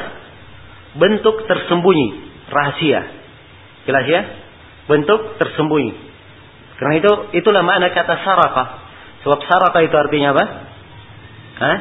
[0.94, 2.08] Bentuk tersembunyi,
[2.48, 3.00] rahasia.
[3.84, 4.22] Jelas ya?
[4.86, 6.07] Bentuk tersembunyi.
[6.78, 8.64] Karena itu itulah makna kata saraka.
[9.26, 10.44] Sebab saraka itu artinya apa?
[11.58, 11.78] Hah?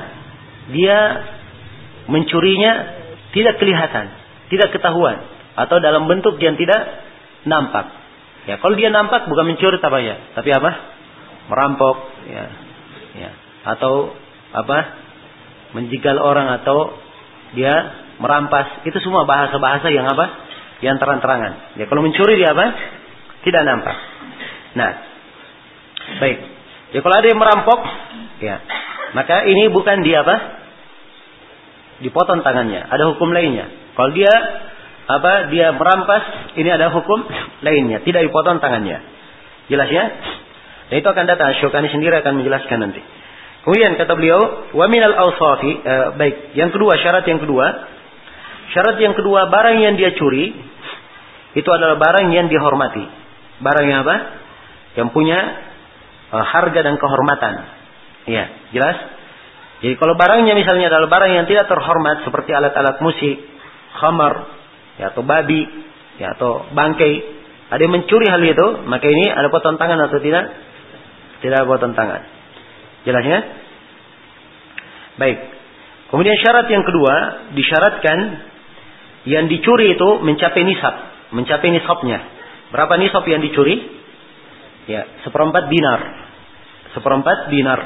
[0.73, 0.99] Dia
[2.09, 2.71] mencurinya
[3.31, 4.09] tidak kelihatan,
[4.49, 5.21] tidak ketahuan
[5.53, 6.81] atau dalam bentuk yang tidak
[7.45, 7.93] nampak.
[8.47, 10.71] Ya, kalau dia nampak bukan mencuri apa ya, tapi apa?
[11.51, 11.95] Merampok,
[12.27, 12.43] ya,
[13.15, 13.29] ya,
[13.75, 14.15] atau
[14.55, 14.77] apa?
[15.75, 16.95] Menjigal orang atau
[17.53, 17.75] dia
[18.23, 18.87] merampas.
[18.87, 20.25] Itu semua bahasa-bahasa yang apa?
[20.79, 21.75] Yang terang-terangan.
[21.75, 22.65] Ya, kalau mencuri dia apa?
[23.43, 23.97] Tidak nampak.
[24.77, 24.91] Nah,
[26.21, 26.37] baik.
[26.93, 27.79] Ya kalau ada yang merampok,
[28.39, 28.61] ya,
[29.17, 30.57] maka ini bukan dia apa?
[31.97, 32.85] dipotong tangannya.
[32.85, 33.65] Ada hukum lainnya.
[33.97, 34.29] Kalau dia
[35.07, 37.25] apa dia merampas, ini ada hukum
[37.63, 39.01] lainnya, tidak dipotong tangannya.
[39.71, 40.05] Jelas ya?
[40.87, 43.01] Dan itu akan datang Syukani sendiri akan menjelaskan nanti.
[43.65, 47.65] Kemudian kata beliau, wa minal awsafi, eh, baik, yang kedua syarat yang kedua,
[48.71, 50.55] syarat yang kedua barang yang dia curi
[51.57, 53.03] itu adalah barang yang dihormati.
[53.59, 54.15] Barang yang apa?
[54.97, 55.39] Yang punya
[56.33, 57.53] uh, harga dan kehormatan.
[58.27, 58.45] Iya,
[58.75, 58.97] jelas?
[59.85, 63.37] Jadi kalau barangnya misalnya adalah barang yang tidak terhormat seperti alat-alat musik,
[64.01, 64.49] khamar,
[64.97, 65.63] ya, atau babi,
[66.17, 67.13] ya, atau bangkai,
[67.67, 70.49] ada yang mencuri hal itu, maka ini ada potong tangan atau tidak?
[71.45, 72.21] Tidak ada potong tangan.
[73.05, 73.39] Jelasnya?
[75.21, 75.37] Baik.
[76.07, 77.13] Kemudian syarat yang kedua,
[77.53, 78.17] disyaratkan
[79.27, 80.95] yang dicuri itu mencapai nisab,
[81.35, 82.19] mencapai nisabnya.
[82.71, 83.75] Berapa nisab yang dicuri?
[84.87, 86.01] Ya, seperempat dinar.
[86.95, 87.79] Seperempat dinar.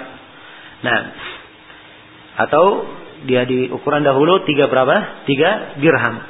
[0.85, 0.99] Nah,
[2.45, 2.85] atau
[3.25, 5.25] dia di ukuran dahulu tiga berapa?
[5.25, 6.21] Tiga dirham.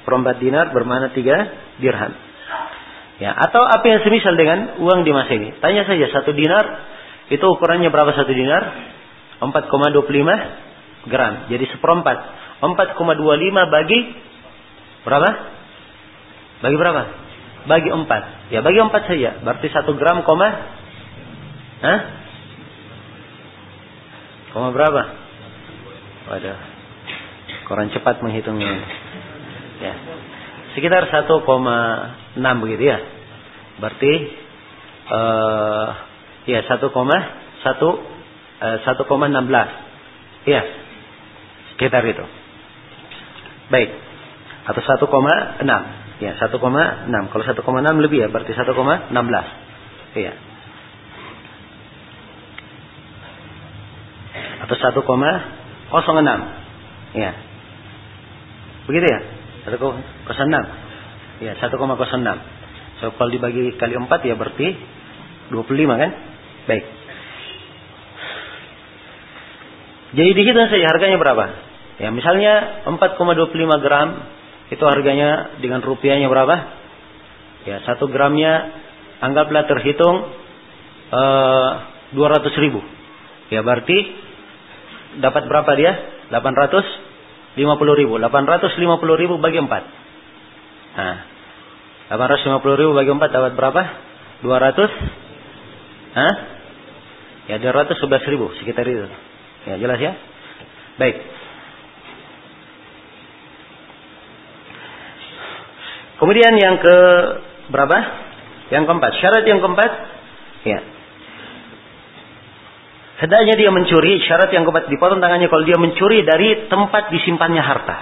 [0.00, 1.36] Seperempat dinar bermana tiga
[1.80, 2.12] dirham.
[3.16, 5.56] Ya, atau apa yang semisal dengan uang di masa ini.
[5.62, 6.64] Tanya saja satu dinar
[7.32, 8.92] itu ukurannya berapa satu dinar?
[9.40, 11.48] 4,25 gram.
[11.48, 12.16] Jadi seperempat.
[12.60, 14.00] 4,25 bagi
[15.04, 15.30] berapa?
[16.60, 17.23] Bagi berapa?
[17.64, 18.52] Bagi empat.
[18.52, 19.40] Ya bagi empat saja.
[19.40, 20.48] Berarti satu gram koma.
[21.80, 22.00] Hah?
[24.52, 25.02] Koma berapa?
[26.28, 26.58] Waduh.
[27.64, 28.84] Koran cepat menghitungnya.
[29.80, 29.96] Ya.
[30.76, 31.40] Sekitar 1,6
[32.60, 33.00] begitu ya.
[33.80, 34.12] Berarti
[35.08, 35.88] uh,
[36.44, 37.24] ya 1,1 uh,
[37.64, 38.84] 1,16.
[40.44, 40.62] Ya.
[41.72, 42.28] Sekitar itu.
[43.72, 43.88] Baik.
[44.68, 46.03] Atau 1,6.
[46.22, 46.54] Ya, 1,6.
[47.10, 49.10] Kalau 1,6 lebih ya, berarti 1,16.
[50.14, 50.32] Iya.
[54.62, 55.02] Atau 1,
[55.90, 57.18] 06.
[57.18, 57.32] Ya.
[58.86, 59.20] Begitu ya?
[59.74, 60.64] 1,06.
[61.42, 62.38] Ya, 1,06.
[63.02, 64.68] So, kalau dibagi kali 4 ya berarti
[65.50, 66.10] 25 kan?
[66.70, 66.84] Baik.
[70.14, 71.44] Jadi dihitung saja harganya berapa?
[71.98, 74.08] Ya, misalnya 4,25 gram
[74.72, 76.56] itu harganya dengan rupiahnya berapa?
[77.64, 78.52] Ya, 1 gramnya
[79.20, 80.28] anggaplah terhitung
[81.12, 81.70] eh,
[82.16, 82.80] 200 ribu.
[83.52, 83.98] Ya, berarti
[85.20, 85.92] dapat berapa dia?
[86.32, 88.16] 850 ribu.
[88.16, 89.68] 850 ribu bagi 4.
[90.94, 91.16] Nah,
[92.16, 93.82] 850 ribu bagi 4 dapat berapa?
[94.44, 94.88] 200?
[96.14, 96.34] Hah?
[97.44, 99.04] Ya 211 ribu sekitar itu.
[99.68, 100.16] Ya jelas ya?
[100.96, 101.16] Baik.
[106.18, 106.96] Kemudian yang ke
[107.74, 107.98] berapa?
[108.70, 109.12] Yang keempat.
[109.18, 109.90] Syarat yang keempat.
[110.64, 110.78] Ya.
[113.14, 117.98] Hendaknya dia mencuri, syarat yang keempat dipotong tangannya kalau dia mencuri dari tempat disimpannya harta.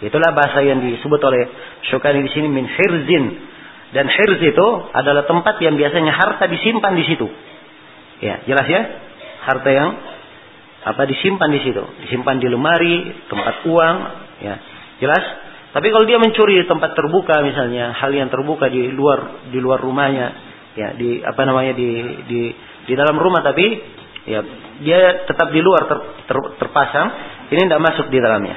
[0.00, 1.48] Itulah bahasa yang disebut oleh
[1.88, 3.24] Syukani di sini min hirzin.
[3.96, 7.26] Dan hirz itu adalah tempat yang biasanya harta disimpan di situ.
[8.20, 8.82] Ya, jelas ya?
[9.46, 9.88] Harta yang
[10.86, 13.96] apa disimpan di situ, disimpan di lemari, tempat uang,
[14.42, 14.54] ya.
[15.00, 15.24] Jelas?
[15.76, 19.76] Tapi kalau dia mencuri di tempat terbuka misalnya, hal yang terbuka di luar di luar
[19.76, 20.26] rumahnya,
[20.72, 21.88] ya, di apa namanya di
[22.24, 22.40] di
[22.88, 23.76] di dalam rumah tapi
[24.24, 24.40] ya
[24.80, 25.98] dia tetap di luar ter,
[26.32, 27.08] ter, terpasang,
[27.52, 28.56] ini tidak masuk di dalamnya.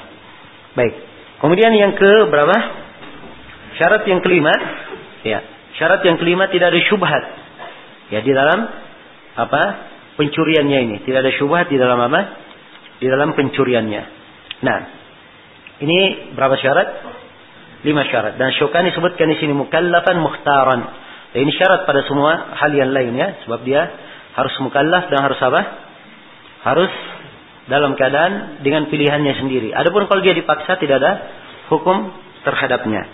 [0.79, 0.95] Baik.
[1.43, 2.87] Kemudian yang ke berapa?
[3.79, 4.51] syarat yang kelima,
[5.23, 5.39] ya,
[5.75, 7.23] syarat yang kelima tidak ada syubhat.
[8.15, 8.63] Ya, di dalam
[9.35, 9.63] apa?
[10.15, 12.21] pencuriannya ini, tidak ada syubhat di dalam apa?
[12.99, 14.03] Di dalam pencuriannya.
[14.63, 14.98] Nah,
[15.79, 16.87] ini berapa syarat?
[17.87, 18.35] Lima syarat.
[18.35, 20.81] Dan Syukani sebutkan di sini mukallafan muhtaran.
[21.31, 23.87] Dan ini syarat pada semua hal yang lainnya, sebab dia
[24.35, 25.61] harus mukallaf dan harus apa?
[26.67, 26.91] Harus
[27.71, 29.69] dalam keadaan dengan pilihannya sendiri.
[29.71, 31.11] Adapun kalau dia dipaksa tidak ada
[31.71, 32.11] hukum
[32.43, 33.07] terhadapnya.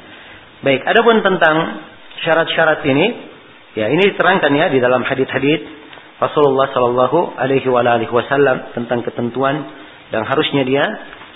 [0.63, 1.85] Baik, adapun tentang
[2.23, 3.05] syarat-syarat ini,
[3.77, 5.61] ya ini diterangkan ya di dalam hadis-hadis
[6.17, 9.67] Rasulullah Shallallahu Alaihi Wasallam tentang ketentuan
[10.15, 10.85] dan harusnya dia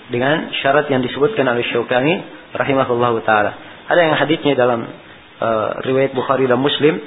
[0.10, 2.14] dengan syarat yang disebutkan oleh Syaukani
[2.53, 3.52] rahimahullah taala.
[3.90, 6.98] Ada yang hadisnya dalam uh, riwayat Bukhari dan Muslim,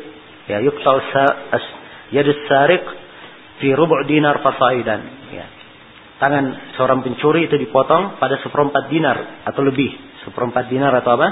[0.47, 1.03] ya yuqtal
[1.51, 1.65] as
[2.15, 2.83] yadus sariq
[3.59, 5.01] fi rubu' dinar fasaidan.
[5.35, 5.47] Ya.
[6.23, 9.91] Tangan seorang pencuri itu dipotong pada seperempat dinar atau lebih.
[10.23, 11.29] Seperempat dinar atau apa?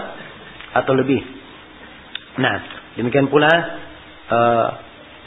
[0.82, 1.22] Atau lebih.
[2.42, 2.56] Nah,
[2.98, 4.68] demikian pula uh,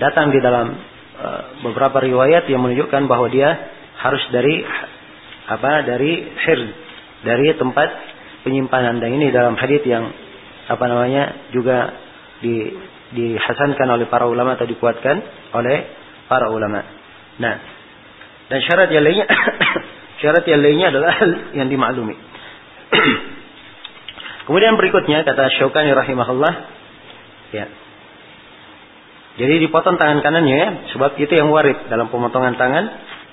[0.03, 0.67] datang di dalam
[1.15, 3.55] uh, beberapa riwayat yang menunjukkan bahwa dia
[4.03, 4.63] harus dari
[5.49, 6.59] apa dari hir
[7.23, 7.89] dari tempat
[8.43, 10.11] penyimpanan dan ini dalam hadis yang
[10.67, 11.91] apa namanya juga
[12.43, 12.71] di
[13.13, 15.21] dihasankan oleh para ulama atau dikuatkan
[15.53, 15.85] oleh
[16.27, 16.81] para ulama.
[17.37, 17.55] Nah,
[18.49, 19.27] dan syarat yang lainnya
[20.21, 21.13] syarat yang lainnya adalah
[21.55, 22.15] yang dimaklumi.
[24.49, 26.53] Kemudian berikutnya kata Syaukani rahimahullah
[27.55, 27.65] ya.
[29.33, 32.85] Jadi dipotong tangan kanannya ya, sebab itu yang warid dalam pemotongan tangan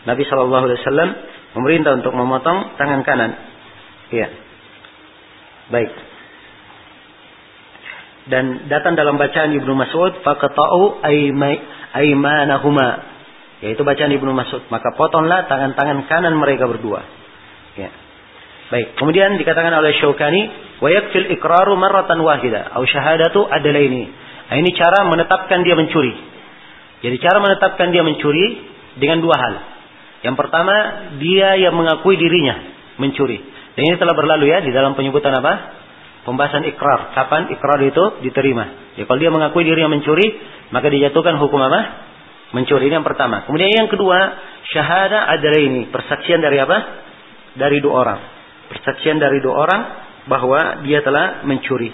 [0.08, 1.08] Nabi wasallam
[1.54, 3.30] memerintah untuk memotong tangan kanan.
[4.10, 4.28] Iya.
[5.70, 5.90] Baik.
[8.30, 11.02] Dan datang dalam bacaan Ibnu Mas'ud, faqata'u
[11.94, 12.88] aymanahuma.
[13.64, 14.62] Yaitu bacaan Ibnu Mas'ud.
[14.70, 17.02] Maka potonglah tangan-tangan kanan mereka berdua.
[17.74, 17.90] Ya.
[18.70, 18.94] Baik.
[18.94, 20.42] Kemudian dikatakan oleh Syaukani,
[20.78, 24.06] wa yakfil iqraru marratan wahida au syahadatu adalaini.
[24.50, 26.14] Nah, ini cara menetapkan dia mencuri.
[27.00, 28.46] Jadi cara menetapkan dia mencuri
[28.98, 29.54] dengan dua hal.
[30.20, 30.74] Yang pertama,
[31.16, 32.56] dia yang mengakui dirinya
[33.00, 33.40] mencuri.
[33.72, 35.52] Dan ini telah berlalu ya di dalam penyebutan apa?
[36.28, 37.16] Pembahasan ikrar.
[37.16, 38.92] Kapan ikrar itu diterima?
[39.00, 40.36] Ya kalau dia mengakui dirinya mencuri,
[40.68, 41.80] maka dijatuhkan hukum apa?
[42.52, 43.48] Mencuri ini yang pertama.
[43.48, 44.18] Kemudian yang kedua,
[44.68, 46.78] syahada adalah ini persaksian dari apa?
[47.56, 48.20] Dari dua orang.
[48.68, 49.82] Persaksian dari dua orang
[50.28, 51.88] bahwa dia telah mencuri.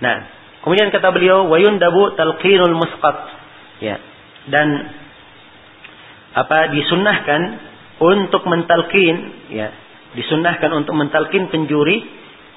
[0.00, 0.16] Nah,
[0.64, 3.16] kemudian kata beliau, wayun dabu talqinul musqat.
[3.84, 4.00] Ya.
[4.48, 4.66] Dan
[6.30, 7.40] apa disunnahkan
[8.00, 9.16] untuk mentalkin
[9.50, 9.68] ya
[10.14, 12.02] disunnahkan untuk mentalkin penjuri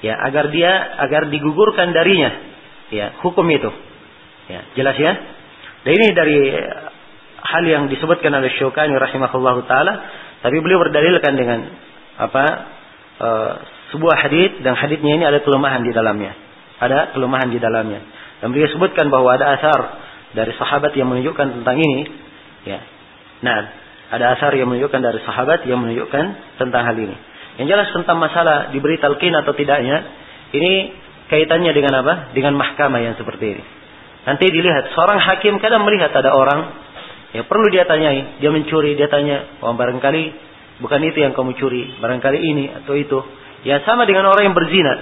[0.01, 0.71] ya agar dia
[1.03, 2.31] agar digugurkan darinya
[2.93, 3.71] ya hukum itu.
[4.51, 5.13] Ya jelas ya?
[5.83, 6.37] Dan ini dari
[7.43, 9.93] hal yang disebutkan oleh Syukani rahimahullah taala
[10.43, 11.59] tapi beliau berdalilkan dengan
[12.19, 12.45] apa
[13.19, 13.29] e,
[13.95, 16.35] sebuah hadis dan hadisnya ini ada kelemahan di dalamnya.
[16.83, 18.01] Ada kelemahan di dalamnya.
[18.43, 19.79] Dan beliau sebutkan bahwa ada asar
[20.35, 22.01] dari sahabat yang menunjukkan tentang ini
[22.67, 22.79] ya
[23.43, 23.59] Nah,
[24.13, 27.15] ada asar yang menunjukkan dari sahabat yang menunjukkan tentang hal ini.
[27.59, 29.97] Yang jelas tentang masalah diberi talqin atau tidaknya,
[30.55, 30.95] ini
[31.27, 32.31] kaitannya dengan apa?
[32.31, 33.63] Dengan mahkamah yang seperti ini.
[34.23, 36.71] Nanti dilihat, seorang hakim kadang melihat ada orang,
[37.35, 40.23] ya perlu dia tanyai, dia mencuri, dia tanya, oh barangkali
[40.79, 43.19] bukan itu yang kamu curi, barangkali ini atau itu.
[43.67, 44.93] Ya sama dengan orang yang berzina.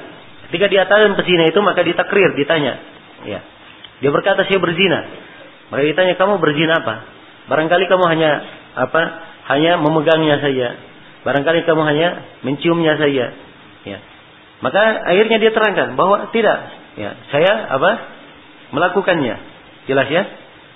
[0.49, 2.73] Ketika dia tahu berzina itu, maka ditakrir, ditanya.
[3.23, 3.39] Ya.
[4.01, 5.05] Dia berkata, saya berzina.
[5.69, 7.20] Maka ditanya, kamu berzina apa?
[7.49, 8.31] Barangkali kamu hanya
[8.77, 9.01] apa?
[9.49, 10.77] Hanya memegangnya saja.
[11.21, 12.07] Barangkali kamu hanya
[12.41, 13.33] menciumnya saja.
[13.85, 13.97] Ya.
[14.61, 16.59] Maka akhirnya dia terangkan bahwa tidak.
[16.97, 17.91] Ya, saya apa?
[18.73, 19.35] Melakukannya.
[19.89, 20.23] Jelas ya?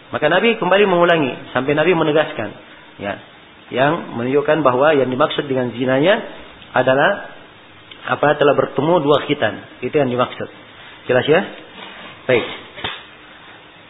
[0.10, 2.50] Maka Nabi kembali mengulangi sampai Nabi menegaskan.
[3.02, 3.14] Ya.
[3.74, 6.22] Yang menunjukkan bahwa yang dimaksud dengan zinanya
[6.74, 7.34] adalah
[8.06, 9.82] apa telah bertemu dua khitan.
[9.82, 10.50] Itu yang dimaksud.
[11.10, 11.42] Jelas ya?
[12.30, 12.46] Baik.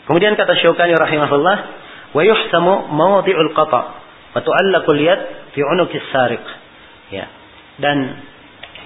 [0.05, 1.57] Kemudian kata Syaukani rahimahullah,
[2.15, 3.81] mawdi'ul qata
[4.35, 6.43] wa tu'allaqul yad fi 'unuqis sariq
[7.11, 7.25] ya.
[7.75, 7.97] Dan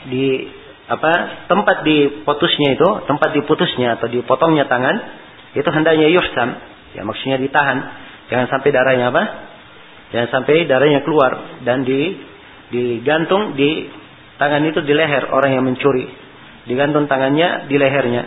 [0.10, 0.50] di
[0.90, 4.98] apa tempat diputusnya itu tempat diputusnya atau dipotongnya tangan
[5.54, 6.58] itu hendaknya yuhsam.
[6.98, 7.78] Ya maksudnya ditahan.
[8.34, 9.24] Jangan sampai darahnya apa?
[10.10, 12.18] Jangan sampai darahnya keluar dan di
[12.74, 13.90] digantung di
[14.42, 16.10] tangan itu di leher orang yang mencuri.
[16.66, 18.24] Digantung tangannya di lehernya.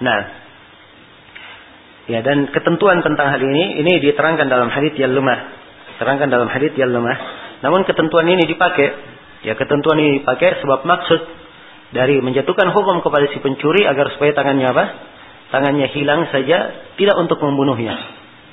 [0.00, 0.45] Nah
[2.06, 5.38] Ya dan ketentuan tentang hal ini ini diterangkan dalam hadis yang lemah.
[5.98, 7.18] Terangkan dalam hadis yang lemah.
[7.66, 8.88] Namun ketentuan ini dipakai
[9.42, 11.20] ya ketentuan ini dipakai sebab maksud
[11.90, 14.84] dari menjatuhkan hukum kepada si pencuri agar supaya tangannya apa?
[15.50, 16.58] Tangannya hilang saja
[16.94, 17.94] tidak untuk membunuhnya.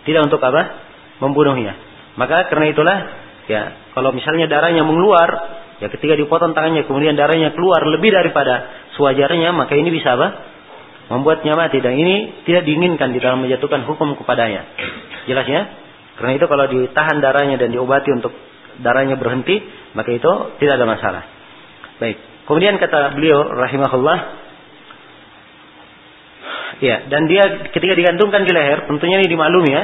[0.06, 0.82] Tidak untuk apa?
[1.22, 1.78] Membunuhnya.
[2.18, 2.98] Maka karena itulah
[3.46, 3.62] ya
[3.94, 5.30] kalau misalnya darahnya mengeluar
[5.78, 10.53] ya ketika dipotong tangannya kemudian darahnya keluar lebih daripada sewajarnya maka ini bisa apa?
[11.12, 14.64] Membuatnya mati dan ini tidak diinginkan di dalam menjatuhkan hukum kepadanya.
[15.30, 15.62] Jelas ya?
[16.20, 18.32] Karena itu kalau ditahan darahnya dan diobati untuk
[18.80, 19.60] darahnya berhenti,
[19.98, 20.32] maka itu
[20.62, 21.24] tidak ada masalah.
[22.00, 22.18] Baik.
[22.44, 24.44] Kemudian kata beliau rahimahullah
[26.84, 29.84] Ya, dan dia ketika digantungkan di leher, tentunya ini dimaklumi ya.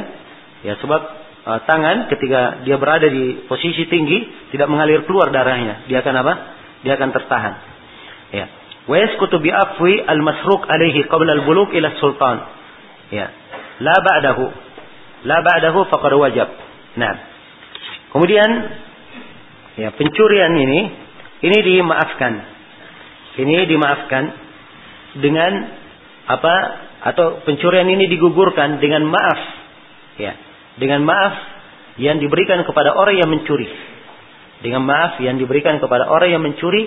[0.68, 1.02] Ya, sebab
[1.48, 5.88] uh, tangan ketika dia berada di posisi tinggi tidak mengalir keluar darahnya.
[5.88, 6.34] Dia akan apa?
[6.84, 7.54] Dia akan tertahan.
[8.36, 8.46] Ya.
[8.90, 12.42] Wa yaskutu bi afwi al-masruq alaihi qabla al-bulugh ila sultan.
[13.14, 13.30] Ya.
[13.86, 14.46] La ba'dahu.
[15.30, 15.86] La ba'dahu.
[16.98, 17.14] Nah.
[18.10, 18.50] Kemudian
[19.78, 20.80] ya, pencurian ini
[21.46, 22.34] ini dimaafkan.
[23.38, 24.24] Ini dimaafkan
[25.22, 25.52] dengan
[26.30, 26.56] apa
[27.10, 29.42] atau pencurian ini digugurkan dengan maaf
[30.20, 30.36] ya
[30.78, 31.34] dengan maaf
[31.98, 33.66] yang diberikan kepada orang yang mencuri
[34.60, 36.86] dengan maaf yang diberikan kepada orang yang mencuri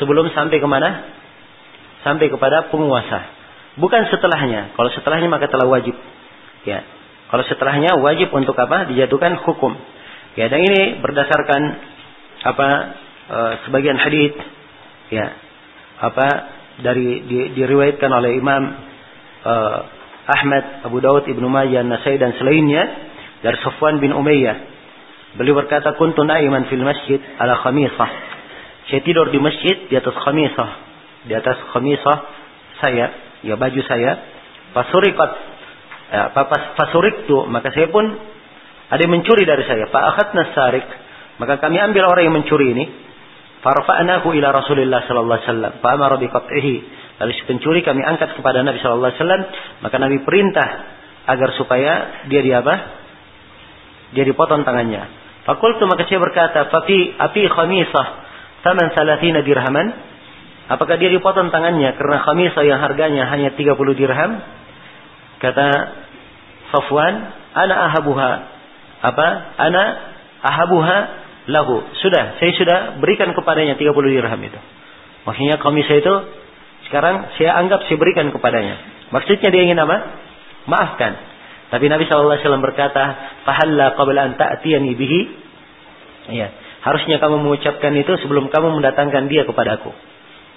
[0.00, 0.90] sebelum sampai ke mana
[2.06, 3.34] sampai kepada penguasa.
[3.76, 4.72] Bukan setelahnya.
[4.78, 5.92] Kalau setelahnya maka telah wajib.
[6.64, 6.86] Ya.
[7.28, 8.88] Kalau setelahnya wajib untuk apa?
[8.88, 9.74] Dijatuhkan hukum.
[10.38, 11.62] Ya dan ini berdasarkan
[12.46, 12.68] apa
[13.26, 14.36] e, sebagian hadis
[15.08, 15.32] ya
[15.96, 16.26] apa
[16.80, 18.62] dari di, diriwayatkan oleh Imam
[19.46, 19.78] uh,
[20.26, 22.84] Ahmad, Abu Daud, Ibnu Majah, Nasai dan selainnya
[23.40, 24.76] dari Sufwan bin Umayyah.
[25.40, 28.35] Beliau berkata, "Kuntu na'iman fil masjid ala khamisah."
[28.86, 30.70] Saya tidur di masjid di atas khamisah,
[31.26, 32.18] di atas khamisah
[32.78, 33.06] saya,
[33.42, 34.12] ya baju saya.
[34.70, 35.30] Fasuriqat
[36.12, 36.30] ya,
[36.78, 38.06] fasurik tu, maka saya pun
[38.86, 39.90] ada yang mencuri dari saya.
[39.90, 40.86] Fa akhadna sarik,
[41.42, 42.86] maka kami ambil orang yang mencuri ini.
[43.66, 45.72] Farfa'nahu ila Rasulillah sallallahu alaihi wasallam.
[45.82, 46.76] Fa amara bi qat'ihi.
[47.16, 49.42] Lalu si pencuri kami angkat kepada Nabi Shallallahu Alaihi Wasallam,
[49.80, 50.68] maka Nabi perintah
[51.24, 51.92] agar supaya
[52.28, 52.74] dia di apa?
[54.12, 55.08] Dia dipotong tangannya.
[55.48, 58.06] Fakultu maka saya berkata, "Fafi api khamisah
[58.62, 60.16] taman salatina dirhaman?"
[60.66, 64.42] Apakah dia dipotong tangannya karena khamisah yang harganya hanya 30 dirham?
[65.38, 65.68] Kata
[66.74, 67.14] Safwan,
[67.54, 68.30] "Ana ahabuha."
[69.06, 69.28] Apa?
[69.62, 69.82] "Ana
[70.42, 70.98] ahabuha
[71.46, 74.58] lahu." Sudah, saya sudah berikan kepadanya 30 dirham itu.
[75.22, 76.14] Maksudnya khamisah itu
[76.90, 78.78] sekarang saya anggap saya berikan kepadanya.
[79.14, 79.96] Maksudnya dia ingin apa?
[80.66, 81.12] Maafkan.
[81.70, 85.20] Tapi Nabi SAW berkata, Fahalla qabla an ta'tiyani bihi.
[86.34, 86.50] Ya,
[86.86, 89.90] Harusnya kamu mengucapkan itu sebelum kamu mendatangkan dia kepadaku.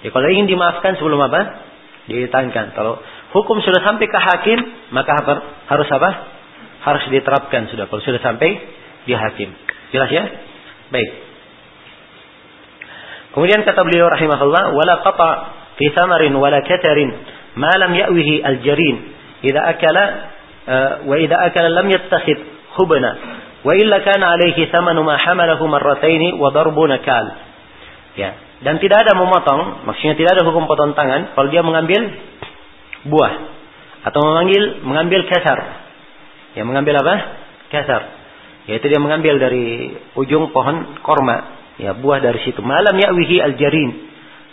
[0.06, 1.66] Ya, kalau ingin dimaafkan sebelum apa?
[2.06, 2.78] Didatangkan.
[2.78, 3.02] Kalau
[3.34, 4.58] hukum sudah sampai ke hakim,
[4.94, 5.10] maka
[5.66, 6.10] harus apa?
[6.86, 7.90] Harus diterapkan sudah.
[7.90, 8.62] Kalau sudah sampai
[9.10, 9.50] di hakim.
[9.90, 10.24] Jelas ya?
[10.94, 11.10] Baik.
[13.34, 15.30] Kemudian kata beliau rahimahullah, wala qata
[15.78, 17.10] fi thamarin wala katarin
[17.58, 18.96] ma lam ya'wihi al-jarin
[19.40, 20.04] idza akala
[20.68, 22.38] eh, wa idza akala lam yattakhid
[22.76, 23.10] hubana
[23.60, 27.26] Wa illa kana alaihi thamanu ma hamalahu marrataini wa darbu nakal.
[28.16, 32.00] Ya, dan tidak ada memotong, maksudnya tidak ada hukum potong tangan kalau dia mengambil
[33.08, 33.32] buah
[34.04, 35.58] atau memanggil mengambil kasar.
[36.56, 37.14] Ya, mengambil apa?
[37.68, 38.02] Kasar.
[38.68, 42.60] Yaitu dia mengambil dari ujung pohon korma, ya buah dari situ.
[42.60, 43.90] Malam ya'wihi al-jarin.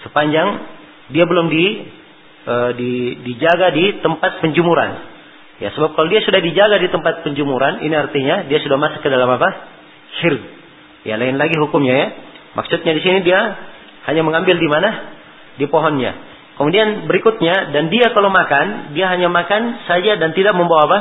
[0.08, 0.64] Sepanjang
[1.12, 1.66] dia belum di
[2.48, 2.92] e, di
[3.28, 5.17] dijaga di tempat penjemuran.
[5.58, 9.10] Ya, sebab kalau dia sudah dijaga di tempat penjemuran, ini artinya dia sudah masuk ke
[9.10, 9.50] dalam apa?
[10.22, 10.42] Syirk.
[11.02, 12.08] Ya, lain lagi hukumnya ya.
[12.54, 13.40] Maksudnya di sini dia
[14.10, 14.90] hanya mengambil di mana?
[15.58, 16.14] Di pohonnya.
[16.58, 21.00] Kemudian berikutnya dan dia kalau makan, dia hanya makan saja dan tidak membawa apa?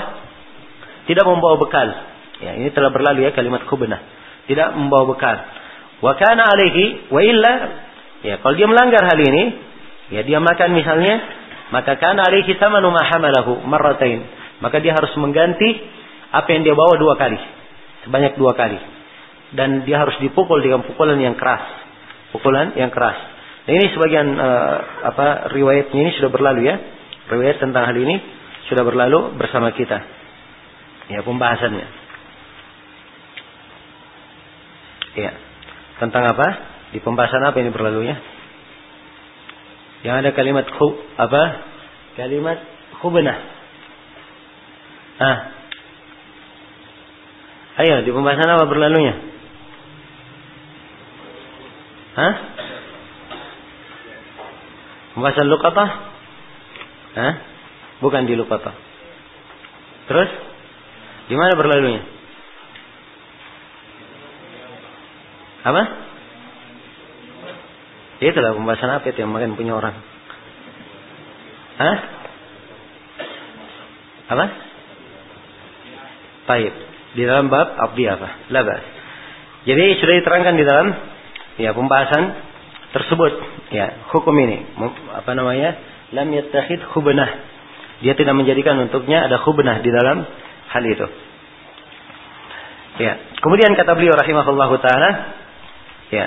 [1.09, 1.89] Tidak membawa bekal.
[2.41, 4.01] Ya, ini telah berlalu ya kalimat kubnah.
[4.49, 5.37] Tidak membawa bekal.
[6.05, 7.53] Wa kana alaihi wa illa
[8.21, 9.67] ya kalau dia melanggar hal ini,
[10.07, 11.19] Ya dia makan misalnya,
[11.75, 14.23] maka kana alaihi thamanu ma hamalahu marratain.
[14.61, 15.69] Maka dia harus mengganti
[16.33, 17.39] apa yang dia bawa dua kali.
[18.09, 18.79] Sebanyak dua kali.
[19.55, 21.63] Dan dia harus dipukul dengan pukulan yang keras.
[22.35, 23.17] Pukulan yang keras.
[23.67, 24.77] Nah, ini sebagian uh,
[25.11, 26.77] apa riwayatnya ini sudah berlalu ya.
[27.27, 28.17] Riwayat tentang hal ini
[28.71, 29.99] sudah berlalu bersama kita.
[31.11, 31.87] Ya, pembahasannya.
[35.17, 35.33] Ya.
[36.03, 36.49] Tentang apa?
[36.93, 38.17] Di pembahasan apa ini berlalunya?
[40.05, 40.89] Yang ada kalimat khu,
[41.19, 41.43] apa?
[42.15, 42.59] Kalimat
[43.01, 43.56] khubnah.
[45.17, 45.39] Ah.
[47.77, 49.15] Ayo, di pembahasan apa berlalunya?
[52.17, 52.35] Hah?
[55.17, 55.85] Pembahasan lukata?
[57.17, 57.35] Hah?
[58.01, 58.73] Bukan di lukata.
[60.09, 60.31] Terus?
[61.29, 62.05] Di mana berlalunya?
[65.65, 65.83] Apa?
[68.21, 69.97] Itulah pembahasan apa itu yang makan punya orang.
[71.77, 71.97] Hah?
[74.33, 74.66] Apa?
[76.47, 76.73] Baik.
[77.19, 78.51] Di dalam bab abdi apa?
[78.55, 78.83] Labas.
[79.67, 80.87] Jadi sudah diterangkan di dalam
[81.59, 82.23] ya pembahasan
[82.95, 83.33] tersebut
[83.75, 84.63] ya hukum ini
[85.11, 85.75] apa namanya
[86.15, 87.27] lam yattakhid khubnah.
[88.05, 90.23] Dia tidak menjadikan untuknya ada khubnah di dalam
[90.71, 91.07] hal itu.
[93.03, 93.19] Ya.
[93.43, 95.11] Kemudian kata beliau rahimahullahu taala,
[96.13, 96.27] ya.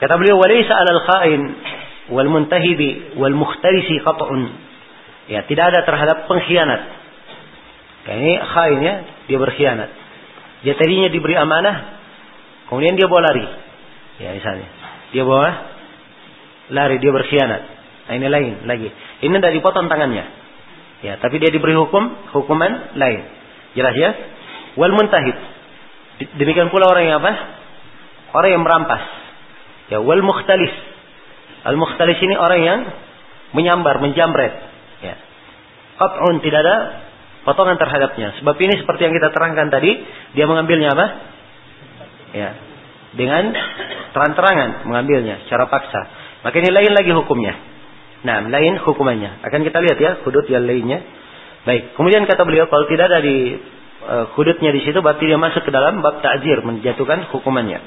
[0.00, 1.42] Kata beliau walaysa 'alal kha'in
[2.10, 4.42] wal muntahibi wal mukhtarisi qat'un.
[5.30, 6.82] Ya, tidak ada terhadap pengkhianat.
[8.10, 8.94] Ya, ini khain ya,
[9.30, 9.90] dia berkhianat.
[10.66, 11.76] Dia tadinya diberi amanah,
[12.66, 13.46] kemudian dia bawa lari.
[14.20, 14.68] Ya, misalnya.
[15.14, 15.48] Dia bawa
[16.74, 17.62] lari, dia berkhianat.
[18.10, 18.90] Nah, ini lain lagi.
[19.22, 20.26] Ini tidak dipotong tangannya.
[21.00, 23.20] Ya, tapi dia diberi hukum, hukuman lain.
[23.78, 24.10] Jelas ya?
[24.74, 25.36] Wal muntahid.
[26.36, 27.32] Demikian pula orang yang apa?
[28.36, 29.02] Orang yang merampas.
[29.88, 30.89] Ya, wal mukhtalis.
[31.64, 32.80] Al mukhtalis ini orang yang
[33.52, 34.52] menyambar, menjamret.
[35.04, 35.14] Ya.
[36.00, 36.76] Qat'un tidak ada
[37.44, 38.38] potongan terhadapnya.
[38.40, 40.00] Sebab ini seperti yang kita terangkan tadi,
[40.36, 41.06] dia mengambilnya apa?
[42.32, 42.50] Ya.
[43.10, 43.50] Dengan
[44.14, 46.00] terang-terangan mengambilnya secara paksa.
[46.46, 47.58] Maka ini lain lagi hukumnya.
[48.20, 49.44] Nah, lain hukumannya.
[49.44, 51.02] Akan kita lihat ya hudud yang lainnya.
[51.64, 51.96] Baik.
[51.96, 53.56] Kemudian kata beliau kalau tidak ada di
[54.04, 57.80] uh, hududnya di situ berarti dia masuk ke dalam bab ta'zir menjatuhkan hukumannya.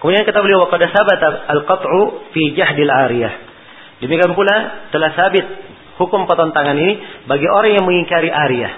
[0.00, 3.34] Kemudian kata beliau qad sabata al-qat'u fi jahdil ariyah.
[4.00, 5.44] Demikian pula telah sabit
[6.00, 6.96] hukum potong tangan ini
[7.28, 8.72] bagi orang yang mengingkari ariyah.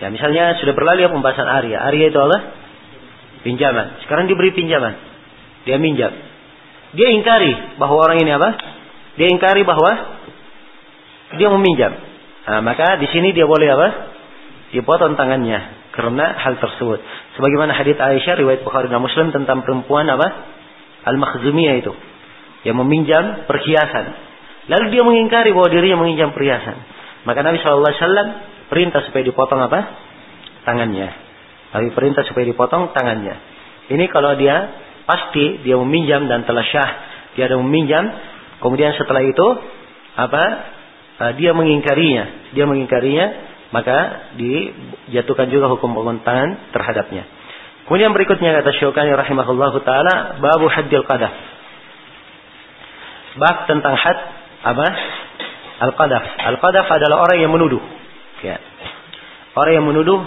[0.00, 1.80] Ya, misalnya sudah berlalu ya pembahasan ariyah.
[1.84, 2.40] Ariyah itu Allah
[3.44, 4.00] pinjaman.
[4.08, 4.96] Sekarang diberi pinjaman.
[5.68, 6.16] Dia minjam.
[6.96, 8.56] Dia ingkari bahwa orang ini apa?
[9.20, 10.16] Dia ingkari bahwa
[11.36, 11.92] dia meminjam.
[12.46, 13.88] Nah, maka di sini dia boleh apa?
[14.72, 17.00] Dipotong tangannya karena hal tersebut.
[17.36, 20.28] Sebagaimana hadits Aisyah riwayat Bukhari dan Muslim tentang perempuan apa?
[21.06, 21.92] Al-Makhzumiyah itu
[22.66, 24.06] yang meminjam perhiasan.
[24.66, 26.74] Lalu dia mengingkari bahwa dirinya meminjam perhiasan.
[27.22, 27.86] Maka Nabi SAW
[28.66, 29.80] perintah supaya dipotong apa?
[30.66, 31.08] Tangannya.
[31.76, 33.36] Nabi perintah supaya dipotong tangannya.
[33.86, 34.56] Ini kalau dia
[35.06, 36.90] pasti dia meminjam dan telah syah
[37.36, 38.08] dia ada meminjam,
[38.64, 39.46] kemudian setelah itu
[40.16, 40.44] apa?
[41.16, 43.26] Eh, dia mengingkarinya, dia mengingkarinya,
[43.74, 47.26] maka dijatuhkan juga hukum tangan terhadapnya.
[47.86, 51.34] Kemudian berikutnya kata Syukani rahimahullah taala babu haddil qadaf.
[53.38, 54.18] Bab tentang had
[54.66, 54.86] apa?
[55.76, 56.24] Al-qadaf.
[56.50, 57.82] Al-qadaf adalah orang yang menuduh.
[58.40, 58.58] Ya.
[59.54, 60.24] Orang yang menuduh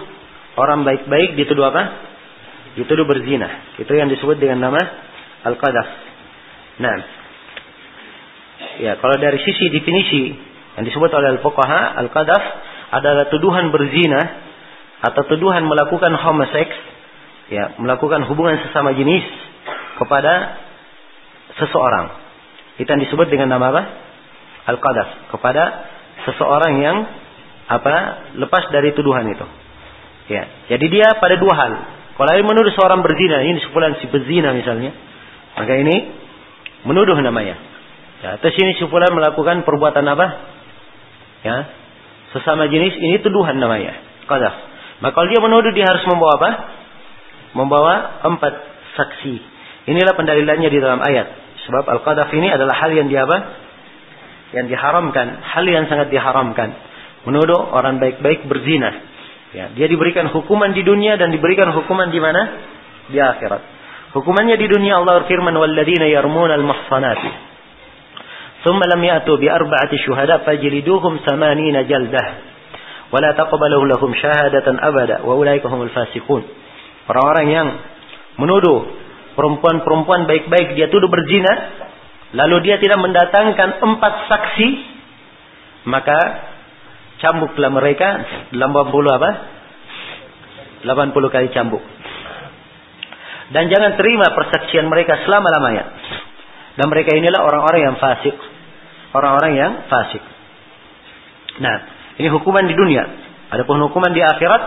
[0.55, 1.83] orang baik-baik dituduh apa?
[2.77, 3.75] Dituduh berzina.
[3.81, 4.81] Itu yang disebut dengan nama
[5.43, 5.87] al-qadaf.
[6.79, 6.97] Nah.
[8.79, 10.31] Ya, kalau dari sisi definisi
[10.79, 12.43] yang disebut oleh al-fuqaha, al-qadaf
[12.89, 14.21] adalah tuduhan berzina
[14.99, 16.75] atau tuduhan melakukan homoseks,
[17.53, 19.23] ya, melakukan hubungan sesama jenis
[20.01, 20.59] kepada
[21.55, 22.11] seseorang.
[22.79, 23.83] Itu yang disebut dengan nama apa?
[24.69, 25.63] Al-qadaf, kepada
[26.27, 26.97] seseorang yang
[27.69, 27.95] apa?
[28.41, 29.45] lepas dari tuduhan itu.
[30.29, 31.71] Ya, jadi dia pada dua hal.
[32.19, 34.91] Kalau dia menuduh seorang berzina, ini sepulan si berzina misalnya,
[35.55, 35.95] maka ini
[36.83, 37.55] menuduh namanya.
[38.19, 40.27] Ya, terus ini sepulan melakukan perbuatan apa?
[41.39, 41.57] Ya,
[42.35, 43.97] sesama jenis ini tuduhan namanya.
[44.29, 44.69] Qadhaf
[44.99, 46.51] maka kalau dia menuduh dia harus membawa apa?
[47.55, 47.93] Membawa
[48.27, 48.53] empat
[48.99, 49.35] saksi.
[49.87, 51.27] Inilah pendalilannya di dalam ayat.
[51.65, 53.37] Sebab al qadhaf ini adalah hal yang dia apa?
[54.59, 55.27] Yang diharamkan.
[55.39, 56.75] Hal yang sangat diharamkan.
[57.23, 58.91] Menuduh orang baik-baik berzina.
[59.55, 62.41] Ya dia diberikan hukuman di dunia dan diberikan hukuman di mana?
[63.09, 63.61] Di akhirat.
[64.13, 67.48] Hukumannya di dunia Allah berfirman walladzina yarmuna al-muhsanati
[68.64, 72.24] ثم لم يأتوا بأربعة شهداء فجلدوهم ثمانين جلدة
[73.12, 76.42] ولا تقبلوا لهم شهادة أبدا وأولئك هم الفاسقون
[77.04, 77.68] orang-orang yang
[78.40, 78.88] menuduh
[79.36, 81.52] perempuan-perempuan baik-baik dia tuduh berzina
[82.32, 84.68] lalu dia tidak mendatangkan empat saksi
[85.84, 86.18] maka
[87.20, 88.24] cambuklah mereka
[88.56, 88.56] 80
[89.20, 89.30] apa
[90.88, 91.84] 80 kali cambuk
[93.52, 95.84] dan jangan terima persaksian mereka selama-lamanya
[96.74, 98.34] dan mereka inilah orang-orang yang fasik.
[99.13, 100.21] Orang-orang yang fasik.
[101.59, 101.75] Nah,
[102.21, 103.03] ini hukuman di dunia.
[103.49, 104.63] Adapun hukuman di akhirat,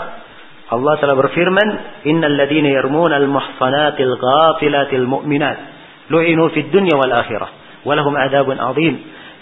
[0.73, 1.69] Allah telah berfirman,
[2.09, 5.59] "Innal ladzina yarmuna al-muhsanatil ghafilatil mu'minat
[6.09, 7.51] lu'inu fid dunya wal akhirah
[7.85, 8.95] wa lahum adzabun 'adzim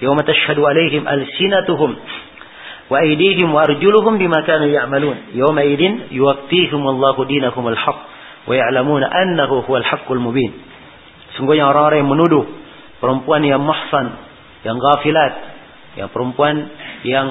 [0.02, 1.96] yawma tashhadu 'alaihim alsinatuhum
[2.90, 7.98] wa aydihim wa arjuluhum bima kanu ya'malun yawma idin yuwaffihim Allahu dinahum al-haq
[8.44, 10.50] wa ya'lamuna annahu huwal haqqul mubin."
[11.38, 12.44] Sungguhnya orang-orang yang menuduh
[12.98, 14.18] perempuan yang muhsan,
[14.66, 15.32] yang ghafilat,
[15.96, 16.68] yang perempuan
[17.06, 17.26] yang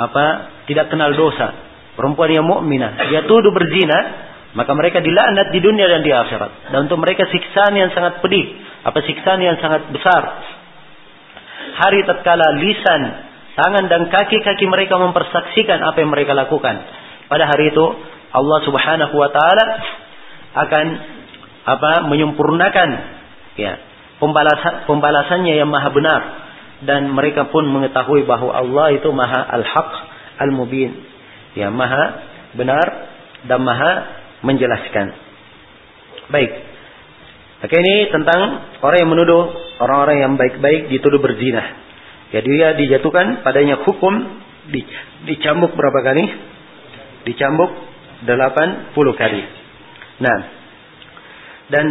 [0.00, 0.26] apa
[0.70, 1.52] tidak kenal dosa,
[1.98, 6.72] perempuan yang mukminah, dia tuduh berzina, maka mereka dilaknat di dunia dan di akhirat.
[6.72, 8.46] Dan untuk mereka siksaan yang sangat pedih,
[8.86, 10.22] apa siksaan yang sangat besar.
[11.80, 13.02] Hari tatkala lisan,
[13.54, 16.82] tangan dan kaki-kaki mereka mempersaksikan apa yang mereka lakukan.
[17.30, 17.84] Pada hari itu
[18.30, 19.64] Allah Subhanahu wa taala
[20.50, 20.86] akan
[21.66, 22.88] apa menyempurnakan
[23.54, 23.78] ya
[24.18, 26.20] pembalasan pembalasannya yang maha benar
[26.84, 29.90] dan mereka pun mengetahui bahwa Allah itu maha al-haq
[30.40, 30.96] al-mubin
[31.52, 32.24] ya maha
[32.56, 32.86] benar
[33.44, 33.92] dan maha
[34.40, 35.12] menjelaskan
[36.32, 36.70] baik
[37.60, 39.52] Oke ini tentang orang yang menuduh
[39.84, 41.60] orang-orang yang baik-baik dituduh berzina.
[42.32, 44.40] Ya dia dijatuhkan padanya hukum
[45.28, 46.24] dicambuk berapa kali?
[47.28, 47.68] Dicambuk
[48.24, 49.42] 80 kali.
[50.24, 50.38] Nah,
[51.68, 51.86] dan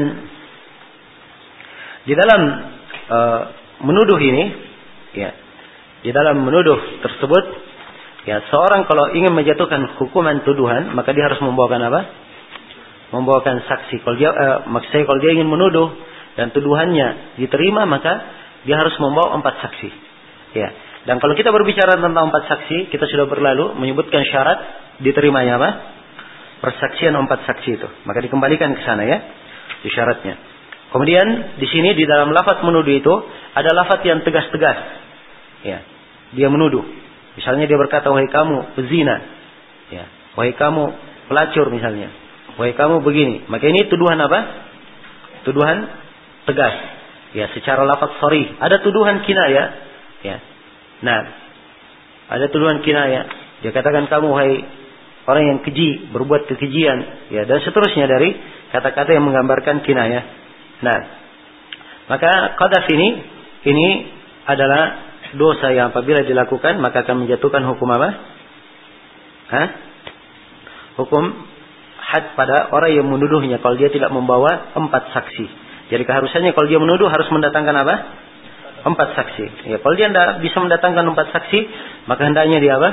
[2.10, 2.42] di dalam
[3.14, 3.42] uh,
[3.86, 4.69] menuduh ini,
[5.16, 5.30] ya,
[6.06, 7.44] di dalam menuduh tersebut,
[8.28, 12.02] ya seorang kalau ingin menjatuhkan hukuman tuduhan, maka dia harus membawakan apa?
[13.10, 14.06] membawakan saksi.
[14.06, 15.90] Kalau dia, uh, maksud kalau dia ingin menuduh
[16.38, 18.22] dan tuduhannya diterima, maka
[18.64, 19.90] dia harus membawa empat saksi.
[20.54, 20.70] Ya.
[21.10, 24.60] Dan kalau kita berbicara tentang empat saksi, kita sudah berlalu menyebutkan syarat
[25.02, 25.70] diterimanya apa?
[26.60, 27.88] Persaksian empat saksi itu.
[28.04, 29.18] Maka dikembalikan ke sana ya,
[29.82, 30.36] di syaratnya.
[30.90, 33.14] Kemudian di sini di dalam lafaz menuduh itu
[33.54, 34.99] ada lafaz yang tegas-tegas.
[35.66, 35.80] Ya.
[36.36, 36.86] Dia menuduh.
[37.36, 39.16] Misalnya dia berkata, "Wahai kamu pezina."
[39.90, 40.06] Ya.
[40.36, 40.84] "Wahai kamu
[41.32, 42.12] pelacur" misalnya.
[42.60, 43.48] Wahai kamu begini.
[43.48, 44.40] Maka ini tuduhan apa?
[45.48, 45.78] Tuduhan
[46.44, 46.76] tegas.
[47.32, 48.44] Ya, secara lafaz sorry.
[48.60, 49.64] Ada tuduhan kinaya.
[50.26, 50.38] Ya.
[51.00, 51.20] Nah,
[52.30, 53.26] ada tuduhan kinaya.
[53.64, 54.56] Dia katakan kamu wahai
[55.30, 58.34] orang yang keji, berbuat kekejian, ya dan seterusnya dari
[58.74, 60.26] kata-kata yang menggambarkan kinaya.
[60.82, 61.00] Nah,
[62.10, 63.10] maka qadaf ini
[63.70, 63.88] ini
[64.50, 68.10] adalah dosa yang apabila dilakukan maka akan menjatuhkan hukum apa?
[69.50, 69.68] Hah?
[71.02, 71.24] Hukum
[72.10, 75.46] had pada orang yang menuduhnya kalau dia tidak membawa empat saksi.
[75.90, 77.96] Jadi keharusannya kalau dia menuduh harus mendatangkan apa?
[78.80, 79.74] Empat saksi.
[79.74, 81.60] Ya, kalau dia tidak bisa mendatangkan empat saksi,
[82.08, 82.90] maka hendaknya dia apa?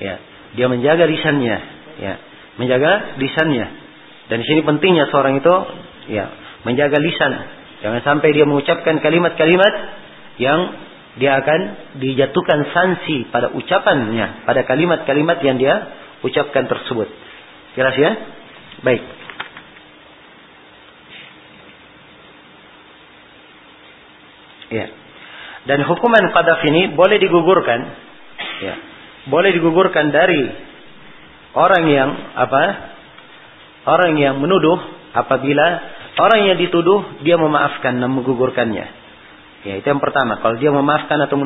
[0.00, 0.14] Ya,
[0.56, 1.56] dia menjaga lisannya,
[2.00, 2.14] ya,
[2.56, 3.66] menjaga lisannya.
[4.32, 5.54] Dan di sini pentingnya seorang itu,
[6.10, 6.32] ya,
[6.64, 7.32] menjaga lisan.
[7.80, 9.74] Jangan sampai dia mengucapkan kalimat-kalimat
[10.40, 10.60] yang
[11.18, 11.60] dia akan
[11.98, 15.74] dijatuhkan sanksi pada ucapannya, pada kalimat-kalimat yang dia
[16.22, 17.10] ucapkan tersebut.
[17.74, 18.10] Jelas ya?
[18.86, 19.02] Baik.
[24.70, 24.86] Ya.
[25.66, 27.80] Dan hukuman qadaf ini boleh digugurkan.
[28.62, 28.74] Ya.
[29.26, 30.46] Boleh digugurkan dari
[31.58, 32.62] orang yang apa?
[33.90, 34.78] Orang yang menuduh
[35.10, 35.66] apabila
[36.20, 38.99] orang yang dituduh dia memaafkan dan menggugurkannya.
[39.60, 40.40] Ya, itu yang pertama.
[40.40, 41.36] Kalau dia memaafkan atau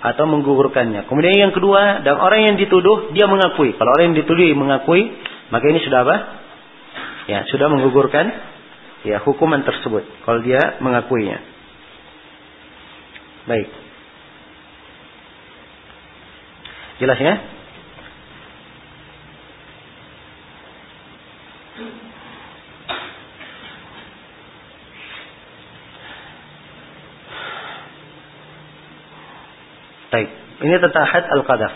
[0.00, 1.06] atau menggugurkannya.
[1.06, 3.76] Kemudian yang kedua, dan orang yang dituduh dia mengakui.
[3.76, 5.12] Kalau orang yang dituduh mengakui,
[5.52, 6.16] maka ini sudah apa?
[7.28, 8.26] Ya, sudah menggugurkan
[9.04, 11.38] ya hukuman tersebut kalau dia mengakuinya.
[13.48, 13.68] Baik.
[17.00, 17.34] Jelas ya?
[30.10, 30.28] Baik.
[30.60, 31.72] Ini tentang had al-qadaf.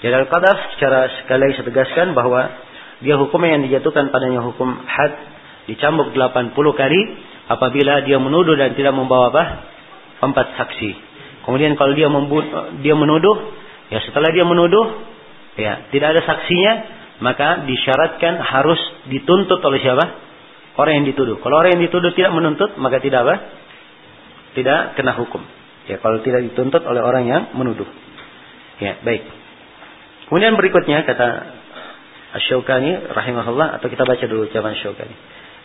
[0.00, 2.48] Jadi al-qadaf secara sekali lagi saya tegaskan bahwa
[3.04, 5.12] dia hukum yang dijatuhkan padanya hukum had
[5.68, 7.00] dicambuk 80 kali
[7.52, 9.44] apabila dia menuduh dan tidak membawa apa?
[10.24, 10.90] Empat saksi.
[11.44, 12.08] Kemudian kalau dia
[12.80, 13.36] dia menuduh,
[13.92, 15.04] ya setelah dia menuduh,
[15.60, 16.72] ya tidak ada saksinya,
[17.20, 18.80] maka disyaratkan harus
[19.12, 20.04] dituntut oleh siapa?
[20.80, 21.36] Orang yang dituduh.
[21.44, 23.34] Kalau orang yang dituduh tidak menuntut, maka tidak apa?
[24.56, 25.59] Tidak kena hukum.
[25.88, 27.88] Ya, kalau tidak dituntut oleh orang yang menuduh.
[28.80, 29.24] Ya, baik.
[30.28, 31.28] Kemudian berikutnya kata
[32.38, 35.16] Asy-Syaukani rahimahullah atau kita baca dulu ucapan Asy-Syaukani.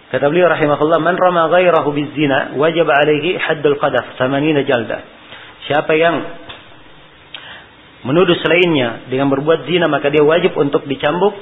[0.10, 5.02] Kata beliau rahimahullah, "Man rama ghairahu bizina wajib alaihi haddul qadaf 80 jaldah."
[5.66, 6.16] Siapa yang
[8.06, 11.34] menuduh selainnya dengan berbuat zina maka dia wajib untuk dicambuk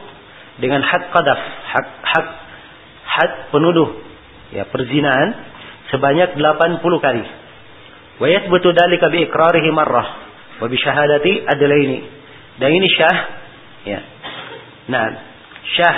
[0.64, 2.28] dengan had qadaf, hak hak
[3.04, 4.00] had penuduh
[4.56, 5.36] ya perzinaan
[5.92, 7.24] sebanyak 80 kali.
[8.22, 10.08] Wa yathbutu dalika bi iqrarihi marrah
[10.62, 12.00] wa bi syahadati adlaini.
[12.62, 13.18] Dan ini syah
[13.84, 14.00] ya
[14.84, 15.06] Nah,
[15.76, 15.96] syah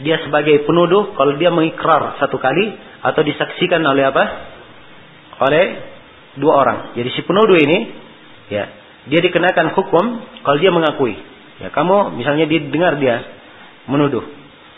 [0.00, 2.74] dia sebagai penuduh kalau dia mengikrar satu kali
[3.04, 4.24] atau disaksikan oleh apa?
[5.44, 5.64] Oleh
[6.40, 6.78] dua orang.
[6.96, 7.78] Jadi si penuduh ini
[8.48, 8.64] ya,
[9.12, 10.04] dia dikenakan hukum
[10.42, 11.14] kalau dia mengakui.
[11.62, 13.22] Ya, kamu misalnya didengar dia
[13.86, 14.24] menuduh.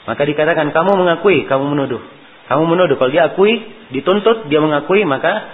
[0.04, 2.02] Maka dikatakan kamu mengakui, kamu menuduh.
[2.46, 3.58] Kamu menuduh kalau dia akui,
[3.90, 5.50] dituntut, dia mengakui, maka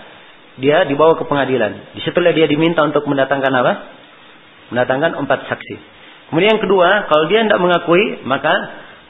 [0.61, 1.97] dia dibawa ke pengadilan.
[1.97, 3.73] Di Setelah dia diminta untuk mendatangkan apa?
[4.75, 5.77] Mendatangkan empat saksi.
[6.29, 8.53] Kemudian yang kedua, kalau dia tidak mengakui, maka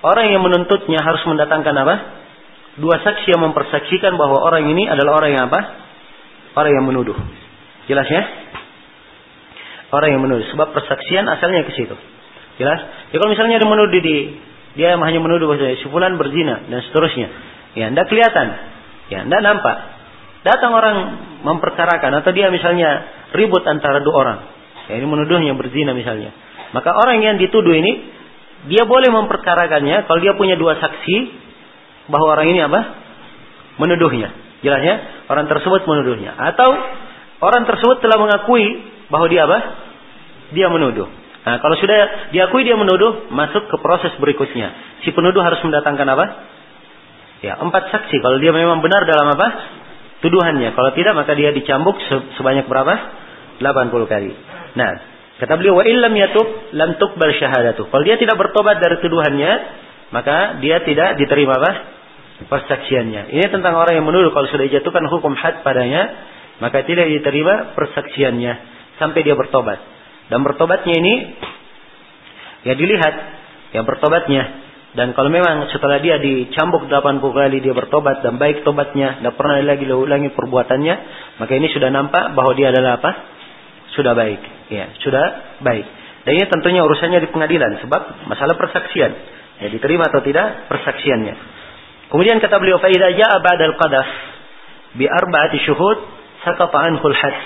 [0.02, 1.94] orang yang menuntutnya harus mendatangkan apa?
[2.78, 5.60] Dua saksi yang mempersaksikan bahwa orang ini adalah orang yang apa?
[6.58, 7.14] Orang yang menuduh.
[7.86, 8.22] Jelas ya?
[9.92, 10.46] Orang yang menuduh.
[10.50, 11.94] Sebab persaksian asalnya ke situ.
[12.58, 12.80] Jelas?
[13.12, 14.16] Ya kalau misalnya dia menuduh di
[14.72, 17.28] dia hanya menuduh bahwa si fulan berzina dan seterusnya.
[17.76, 18.46] Ya, tidak kelihatan.
[19.12, 19.76] Ya, tidak nampak.
[20.42, 20.96] Datang orang
[21.42, 24.38] memperkarakan atau dia misalnya ribut antara dua orang.
[24.90, 26.34] Ya, ini menuduhnya berzina misalnya.
[26.72, 27.92] Maka orang yang dituduh ini
[28.70, 31.16] dia boleh memperkarakannya kalau dia punya dua saksi
[32.08, 32.80] bahwa orang ini apa?
[33.78, 34.30] Menuduhnya.
[34.62, 34.96] Jelas ya?
[35.26, 36.38] Orang tersebut menuduhnya.
[36.38, 36.70] Atau
[37.42, 38.66] orang tersebut telah mengakui
[39.10, 39.58] bahwa dia apa?
[40.54, 41.10] Dia menuduh.
[41.42, 44.70] Nah, kalau sudah diakui dia menuduh, masuk ke proses berikutnya.
[45.02, 46.26] Si penuduh harus mendatangkan apa?
[47.42, 48.22] Ya, empat saksi.
[48.22, 49.46] Kalau dia memang benar dalam apa?
[50.22, 50.70] Tuduhannya.
[50.72, 51.98] Kalau tidak, maka dia dicambuk
[52.38, 52.94] sebanyak berapa?
[53.58, 54.30] 80 kali.
[54.78, 54.90] Nah,
[55.42, 57.90] kata beliau, wa illam yatub lam tuqbal syahadatu.
[57.90, 59.52] Kalau dia tidak bertobat dari tuduhannya,
[60.14, 61.72] maka dia tidak diterima apa?
[62.46, 63.34] Persaksiannya.
[63.34, 66.10] Ini tentang orang yang menuduh kalau sudah dijatuhkan hukum had padanya,
[66.62, 68.52] maka tidak diterima persaksiannya
[69.02, 69.82] sampai dia bertobat.
[70.30, 71.14] Dan bertobatnya ini
[72.62, 73.14] ya dilihat
[73.74, 74.42] ya bertobatnya.
[74.92, 79.56] Dan kalau memang setelah dia dicambuk 80 kali dia bertobat dan baik tobatnya, tidak pernah
[79.64, 80.94] lagi ulangi perbuatannya,
[81.40, 83.10] maka ini sudah nampak bahwa dia adalah apa?
[83.96, 84.40] Sudah baik.
[84.68, 85.86] Ya, sudah baik.
[86.28, 89.12] Dan ini tentunya urusannya di pengadilan sebab masalah persaksian.
[89.64, 91.34] Ya diterima atau tidak persaksiannya.
[92.12, 94.08] Kemudian kata beliau fa idza jaa ba'dal qadaf
[95.00, 95.98] bi arba'ati syuhud
[96.44, 97.36] sakata anhu al-had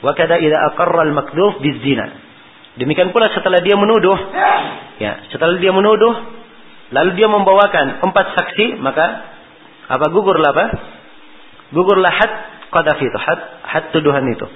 [0.00, 2.24] wa kada idza aqarra al-makduf bizina.
[2.80, 4.18] Demikian pula setelah dia menuduh,
[4.98, 6.42] ya, setelah dia menuduh,
[6.92, 9.06] lalu dia membawakan empat saksi, maka
[9.88, 10.66] apa gugurlah apa?
[11.72, 12.32] Gugurlah had
[12.72, 14.46] qadaf itu, had, had tuduhan itu.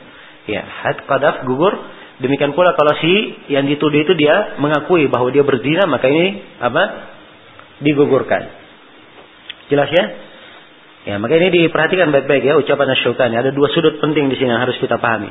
[0.49, 1.73] Ya, had qadaf gugur.
[2.19, 3.15] Demikian pula kalau si
[3.47, 6.83] yang dituduh itu dia mengakui bahwa dia berzina, maka ini apa?
[7.79, 8.43] Digugurkan.
[9.71, 10.05] Jelas ya?
[11.07, 13.39] Ya, maka ini diperhatikan baik-baik ya ucapan Asy-Syaukani.
[13.39, 15.31] Ada dua sudut penting di sini yang harus kita pahami.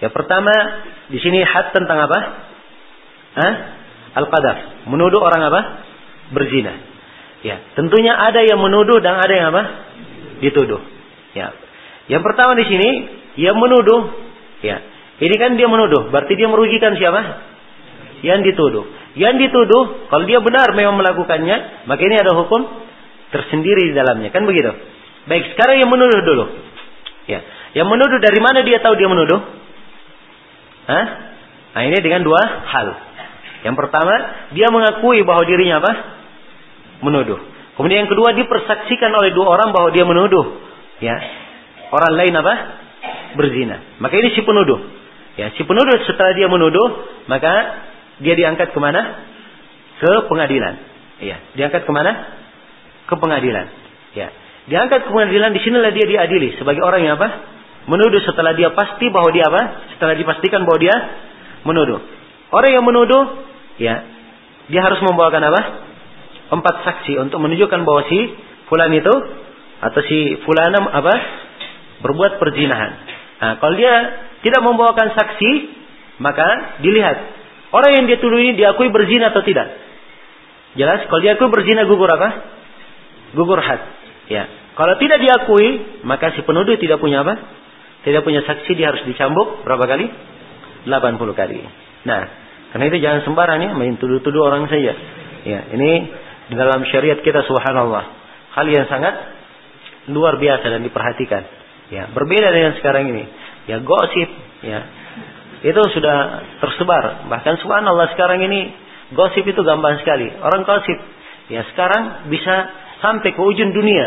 [0.00, 0.50] Ya pertama
[1.12, 2.18] di sini had tentang apa?
[3.34, 3.54] Hah?
[4.14, 4.88] Al-qadaf.
[4.90, 5.60] Menuduh orang apa?
[6.32, 6.74] Berzina.
[7.44, 9.62] Ya, tentunya ada yang menuduh dan ada yang apa?
[10.40, 10.80] Dituduh.
[11.36, 11.52] Ya.
[12.08, 12.88] Yang pertama di sini
[13.36, 14.08] yang menuduh.
[14.64, 14.80] Ya.
[15.20, 17.20] Ini kan dia menuduh, berarti dia merugikan siapa?
[18.24, 18.84] Yang dituduh.
[19.14, 22.66] Yang dituduh, kalau dia benar memang melakukannya, maka ini ada hukum
[23.30, 24.74] tersendiri di dalamnya, kan begitu?
[25.30, 26.44] Baik, sekarang yang menuduh dulu.
[27.30, 27.40] Ya.
[27.76, 29.40] Yang menuduh dari mana dia tahu dia menuduh?
[30.88, 31.04] Hah?
[31.74, 32.88] Nah ini dengan dua hal.
[33.64, 34.14] Yang pertama,
[34.52, 35.92] dia mengakui bahwa dirinya apa?
[37.02, 37.40] Menuduh.
[37.74, 40.62] Kemudian yang kedua, dipersaksikan oleh dua orang bahwa dia menuduh.
[41.02, 41.16] Ya,
[41.90, 42.54] orang lain apa?
[43.34, 43.82] Berzina.
[43.98, 44.78] Maka ini si penuduh.
[45.34, 46.86] Ya, si penuduh setelah dia menuduh,
[47.26, 47.52] maka
[48.22, 49.26] dia diangkat ke mana?
[49.98, 50.74] Ke pengadilan.
[51.18, 52.12] Ya, diangkat ke mana?
[53.10, 53.66] Ke pengadilan.
[54.14, 54.30] Ya,
[54.70, 55.50] diangkat ke pengadilan.
[55.50, 57.28] Di sinilah dia diadili sebagai orang yang apa?
[57.90, 59.92] Menuduh setelah dia pasti bahwa dia apa?
[59.98, 60.94] Setelah dipastikan bahwa dia
[61.66, 61.98] menuduh.
[62.54, 63.42] Orang yang menuduh,
[63.82, 64.06] ya,
[64.70, 65.60] dia harus membawakan apa?
[66.52, 68.18] Empat saksi untuk menunjukkan bahwa si
[68.68, 69.14] fulan itu
[69.80, 71.14] atau si fulana apa?
[72.04, 72.92] Berbuat perzinahan.
[73.40, 73.94] Nah, kalau dia
[74.44, 75.52] tidak membawakan saksi,
[76.20, 77.16] maka dilihat
[77.72, 79.72] orang yang dia tuduh ini diakui berzina atau tidak.
[80.76, 82.28] Jelas, kalau diakui berzina gugur apa?
[83.32, 83.80] Gugur had.
[84.28, 84.46] Ya.
[84.74, 87.64] Kalau tidak diakui, maka si penuduh tidak punya apa?
[88.04, 90.06] tidak punya saksi dia harus dicambuk berapa kali?
[90.84, 91.58] 80 kali.
[92.04, 92.22] Nah,
[92.70, 94.92] karena itu jangan sembarang ya main tuduh-tuduh orang saja.
[95.48, 96.12] Ya, ini
[96.52, 98.04] dalam syariat kita subhanallah
[98.54, 99.14] hal yang sangat
[100.12, 101.42] luar biasa dan diperhatikan.
[101.92, 103.24] Ya, berbeda dengan sekarang ini.
[103.68, 104.28] Ya, gosip,
[104.64, 104.80] ya.
[105.64, 107.28] Itu sudah tersebar.
[107.28, 108.72] Bahkan subhanallah sekarang ini
[109.16, 110.28] gosip itu gampang sekali.
[110.40, 111.00] Orang gosip
[111.48, 112.54] ya sekarang bisa
[113.00, 114.06] sampai ke ujung dunia.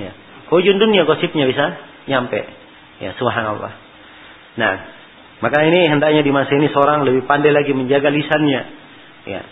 [0.00, 0.12] Ya,
[0.48, 1.76] ke ujung dunia gosipnya bisa
[2.08, 2.40] nyampe.
[3.04, 3.72] Ya, subhanallah.
[4.56, 4.74] Nah,
[5.44, 8.62] maka ini hendaknya di masa ini seorang lebih pandai lagi menjaga lisannya.
[9.28, 9.42] Ya.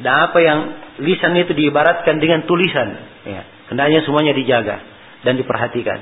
[0.00, 0.58] Dan apa yang
[1.04, 2.88] lisan itu diibaratkan dengan tulisan,
[3.28, 3.42] ya.
[3.70, 4.76] Hendaknya semuanya dijaga
[5.22, 5.98] dan diperhatikan.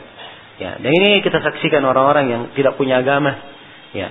[0.58, 3.30] Ya, dan ini kita saksikan orang-orang yang tidak punya agama.
[3.94, 4.10] Ya.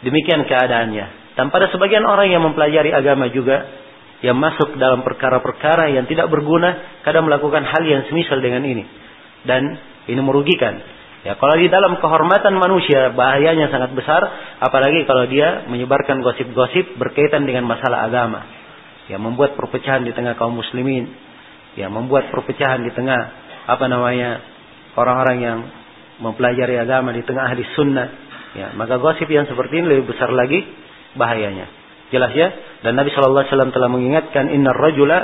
[0.00, 1.36] Demikian keadaannya.
[1.36, 3.68] Dan pada sebagian orang yang mempelajari agama juga
[4.22, 8.86] yang masuk dalam perkara-perkara yang tidak berguna, kadang melakukan hal yang semisal dengan ini.
[9.42, 9.76] Dan
[10.08, 10.78] ini merugikan.
[11.22, 14.22] Ya, kalau di dalam kehormatan manusia bahayanya sangat besar,
[14.58, 18.61] apalagi kalau dia menyebarkan gosip-gosip berkaitan dengan masalah agama.
[19.10, 21.10] Ya, membuat perpecahan di tengah kaum muslimin.
[21.74, 23.20] Ya, membuat perpecahan di tengah
[23.66, 24.42] apa namanya
[24.98, 25.58] orang-orang yang
[26.22, 28.08] mempelajari agama di tengah ahli sunnah.
[28.52, 30.62] Ya, maka gosip yang seperti ini lebih besar lagi
[31.16, 31.66] bahayanya.
[32.12, 32.48] Jelas ya?
[32.84, 35.18] Dan Nabi Shallallahu Alaihi Wasallam telah mengingatkan, Inna rajula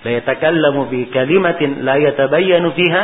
[0.00, 3.02] la yatakallamu bi kalimatin la yatabayyanu fiha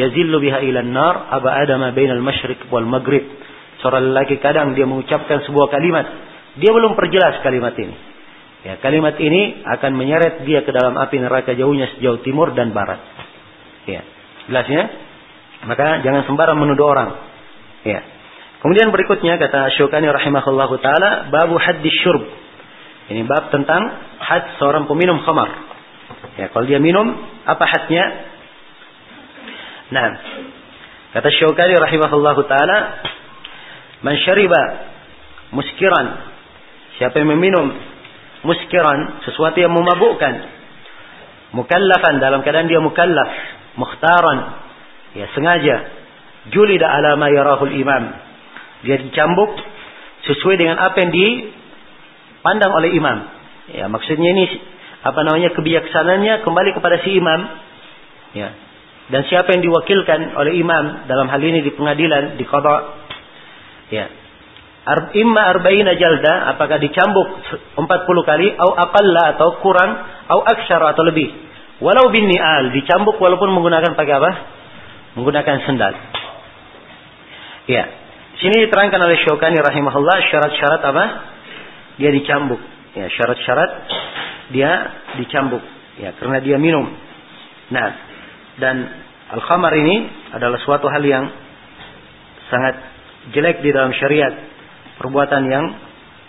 [0.00, 3.28] yazillu biha ila nar aba adama bainal masyriq wal maghrib.
[3.84, 6.06] Seorang lelaki kadang dia mengucapkan sebuah kalimat,
[6.56, 7.96] dia belum perjelas kalimat ini.
[8.60, 13.00] Ya, kalimat ini akan menyeret dia ke dalam api neraka jauhnya sejauh timur dan barat.
[13.88, 14.04] Ya.
[14.52, 14.84] Jelasnya?
[15.64, 17.10] Maka jangan sembarang menuduh orang.
[17.88, 18.04] Ya.
[18.60, 22.28] Kemudian berikutnya kata Syukani rahimahullahu taala babu haddis syurb.
[23.08, 23.80] Ini bab tentang
[24.20, 25.48] had seorang peminum khamar.
[26.36, 27.16] Ya, kalau dia minum
[27.48, 28.04] apa hadnya?
[29.88, 30.06] Nah,
[31.16, 32.78] kata Syukani rahimahullahu taala
[34.04, 34.92] man syariba
[35.56, 36.28] muskiran
[37.00, 37.89] siapa yang meminum
[38.46, 40.34] muskiran sesuatu yang memabukkan
[41.52, 43.30] mukallafan dalam keadaan dia mukallaf
[43.76, 44.38] mukhtaran
[45.18, 45.76] ya sengaja
[46.48, 48.30] julida ala ma yarahul imam
[48.80, 49.60] dia dicambuk
[50.24, 53.18] sesuai dengan apa yang dipandang oleh imam.
[53.70, 54.44] Ya, maksudnya ini
[55.00, 57.40] apa namanya kebijaksanaannya kembali kepada si imam.
[58.36, 58.48] Ya.
[59.10, 62.76] Dan siapa yang diwakilkan oleh imam dalam hal ini di pengadilan di qada
[63.90, 64.06] ya.
[65.12, 67.28] Imma arba'ina jalda apakah dicambuk
[67.76, 67.84] 40
[68.30, 69.90] kali atau aqalla atau kurang
[70.26, 71.28] atau aksyar atau lebih.
[71.80, 74.30] Walau bin ni'al dicambuk walaupun menggunakan pakai apa?
[75.16, 75.94] Menggunakan sendal.
[77.68, 77.84] Ya.
[78.40, 81.04] Sini diterangkan oleh Syaukani rahimahullah syarat-syarat apa?
[82.00, 82.60] Dia dicambuk.
[82.96, 83.70] Ya, syarat-syarat
[84.50, 84.70] dia
[85.20, 85.60] dicambuk.
[86.00, 86.88] Ya, karena dia minum.
[87.68, 87.88] Nah,
[88.56, 88.76] dan
[89.36, 91.28] al-khamar ini adalah suatu hal yang
[92.48, 92.74] sangat
[93.36, 94.32] jelek di dalam syariat.
[95.00, 95.66] Perbuatan yang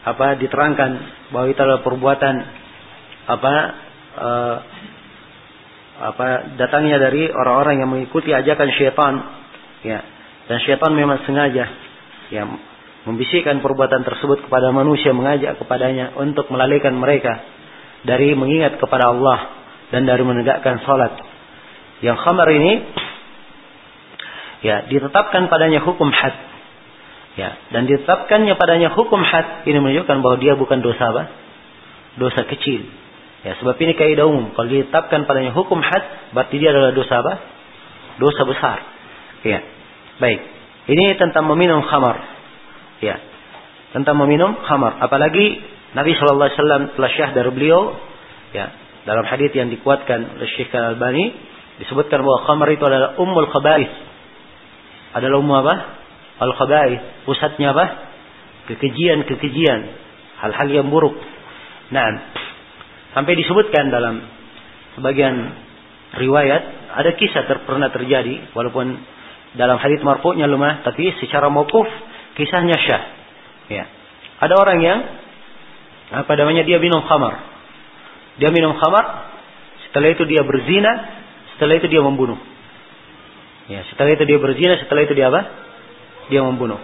[0.02, 0.92] apa diterangkan
[1.30, 2.36] bahwa itu adalah perbuatan
[3.30, 3.54] apa
[4.18, 4.56] uh,
[6.02, 6.28] apa
[6.58, 9.14] datangnya dari orang-orang yang mengikuti ajakan syaitan
[9.86, 10.02] ya
[10.50, 11.70] dan syaitan memang sengaja
[12.34, 12.58] yang
[13.06, 17.42] membisikkan perbuatan tersebut kepada manusia mengajak kepadanya untuk melalaikan mereka
[18.06, 19.40] dari mengingat kepada Allah
[19.94, 21.18] dan dari menegakkan salat.
[22.02, 22.74] Yang khamar ini
[24.66, 26.51] ya ditetapkan padanya hukum had.
[27.32, 31.24] Ya, dan ditetapkannya padanya hukum had ini menunjukkan bahwa dia bukan dosa apa?
[32.20, 32.84] Dosa kecil.
[33.42, 34.52] Ya, sebab ini kaidah umum.
[34.52, 37.34] Kalau ditetapkan padanya hukum had, berarti dia adalah dosa apa?
[38.20, 38.78] Dosa besar.
[39.48, 39.64] Ya.
[40.20, 40.44] Baik.
[40.92, 42.20] Ini tentang meminum khamar.
[43.00, 43.18] Ya.
[43.96, 45.00] Tentang meminum khamar.
[45.02, 45.58] Apalagi
[45.96, 47.96] Nabi Shallallahu Alaihi Wasallam telah syah dari beliau.
[48.52, 48.76] Ya.
[49.08, 51.34] Dalam hadis yang dikuatkan oleh Syekh Al Albani
[51.82, 53.90] disebutkan bahwa khamar itu adalah ummul khaba'is.
[55.18, 56.01] Adalah umum apa?
[56.42, 57.30] Al khaba'is.
[57.30, 57.86] Pusatnya apa?
[58.74, 59.82] Kekejian-kekejian.
[60.42, 61.14] Hal-hal yang buruk.
[61.94, 62.08] Nah,
[63.14, 64.26] sampai disebutkan dalam
[64.98, 65.36] sebagian
[66.18, 66.64] riwayat
[66.98, 68.98] ada kisah ter pernah terjadi walaupun
[69.56, 71.88] dalam hadis marfu'nya lemah, tapi secara mauquf
[72.40, 73.04] kisahnya syah.
[73.68, 73.84] Ya.
[74.42, 75.00] Ada orang yang
[76.12, 77.40] apa namanya dia minum khamar.
[78.40, 79.06] Dia minum khamar,
[79.88, 80.92] setelah itu dia berzina,
[81.56, 82.40] setelah itu dia membunuh.
[83.68, 85.42] Ya, setelah itu dia berzina, setelah itu dia apa?
[86.32, 86.80] Dia membunuh.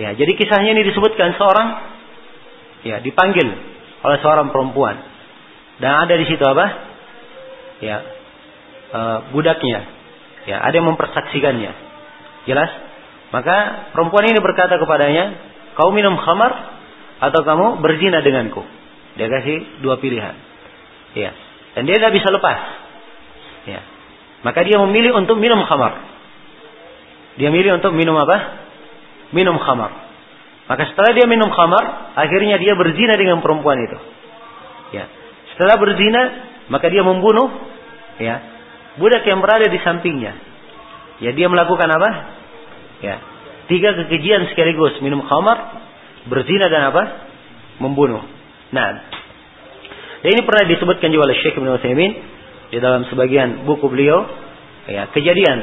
[0.00, 1.68] Ya, jadi kisahnya ini disebutkan seorang
[2.88, 3.44] ya dipanggil
[4.00, 4.96] oleh seorang perempuan.
[5.80, 6.66] Dan ada di situ apa?
[7.84, 7.96] Ya,
[8.92, 9.84] uh, budaknya.
[10.48, 11.72] Ya, ada yang mempersaksikannya.
[12.48, 12.70] Jelas?
[13.30, 15.36] Maka perempuan ini berkata kepadanya,
[15.76, 16.80] kau minum khamar
[17.20, 18.64] atau kamu berzina denganku.
[19.20, 20.34] Dia kasih dua pilihan.
[21.12, 21.36] Ya.
[21.76, 22.58] Dan dia tidak bisa lepas.
[23.68, 23.80] Ya.
[24.40, 26.00] Maka dia memilih untuk minum khamar.
[27.36, 28.68] Dia milih untuk minum apa?
[29.30, 29.90] Minum khamar.
[30.70, 33.98] Maka setelah dia minum khamar, akhirnya dia berzina dengan perempuan itu.
[34.94, 35.10] Ya.
[35.54, 36.22] Setelah berzina,
[36.70, 37.50] maka dia membunuh
[38.22, 38.38] ya
[38.98, 40.34] budak yang berada di sampingnya.
[41.18, 42.10] Ya dia melakukan apa?
[43.02, 43.16] Ya.
[43.66, 45.58] Tiga kekejian sekaligus, minum khamar,
[46.26, 47.02] berzina dan apa?
[47.78, 48.22] Membunuh.
[48.70, 48.88] Nah,
[50.20, 52.12] dan ini pernah disebutkan juga oleh Syekh Ibn Utsaimin
[52.70, 54.28] di dalam sebagian buku beliau,
[54.84, 55.58] ya, kejadian,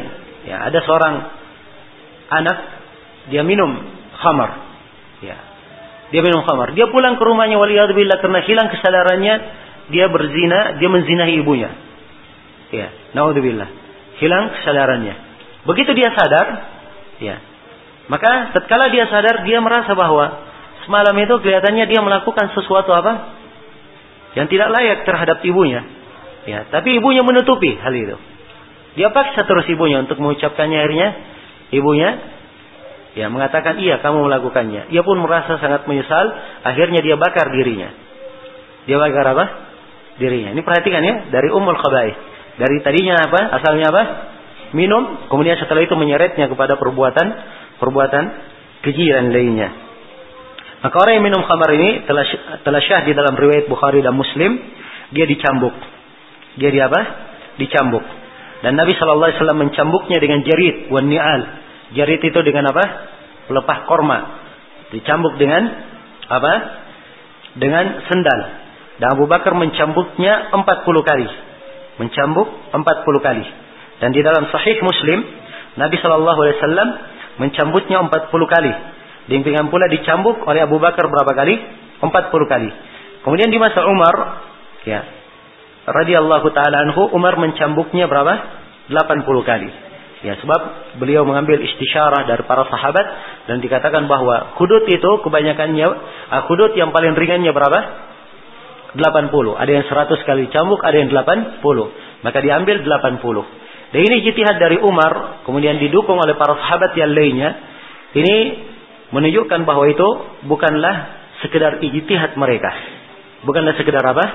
[0.49, 1.15] ya, ada seorang
[2.27, 2.57] anak
[3.29, 3.75] dia minum
[4.17, 4.51] khamar.
[5.23, 5.37] Ya.
[6.13, 6.71] Dia minum khamar.
[6.73, 9.35] Dia pulang ke rumahnya waliyadzubillah karena hilang kesadarannya,
[9.91, 11.69] dia berzina, dia menzinahi ibunya.
[12.71, 13.69] Ya, naudzubillah.
[14.19, 15.15] Hilang kesadarannya.
[15.67, 16.77] Begitu dia sadar,
[17.17, 17.41] Ya.
[18.07, 20.47] Maka tatkala dia sadar dia merasa bahwa
[20.87, 23.35] semalam itu kelihatannya dia melakukan sesuatu apa?
[24.37, 25.83] Yang tidak layak terhadap ibunya.
[26.47, 28.15] Ya, tapi ibunya menutupi hal itu.
[28.95, 31.09] Dia paksa terus ibunya untuk mengucapkannya akhirnya
[31.75, 32.09] ibunya
[33.17, 34.93] ya mengatakan iya kamu melakukannya.
[34.93, 36.25] Ia pun merasa sangat menyesal,
[36.61, 37.89] akhirnya dia bakar dirinya.
[38.85, 39.45] Dia bakar apa?
[40.21, 40.53] Dirinya.
[40.53, 42.15] Ini perhatikan ya, dari umul khabaih.
[42.57, 43.41] Dari tadinya apa?
[43.57, 44.03] Asalnya apa?
[44.75, 47.27] minum, kemudian setelah itu menyeretnya kepada perbuatan
[47.79, 48.23] perbuatan
[48.83, 49.69] keji dan lainnya.
[50.83, 52.25] Maka orang yang minum khamar ini telah
[52.61, 54.59] telah syah di dalam riwayat Bukhari dan Muslim,
[55.13, 55.73] dia dicambuk.
[56.57, 56.99] Dia di apa?
[57.57, 58.05] Dicambuk.
[58.65, 61.41] Dan Nabi Shallallahu Alaihi Wasallam mencambuknya dengan jarit wan ni'al.
[61.95, 62.83] Jarit itu dengan apa?
[63.47, 64.17] Pelepah korma.
[64.91, 65.63] Dicambuk dengan
[66.27, 66.53] apa?
[67.55, 68.39] Dengan sendal.
[68.97, 70.63] Dan Abu Bakar mencambuknya 40
[71.05, 71.27] kali.
[72.01, 73.45] Mencambuk 40 kali.
[74.03, 75.19] Dan di dalam Sahih Muslim,
[75.77, 76.89] Nabi Shallallahu Alaihi Wasallam
[77.37, 78.73] mencambutnya 40 kali.
[79.27, 81.55] Demikian pula dicambuk oleh Abu Bakar berapa kali?
[82.01, 82.69] 40 kali.
[83.21, 84.15] Kemudian di masa Umar,
[84.87, 85.03] ya,
[85.87, 88.33] radhiyallahu taala anhu, Umar mencambuknya berapa?
[88.87, 89.69] 80 kali.
[90.25, 90.61] Ya, sebab
[90.97, 93.05] beliau mengambil istisyarah dari para sahabat
[93.45, 95.87] dan dikatakan bahwa hudud itu kebanyakannya
[96.33, 97.79] uh, hudud yang paling ringannya berapa?
[98.97, 99.61] 80.
[99.61, 101.61] Ada yang 100 kali cambuk, ada yang 80.
[102.25, 103.93] Maka diambil 80.
[103.93, 107.49] Dan ini jitihad dari Umar, kemudian didukung oleh para sahabat yang lainnya.
[108.17, 108.35] Ini
[109.13, 110.07] menunjukkan bahwa itu
[110.49, 110.95] bukanlah
[111.45, 112.73] sekedar ijtihad mereka.
[113.45, 114.25] Bukanlah sekedar apa?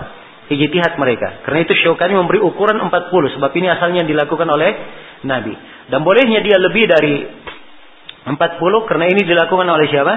[0.47, 1.43] Ijtihad mereka.
[1.43, 4.71] Karena itu Syaukani memberi ukuran 40 sebab ini asalnya dilakukan oleh
[5.27, 5.72] Nabi.
[5.91, 7.17] Dan bolehnya dia lebih dari
[8.23, 8.39] 40
[8.87, 10.15] karena ini dilakukan oleh siapa?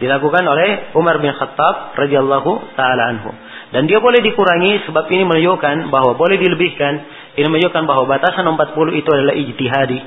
[0.00, 3.30] Dilakukan oleh Umar bin Khattab radhiyallahu taala anhu.
[3.70, 6.94] Dan dia boleh dikurangi sebab ini menunjukkan bahwa boleh dilebihkan.
[7.36, 10.00] Ini menunjukkan bahwa batasan 40 itu adalah ijtihadi.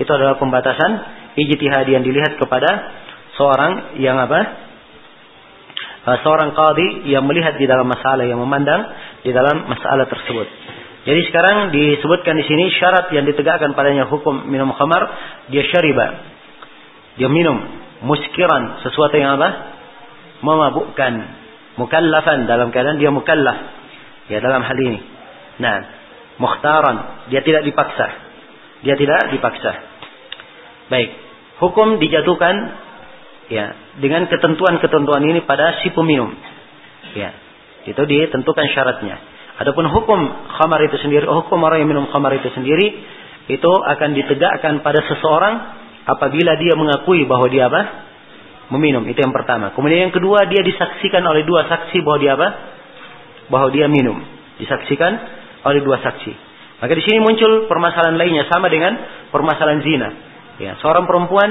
[0.00, 0.90] Itu adalah pembatasan
[1.36, 2.70] ijtihadi yang dilihat kepada
[3.34, 4.70] seorang yang apa?
[6.00, 8.88] Uh, seorang qadi yang melihat di dalam masalah yang memandang
[9.20, 10.48] di dalam masalah tersebut.
[11.00, 15.08] Jadi sekarang disebutkan di sini syarat yang ditegakkan padanya hukum minum khamar
[15.48, 16.06] dia syariba.
[17.16, 17.56] Dia minum
[18.04, 19.48] muskiran sesuatu yang apa?
[20.44, 21.40] Memabukkan.
[21.80, 23.58] Mukallafan dalam keadaan dia mukallaf.
[24.28, 25.00] Ya dalam hal ini.
[25.60, 25.76] Nah,
[26.36, 28.06] mukhtaran dia tidak dipaksa.
[28.84, 29.72] Dia tidak dipaksa.
[30.92, 31.10] Baik.
[31.60, 32.56] Hukum dijatuhkan
[33.50, 36.30] ya dengan ketentuan-ketentuan ini pada si peminum
[37.18, 37.34] ya
[37.82, 39.18] itu ditentukan syaratnya
[39.60, 40.20] adapun hukum
[40.56, 42.96] khamar itu sendiri hukum orang yang minum khamar itu sendiri
[43.50, 45.54] itu akan ditegakkan pada seseorang
[46.06, 48.08] apabila dia mengakui bahwa dia apa?
[48.70, 49.02] Meminum.
[49.10, 49.74] Itu yang pertama.
[49.74, 52.48] Kemudian yang kedua dia disaksikan oleh dua saksi bahwa dia apa?
[53.50, 54.22] Bahwa dia minum.
[54.62, 55.12] Disaksikan
[55.66, 56.32] oleh dua saksi.
[56.80, 58.94] Maka di sini muncul permasalahan lainnya sama dengan
[59.34, 60.08] permasalahan zina.
[60.62, 61.50] Ya seorang perempuan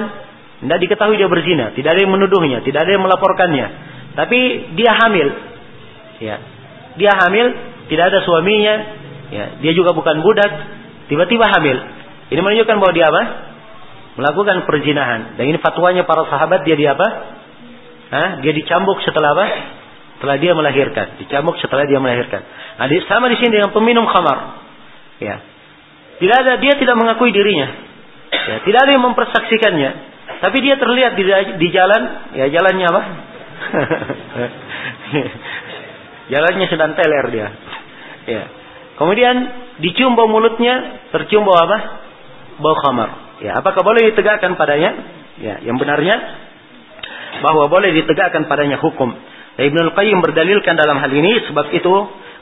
[0.60, 3.68] tidak diketahui dia berzina, tidak ada yang menuduhnya, tidak ada yang melaporkannya.
[4.16, 4.40] Tapi
[4.76, 5.28] dia hamil.
[6.20, 6.36] Ya.
[7.00, 7.48] Dia hamil,
[7.90, 8.76] tidak ada suaminya,
[9.34, 9.46] ya.
[9.66, 10.52] Dia juga bukan budak,
[11.10, 11.78] tiba-tiba hamil.
[12.30, 13.24] Ini menunjukkan bahwa dia apa?
[14.22, 15.42] Melakukan perzinahan.
[15.42, 17.08] Dan ini fatwanya para sahabat dia di apa?
[18.10, 18.30] Hah?
[18.46, 19.46] Dia dicambuk setelah apa?
[20.18, 21.18] Setelah dia melahirkan.
[21.18, 22.46] Dicambuk setelah dia melahirkan.
[22.78, 24.62] Nah, sama di sini dengan peminum khamar.
[25.18, 25.42] Ya.
[26.20, 27.68] Tidak ada dia tidak mengakui dirinya.
[28.30, 29.92] Ya, tidak ada yang mempersaksikannya.
[30.40, 31.24] Tapi dia terlihat di,
[31.58, 32.02] di jalan,
[32.38, 33.02] ya jalannya apa?
[36.34, 37.48] jalannya sedang teler dia.
[38.30, 38.44] Ya.
[39.02, 39.36] Kemudian
[39.82, 41.78] dicium bau mulutnya, tercium bau apa?
[42.62, 43.42] Bau khamar.
[43.42, 44.92] Ya, apakah boleh ditegakkan padanya?
[45.40, 46.20] Ya, yang benarnya
[47.40, 49.16] bahwa boleh ditegakkan padanya hukum.
[49.56, 51.94] Dan Ibnu Qayyim berdalilkan dalam hal ini sebab itu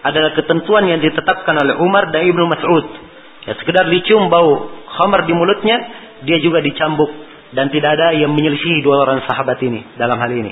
[0.02, 2.86] adalah ketentuan yang ditetapkan oleh Umar dan Ibnu Mas'ud.
[3.46, 5.78] Ya, sekedar dicium bau khamar di mulutnya,
[6.26, 7.10] dia juga dicambuk
[7.54, 10.52] dan tidak ada yang menyelisihi dua orang sahabat ini dalam hal ini.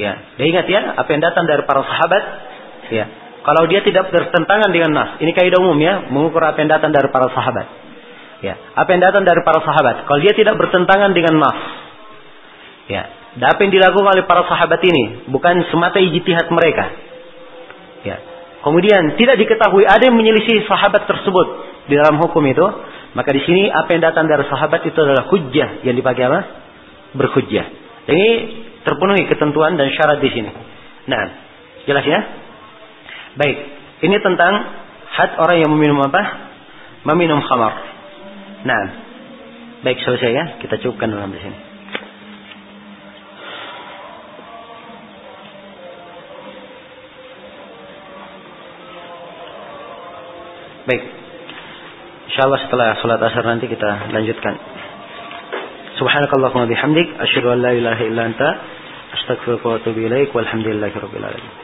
[0.00, 2.22] Ya, dan ingat ya, apa yang datang dari para sahabat,
[2.88, 3.04] ya,
[3.40, 7.08] kalau dia tidak bertentangan dengan nas, ini kaidah umum ya, mengukur apa yang datang dari
[7.08, 7.66] para sahabat.
[8.40, 11.58] Ya, apa yang datang dari para sahabat, kalau dia tidak bertentangan dengan nas,
[12.88, 13.02] ya,
[13.38, 16.84] dan apa yang dilakukan oleh para sahabat ini bukan semata ijtihad mereka.
[18.02, 18.16] Ya.
[18.60, 21.46] Kemudian tidak diketahui ada yang menyelisih sahabat tersebut
[21.86, 22.66] di dalam hukum itu,
[23.14, 26.40] maka di sini apa yang datang dari sahabat itu adalah hujjah yang dipakai apa?
[27.14, 27.66] Berhujjah.
[28.10, 28.28] Ini
[28.82, 30.50] terpenuhi ketentuan dan syarat di sini.
[31.06, 31.22] Nah,
[31.86, 32.20] jelas ya?
[33.38, 33.56] Baik,
[34.02, 34.54] ini tentang
[35.14, 36.22] had orang yang meminum apa?
[37.06, 37.74] Meminum khamar.
[38.66, 38.82] Nah,
[39.86, 40.44] baik selesai ya.
[40.58, 41.58] Kita cukupkan dalam di sini.
[50.90, 51.02] Baik.
[52.30, 54.54] Insyaallah setelah salat asar nanti kita lanjutkan.
[56.02, 58.48] Subhanakallahumma bihamdik asyhadu an la ilaha illa anta
[59.12, 61.59] astaghfiruka wa atubu ilaik walhamdulillahi rabbil alamin.